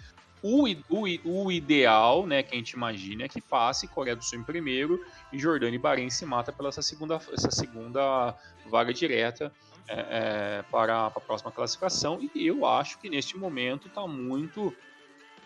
O, 0.42 0.68
o, 0.90 1.46
o 1.46 1.52
ideal, 1.52 2.28
né, 2.28 2.44
que 2.44 2.54
a 2.54 2.58
gente 2.58 2.72
imagina, 2.72 3.24
é 3.24 3.28
que 3.28 3.42
passe 3.42 3.88
Coreia 3.88 4.16
do 4.16 4.24
Sul 4.24 4.40
em 4.40 4.44
primeiro 4.44 5.04
e 5.32 5.40
Jordânia 5.40 5.76
e 5.76 5.80
Bahrein 5.80 6.10
se 6.10 6.26
mata 6.26 6.52
pela 6.52 6.70
essa 6.70 6.82
segunda, 6.82 7.20
essa 7.34 7.50
segunda 7.50 8.36
vaga 8.70 8.94
direta 8.94 9.52
é, 9.88 10.60
é, 10.60 10.62
para, 10.70 11.08
a 11.08 11.12
próxima 11.12 11.52
classificação. 11.52 12.20
E 12.36 12.46
eu 12.46 12.66
acho 12.66 13.00
que 13.00 13.10
neste 13.10 13.38
momento 13.38 13.88
está 13.88 14.06
muito, 14.06 14.76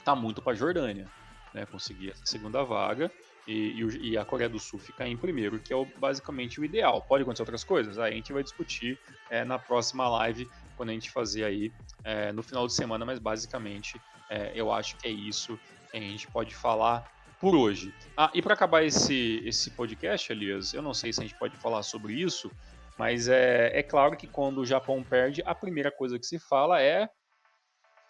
tá 0.03 0.15
muito 0.15 0.41
para 0.41 0.53
a 0.53 0.55
Jordânia 0.55 1.07
né, 1.53 1.65
conseguir 1.65 2.11
essa 2.11 2.25
segunda 2.25 2.63
vaga. 2.63 3.11
E, 3.47 3.83
e, 4.01 4.17
a 4.17 4.23
Coreia 4.23 4.47
do 4.47 4.59
Sul 4.59 4.77
ficar 4.77 5.07
em 5.07 5.17
primeiro, 5.17 5.59
que 5.59 5.73
é 5.73 5.75
o, 5.75 5.85
basicamente 5.97 6.59
o 6.59 6.65
ideal. 6.65 7.01
Pode 7.01 7.23
acontecer 7.23 7.41
outras 7.41 7.63
coisas? 7.63 7.97
Aí 7.97 8.13
a 8.13 8.15
gente 8.15 8.31
vai 8.31 8.43
discutir 8.43 8.99
é, 9.29 9.43
na 9.43 9.57
próxima 9.57 10.07
live, 10.07 10.47
quando 10.77 10.89
a 10.89 10.93
gente 10.93 11.09
fazer 11.09 11.43
aí 11.43 11.71
é, 12.03 12.31
no 12.31 12.43
final 12.43 12.67
de 12.67 12.73
semana, 12.73 13.03
mas 13.03 13.17
basicamente 13.17 13.99
é, 14.31 14.53
eu 14.55 14.71
acho 14.71 14.95
que 14.95 15.07
é 15.07 15.11
isso 15.11 15.59
que 15.91 15.97
a 15.97 15.99
gente 15.99 16.25
pode 16.31 16.55
falar 16.55 17.03
por 17.39 17.53
hoje. 17.53 17.93
Ah, 18.15 18.31
e 18.33 18.41
para 18.41 18.53
acabar 18.53 18.83
esse, 18.83 19.41
esse 19.45 19.71
podcast, 19.71 20.31
Elias, 20.31 20.73
eu 20.73 20.81
não 20.81 20.93
sei 20.93 21.11
se 21.11 21.19
a 21.19 21.23
gente 21.23 21.37
pode 21.37 21.57
falar 21.57 21.83
sobre 21.83 22.13
isso, 22.13 22.49
mas 22.97 23.27
é, 23.27 23.77
é 23.77 23.83
claro 23.83 24.15
que 24.15 24.27
quando 24.27 24.59
o 24.59 24.65
Japão 24.65 25.03
perde, 25.03 25.43
a 25.45 25.53
primeira 25.53 25.91
coisa 25.91 26.17
que 26.17 26.25
se 26.25 26.39
fala 26.39 26.81
é 26.81 27.09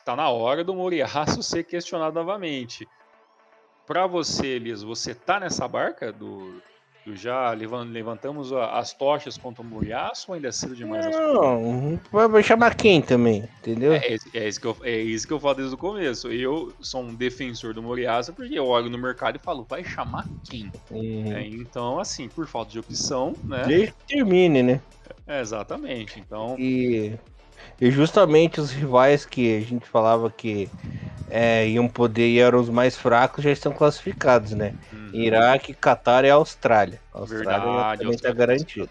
tá 0.06 0.16
na 0.16 0.30
hora 0.30 0.64
do 0.64 0.76
Moriaço 0.76 1.42
ser 1.44 1.64
questionado 1.64 2.14
novamente. 2.14 2.88
Para 3.88 4.06
você, 4.06 4.48
Elias, 4.48 4.84
você 4.84 5.16
tá 5.16 5.40
nessa 5.40 5.68
barca 5.68 6.12
do, 6.12 6.62
já 7.08 7.52
levantamos 7.52 8.54
as 8.54 8.94
tochas 8.94 9.38
contra 9.38 9.62
o 9.62 9.66
Moriaço 9.66 10.26
ou 10.30 10.36
ainda 10.36 10.50
é 10.50 10.52
cedo 10.52 10.76
demais? 10.76 11.06
Não, 11.06 12.00
vai 12.30 12.44
chamar 12.44 12.76
quem 12.76 13.02
também, 13.02 13.48
entendeu? 13.60 13.94
É, 13.94 14.18
é, 14.34 14.48
isso 14.48 14.62
que 14.62 14.68
eu, 14.68 14.78
é 14.84 14.98
isso 15.00 15.28
que 15.28 15.34
eu 15.34 15.40
falo 15.40 15.56
desde 15.56 15.74
o 15.74 15.78
começo. 15.78 16.32
Eu 16.32 16.72
sou 16.80 17.02
um 17.02 17.16
defensor 17.16 17.74
do 17.74 17.82
Moriaço 17.82 18.34
porque 18.34 18.58
eu 18.58 18.68
olho 18.68 18.90
no 18.90 18.98
mercado 18.98 19.38
e 19.38 19.40
falo, 19.40 19.66
vai 19.68 19.84
chamar 19.84 20.28
quem? 20.44 20.72
Uhum. 20.92 21.34
É, 21.34 21.48
então, 21.48 22.00
assim, 22.00 22.28
por 22.28 22.46
falta 22.46 22.72
de 22.72 22.80
opção, 22.80 23.36
né? 23.46 23.64
Desde 23.66 23.94
que 23.94 24.16
termine, 24.16 24.62
né? 24.62 24.82
É, 25.26 25.42
exatamente. 25.42 26.20
Então. 26.20 26.56
E, 26.60 27.14
e 27.80 27.90
justamente 27.90 28.62
os 28.62 28.72
rivais 28.72 29.26
que 29.26 29.58
a 29.58 29.62
gente 29.62 29.88
falava 29.88 30.30
que 30.30 30.70
é, 31.32 31.68
iam 31.68 31.88
poder 31.88 32.28
e 32.28 32.40
eram 32.40 32.60
os 32.60 32.70
mais 32.70 32.96
fracos 32.96 33.44
já 33.44 33.52
estão 33.52 33.72
classificados, 33.72 34.52
né? 34.52 34.76
Uhum. 34.92 35.01
Iraque, 35.14 35.74
Catar 35.74 36.26
e 36.26 36.30
Austrália. 36.30 37.00
A 37.14 37.20
Austrália 37.20 37.46
Verdade, 37.46 38.00
também 38.00 38.16
está 38.16 38.32
garantido. 38.32 38.90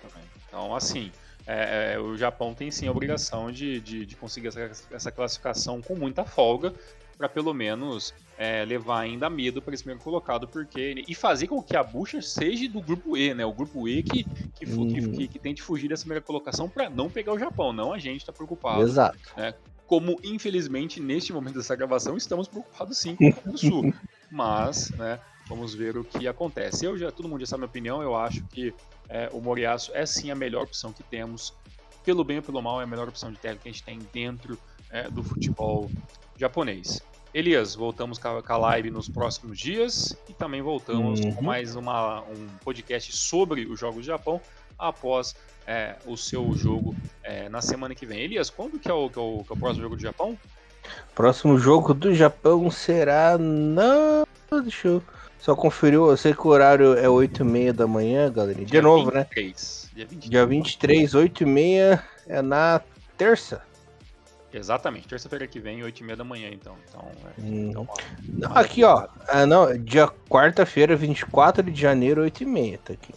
Então, 0.49 0.75
assim, 0.75 1.13
é, 1.47 1.95
é, 1.95 1.99
o 1.99 2.17
Japão 2.17 2.55
tem 2.55 2.71
sim 2.71 2.87
a 2.87 2.91
obrigação 2.93 3.51
de, 3.51 3.81
de, 3.81 4.07
de 4.07 4.15
conseguir 4.17 4.49
essa, 4.49 4.71
essa, 4.91 5.11
classificação 5.11 5.83
com 5.83 5.97
muita 5.97 6.25
folga 6.25 6.73
para 7.19 7.29
pelo 7.29 7.53
menos 7.53 8.15
é, 8.39 8.65
levar 8.65 9.01
ainda 9.01 9.29
medo 9.29 9.61
para 9.61 9.75
esse 9.75 9.83
primeiro 9.83 10.03
colocado, 10.03 10.47
porque 10.47 11.05
e 11.07 11.15
fazer 11.15 11.49
com 11.49 11.63
que 11.63 11.77
a 11.77 11.83
bucha 11.83 12.23
seja 12.23 12.69
do 12.69 12.81
grupo 12.81 13.17
E, 13.17 13.35
né? 13.35 13.45
O 13.45 13.53
grupo 13.53 13.89
E 13.89 14.03
que 14.03 14.25
que, 14.25 14.65
uhum. 14.65 14.89
que, 14.89 15.09
que, 15.09 15.29
que 15.29 15.39
tente 15.39 15.61
fugir 15.61 15.89
dessa 15.89 16.03
primeira 16.03 16.25
colocação 16.25 16.69
para 16.69 16.89
não 16.89 17.11
pegar 17.11 17.33
o 17.33 17.39
Japão, 17.39 17.73
não 17.73 17.93
a 17.93 17.99
gente 17.99 18.21
está 18.21 18.33
preocupado. 18.33 18.83
Exato. 18.83 19.19
Né? 19.37 19.53
Como 19.87 20.19
infelizmente 20.23 21.01
neste 21.01 21.33
momento 21.33 21.57
dessa 21.57 21.75
gravação 21.75 22.17
estamos 22.17 22.47
preocupados 22.47 22.97
sim 22.97 23.17
com 23.17 23.51
o 23.51 23.59
Sul, 23.59 23.93
mas, 24.31 24.91
né? 24.93 25.19
Vamos 25.51 25.75
ver 25.75 25.97
o 25.97 26.05
que 26.05 26.29
acontece. 26.29 26.87
Eu 26.87 26.97
já 26.97 27.11
todo 27.11 27.29
mundo 27.29 27.41
já 27.41 27.47
sabe 27.47 27.57
a 27.57 27.67
minha 27.67 27.71
opinião. 27.71 28.01
Eu 28.01 28.15
acho 28.15 28.45
que 28.45 28.73
é, 29.09 29.29
o 29.33 29.41
Moriaço 29.41 29.91
é 29.93 30.07
sim 30.07 30.31
a 30.31 30.35
melhor 30.37 30.63
opção 30.63 30.93
que 30.93 31.03
temos. 31.03 31.53
Pelo 32.05 32.23
bem 32.23 32.37
ou 32.37 32.43
pelo 32.43 32.63
mal, 32.63 32.81
é 32.81 32.85
a 32.85 32.87
melhor 32.87 33.09
opção 33.09 33.33
de 33.33 33.37
técnico 33.37 33.65
que 33.65 33.69
a 33.69 33.73
gente 33.73 33.83
tem 33.83 33.99
dentro 34.13 34.57
é, 34.91 35.11
do 35.11 35.25
futebol 35.25 35.91
japonês. 36.39 37.03
Elias, 37.35 37.75
voltamos 37.75 38.17
com 38.17 38.29
a 38.29 38.57
live 38.57 38.93
nos 38.93 39.09
próximos 39.09 39.59
dias 39.59 40.17
e 40.29 40.33
também 40.33 40.63
voltamos 40.63 41.19
uhum. 41.19 41.35
com 41.35 41.43
mais 41.43 41.75
uma, 41.75 42.21
um 42.23 42.47
podcast 42.65 43.13
sobre 43.13 43.67
os 43.67 43.79
Jogos 43.79 43.97
do 43.97 44.07
Japão 44.07 44.41
após 44.79 45.35
é, 45.67 45.97
o 46.07 46.17
seu 46.17 46.53
jogo 46.53 46.95
é, 47.25 47.49
na 47.49 47.61
semana 47.61 47.93
que 47.93 48.07
vem. 48.07 48.21
Elias, 48.21 48.51
quando 48.51 48.79
que 48.79 48.89
é, 48.89 48.95
o, 48.95 49.11
que 49.11 49.19
é, 49.19 49.23
o, 49.23 49.43
que 49.45 49.53
é 49.53 49.57
o 49.57 49.59
próximo 49.59 49.83
jogo 49.83 49.97
do 49.97 50.03
Japão? 50.03 50.39
Próximo 51.13 51.59
jogo 51.59 51.93
do 51.93 52.15
Japão 52.15 52.71
será. 52.71 53.37
Não. 53.37 54.25
Deixa 54.63 54.89
eu. 54.89 55.03
Só 55.41 55.57
conferiu, 55.57 56.11
eu 56.11 56.17
sei 56.17 56.35
que 56.35 56.47
o 56.47 56.51
horário 56.51 56.93
é 56.99 57.09
8 57.09 57.41
e 57.41 57.45
meia 57.45 57.73
da 57.73 57.87
manhã, 57.87 58.31
galera. 58.31 58.59
De 58.59 58.67
dia 58.67 58.83
novo, 58.83 59.11
23, 59.11 59.91
né? 59.95 59.97
Dia 59.97 60.07
23. 60.07 60.31
Dia 60.31 60.47
23, 60.47 61.15
8 61.15 61.43
e 61.43 61.47
meia 61.47 62.05
é 62.29 62.43
na 62.43 62.81
terça. 63.17 63.63
Exatamente, 64.53 65.09
terça-feira 65.09 65.47
que 65.47 65.59
vem, 65.59 65.83
8 65.83 66.01
e 66.01 66.05
meia 66.05 66.17
da 66.17 66.25
manhã, 66.25 66.51
então. 66.53 66.77
Então, 66.89 67.11
é, 67.25 67.41
hum. 67.41 67.71
então 67.71 67.89
não, 68.29 68.57
aqui, 68.57 68.85
ó. 68.85 69.07
Ah, 69.29 69.47
não, 69.47 69.77
dia 69.79 70.09
quarta-feira, 70.29 70.95
24 70.95 71.71
de 71.71 71.81
janeiro, 71.81 72.21
8 72.21 72.43
e 72.43 72.47
meia, 72.47 72.79
tá 72.79 72.93
aqui. 72.93 73.15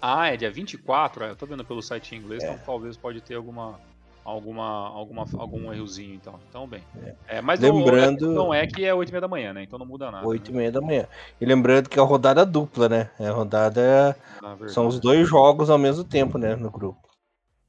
Ah, 0.00 0.28
é 0.28 0.36
dia 0.36 0.50
24? 0.50 1.24
É, 1.24 1.30
eu 1.30 1.36
tô 1.36 1.44
vendo 1.44 1.64
pelo 1.64 1.82
site 1.82 2.14
em 2.14 2.18
inglês, 2.18 2.42
é. 2.42 2.46
então 2.46 2.60
talvez 2.64 2.96
pode 2.96 3.20
ter 3.20 3.34
alguma, 3.34 3.78
alguma, 4.26 4.88
alguma, 4.88 5.24
algum 5.38 5.72
errozinho, 5.72 6.14
então. 6.14 6.34
Então, 6.48 6.66
bem. 6.66 6.82
É. 7.28 7.36
é 7.38 7.40
mas 7.40 7.60
lembrando... 7.60 8.26
Não, 8.26 8.34
não, 8.46 8.54
é 8.54 8.66
que 8.66 8.84
é 8.84 8.92
8 8.92 9.08
e 9.08 9.12
meia 9.12 9.20
da 9.20 9.28
manhã, 9.28 9.52
né? 9.52 9.62
Então 9.62 9.78
não 9.78 9.86
muda 9.86 10.10
nada. 10.10 10.26
8 10.26 10.48
e 10.48 10.52
né? 10.52 10.58
meia 10.58 10.72
da 10.72 10.80
manhã. 10.80 11.06
E 11.40 11.46
lembrando 11.46 11.88
que 11.88 11.98
é 11.98 12.02
a 12.02 12.04
rodada 12.04 12.44
dupla, 12.44 12.88
né? 12.88 13.10
É 13.20 13.28
a 13.28 13.32
rodada. 13.32 14.16
São 14.68 14.88
os 14.88 14.98
dois 14.98 15.28
jogos 15.28 15.70
ao 15.70 15.78
mesmo 15.78 16.02
tempo, 16.02 16.38
né? 16.38 16.56
No 16.56 16.70
grupo 16.70 17.05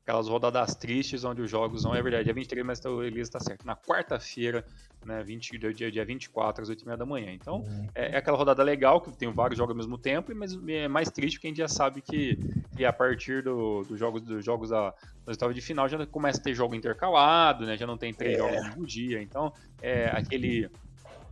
aquelas 0.07 0.29
rodadas 0.29 0.73
tristes 0.73 1.25
onde 1.25 1.41
os 1.41 1.51
jogos 1.51 1.83
não 1.83 1.93
é 1.93 2.01
verdade, 2.01 2.29
é 2.29 2.33
23, 2.33 2.65
mas 2.65 2.83
o 2.85 3.03
Elias 3.03 3.27
está 3.27 3.41
certo. 3.41 3.67
Na 3.67 3.75
quarta-feira, 3.75 4.63
né, 5.05 5.21
20, 5.21 5.57
dia, 5.73 5.91
dia 5.91 6.05
24, 6.05 6.63
às 6.63 6.69
8h30 6.69 6.95
da 6.95 7.05
manhã. 7.05 7.33
Então, 7.33 7.57
uhum. 7.57 7.87
é, 7.93 8.13
é, 8.13 8.17
aquela 8.17 8.37
rodada 8.37 8.63
legal, 8.63 9.01
que 9.01 9.11
tem 9.11 9.29
vários 9.29 9.57
jogos 9.57 9.71
ao 9.71 9.75
mesmo 9.75 9.97
tempo, 9.97 10.33
mas 10.33 10.57
é 10.65 10.87
mais 10.87 11.11
triste 11.11 11.35
porque 11.35 11.47
a 11.47 11.49
gente 11.49 11.57
já 11.57 11.67
sabe 11.67 12.01
que, 12.01 12.39
que 12.77 12.85
a 12.85 12.93
partir 12.93 13.43
do, 13.43 13.83
do 13.83 13.97
jogos, 13.97 14.21
dos 14.21 14.45
jogos 14.45 14.69
da, 14.69 14.91
das 15.25 15.35
oitavas 15.35 15.53
de 15.53 15.61
final 15.61 15.89
já 15.89 16.05
começa 16.07 16.39
a 16.39 16.43
ter 16.43 16.53
jogo 16.53 16.73
intercalado, 16.73 17.65
né, 17.65 17.75
já 17.75 17.85
não 17.85 17.97
tem 17.97 18.13
três 18.13 18.35
é. 18.35 18.37
jogos 18.37 18.75
no 18.77 18.85
dia. 18.85 19.21
Então, 19.21 19.51
é 19.81 20.05
aquele 20.05 20.69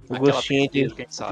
o 0.10 0.20
gostinho, 0.20 0.70
de, 0.70 0.88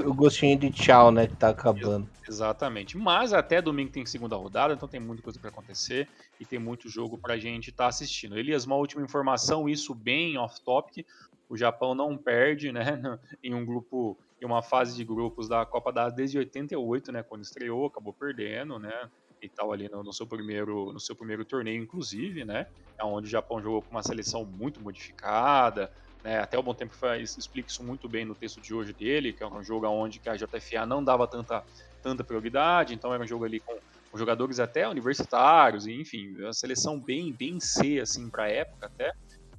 o 0.05 0.13
gostinho 0.13 0.57
de 0.57 0.71
tchau, 0.71 1.11
né? 1.11 1.27
Que 1.27 1.35
tá 1.35 1.49
acabando. 1.49 2.09
Exatamente. 2.27 2.97
Mas 2.97 3.33
até 3.33 3.61
domingo 3.61 3.91
tem 3.91 4.05
segunda 4.05 4.35
rodada, 4.35 4.73
então 4.73 4.87
tem 4.87 4.99
muita 4.99 5.21
coisa 5.21 5.39
para 5.39 5.49
acontecer 5.49 6.07
e 6.39 6.45
tem 6.45 6.59
muito 6.59 6.89
jogo 6.89 7.17
pra 7.17 7.37
gente 7.37 7.69
estar 7.69 7.85
tá 7.85 7.89
assistindo. 7.89 8.37
Elias, 8.37 8.65
uma 8.65 8.75
última 8.75 9.03
informação, 9.03 9.69
isso 9.69 9.93
bem 9.93 10.37
off-topic. 10.37 11.05
O 11.49 11.57
Japão 11.57 11.93
não 11.93 12.17
perde, 12.17 12.71
né? 12.71 13.19
Em 13.43 13.53
um 13.53 13.65
grupo, 13.65 14.17
em 14.41 14.45
uma 14.45 14.61
fase 14.61 14.95
de 14.95 15.03
grupos 15.03 15.47
da 15.47 15.65
Copa 15.65 15.91
da 15.91 16.09
desde 16.09 16.37
88, 16.37 17.11
né? 17.11 17.23
Quando 17.23 17.43
estreou, 17.43 17.85
acabou 17.85 18.13
perdendo, 18.13 18.79
né? 18.79 19.09
e 19.41 19.49
tal 19.49 19.73
ali 19.73 19.89
no, 19.89 20.01
no, 20.01 20.13
seu 20.13 20.25
primeiro 20.25 20.93
no 20.93 20.99
seu 20.99 21.15
primeiro 21.15 21.43
torneio 21.43 21.83
inclusive 21.83 22.45
né 22.45 22.65
é 22.97 23.03
onde 23.03 23.27
o 23.27 23.29
Japão 23.29 23.61
jogou 23.61 23.81
com 23.81 23.91
uma 23.91 24.01
seleção 24.01 24.45
muito 24.45 24.81
modificada 24.81 25.91
né, 26.23 26.39
até 26.39 26.57
o 26.57 26.63
Bom 26.63 26.73
Tempo 26.73 26.95
faz, 26.95 27.37
explica 27.37 27.69
isso 27.69 27.83
muito 27.83 28.07
bem 28.07 28.25
no 28.25 28.35
texto 28.35 28.61
de 28.61 28.73
hoje 28.73 28.93
dele 28.93 29.33
que 29.33 29.43
é 29.43 29.47
um 29.47 29.63
jogo 29.63 29.87
onde 29.87 30.21
a 30.25 30.35
JFA 30.35 30.85
não 30.85 31.03
dava 31.03 31.27
tanta 31.27 31.63
tanta 32.01 32.23
prioridade 32.23 32.93
então 32.93 33.13
era 33.13 33.23
um 33.23 33.27
jogo 33.27 33.45
ali 33.45 33.59
com, 33.59 33.77
com 34.11 34.17
jogadores 34.17 34.59
até 34.59 34.87
universitários 34.87 35.85
enfim 35.85 36.35
a 36.45 36.53
seleção 36.53 36.99
bem 36.99 37.31
bem 37.31 37.59
C 37.59 37.99
assim 37.99 38.29
para 38.29 38.49
época 38.49 38.85
até 38.85 39.13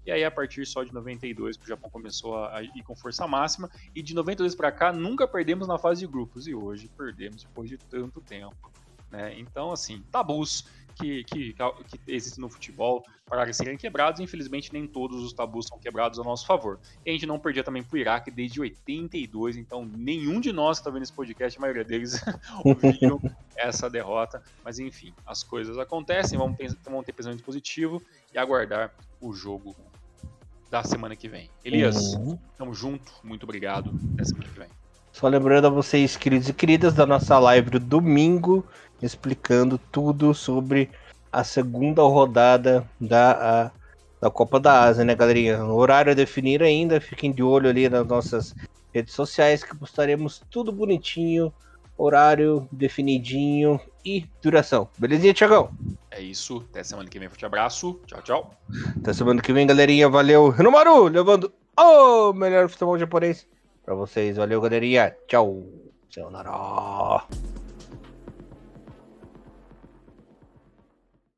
e 0.07 0.13
aí, 0.13 0.23
a 0.23 0.31
partir 0.31 0.67
só 0.67 0.85
de 0.85 0.93
92, 0.93 1.57
que 1.57 1.65
o 1.65 1.67
Japão 1.67 1.89
começou 1.89 2.45
a 2.45 2.63
ir 2.63 2.83
com 2.85 2.95
força 2.95 3.27
máxima. 3.27 3.71
E 3.95 4.03
de 4.03 4.15
92 4.15 4.55
para 4.55 4.71
cá, 4.71 4.93
nunca 4.93 5.27
perdemos 5.27 5.67
na 5.67 5.79
fase 5.79 6.01
de 6.01 6.07
grupos. 6.07 6.47
E 6.47 6.55
hoje 6.55 6.91
perdemos 6.95 7.43
depois 7.43 7.71
de 7.71 7.79
tanto 7.79 8.21
tempo. 8.21 8.55
Né? 9.15 9.39
Então, 9.39 9.71
assim, 9.71 10.03
tabus 10.11 10.67
que, 10.97 11.23
que, 11.25 11.53
que 11.55 12.01
existem 12.07 12.43
no 12.43 12.49
futebol 12.49 13.05
para 13.27 13.53
serem 13.53 13.77
quebrados. 13.77 14.21
Infelizmente, 14.21 14.73
nem 14.73 14.87
todos 14.87 15.23
os 15.23 15.33
tabus 15.33 15.67
são 15.67 15.79
quebrados 15.79 16.19
a 16.19 16.25
nosso 16.25 16.45
favor. 16.47 16.81
E 17.07 17.11
a 17.11 17.13
gente 17.13 17.27
não 17.27 17.39
perdia 17.39 17.63
também 17.63 17.83
para 17.83 17.95
o 17.95 17.99
Iraque 17.99 18.31
desde 18.31 18.61
82. 18.61 19.57
Então, 19.57 19.85
nenhum 19.85 20.41
de 20.41 20.53
nós 20.53 20.79
que 20.79 20.83
está 20.83 20.91
vendo 20.91 21.05
esse 21.05 21.13
podcast, 21.13 21.57
a 21.57 21.61
maioria 21.61 21.85
deles, 21.85 22.21
ouviram 22.65 23.21
essa 23.57 23.89
derrota. 23.89 24.43
Mas, 24.65 24.81
enfim, 24.81 25.15
as 25.25 25.45
coisas 25.45 25.79
acontecem. 25.79 26.37
Vamos, 26.37 26.57
vamos 26.85 27.07
ter 27.07 27.13
pensamento 27.13 27.45
positivo 27.45 28.03
e 28.33 28.39
aguardar 28.39 28.93
o 29.21 29.33
jogo 29.33 29.77
da 30.71 30.83
semana 30.83 31.15
que 31.15 31.29
vem. 31.29 31.49
Elias, 31.65 32.15
uhum. 32.15 32.37
tamo 32.59 32.75
junto, 32.75 33.13
muito 33.23 33.45
obrigado. 33.45 33.93
Até 34.15 34.25
semana 34.25 34.49
que 34.49 34.59
vem. 34.59 34.69
Só 35.15 35.29
lembrando 35.29 35.69
a 35.69 35.71
vocês, 35.71 36.17
queridos 36.17 36.49
e 36.49 36.53
queridas, 36.53 36.93
da 36.93 37.07
nossa 37.07 37.39
live 37.39 37.71
do 37.71 37.79
domingo, 37.79 38.67
explicando 39.05 39.79
tudo 39.79 40.35
sobre 40.35 40.91
a 41.33 41.45
segunda 41.45 42.03
rodada 42.03 42.89
da, 43.01 43.33
a, 43.33 43.71
da 44.21 44.31
Copa 44.31 44.59
da 44.59 44.83
Ásia, 44.83 45.05
né, 45.05 45.15
galerinha? 45.15 45.65
O 45.65 45.77
horário 45.77 46.13
a 46.13 46.15
definir 46.15 46.63
ainda, 46.63 47.01
fiquem 47.01 47.33
de 47.33 47.43
olho 47.43 47.69
ali 47.69 47.89
nas 47.89 48.07
nossas 48.07 48.55
redes 48.93 49.15
sociais, 49.15 49.65
que 49.65 49.77
postaremos 49.77 50.43
tudo 50.51 50.71
bonitinho, 50.71 51.53
horário 51.99 52.69
definidinho 52.71 53.81
e 54.05 54.27
duração. 54.41 54.89
Belezinha, 54.99 55.35
Tiagão? 55.35 55.71
É 56.11 56.21
isso. 56.21 56.65
Até 56.71 56.85
semana 56.85 57.09
que 57.09 57.19
vem. 57.19 57.29
Forte 57.29 57.45
abraço. 57.45 58.01
Tchau, 58.07 58.23
tchau. 58.23 58.55
Até 58.97 59.13
semana 59.13 59.43
que 59.43 59.53
vem, 59.53 59.67
galerinha. 59.67 60.09
Valeu. 60.09 60.49
Renomaru, 60.49 61.05
levando 61.09 61.53
o 61.77 62.33
melhor 62.33 62.69
futebol 62.69 62.99
japonês 62.99 63.47
pra 63.85 63.95
vocês. 63.95 64.37
Valeu, 64.37 64.61
galerinha. 64.61 65.15
Tchau. 65.27 65.65
Sayonara. 66.11 67.27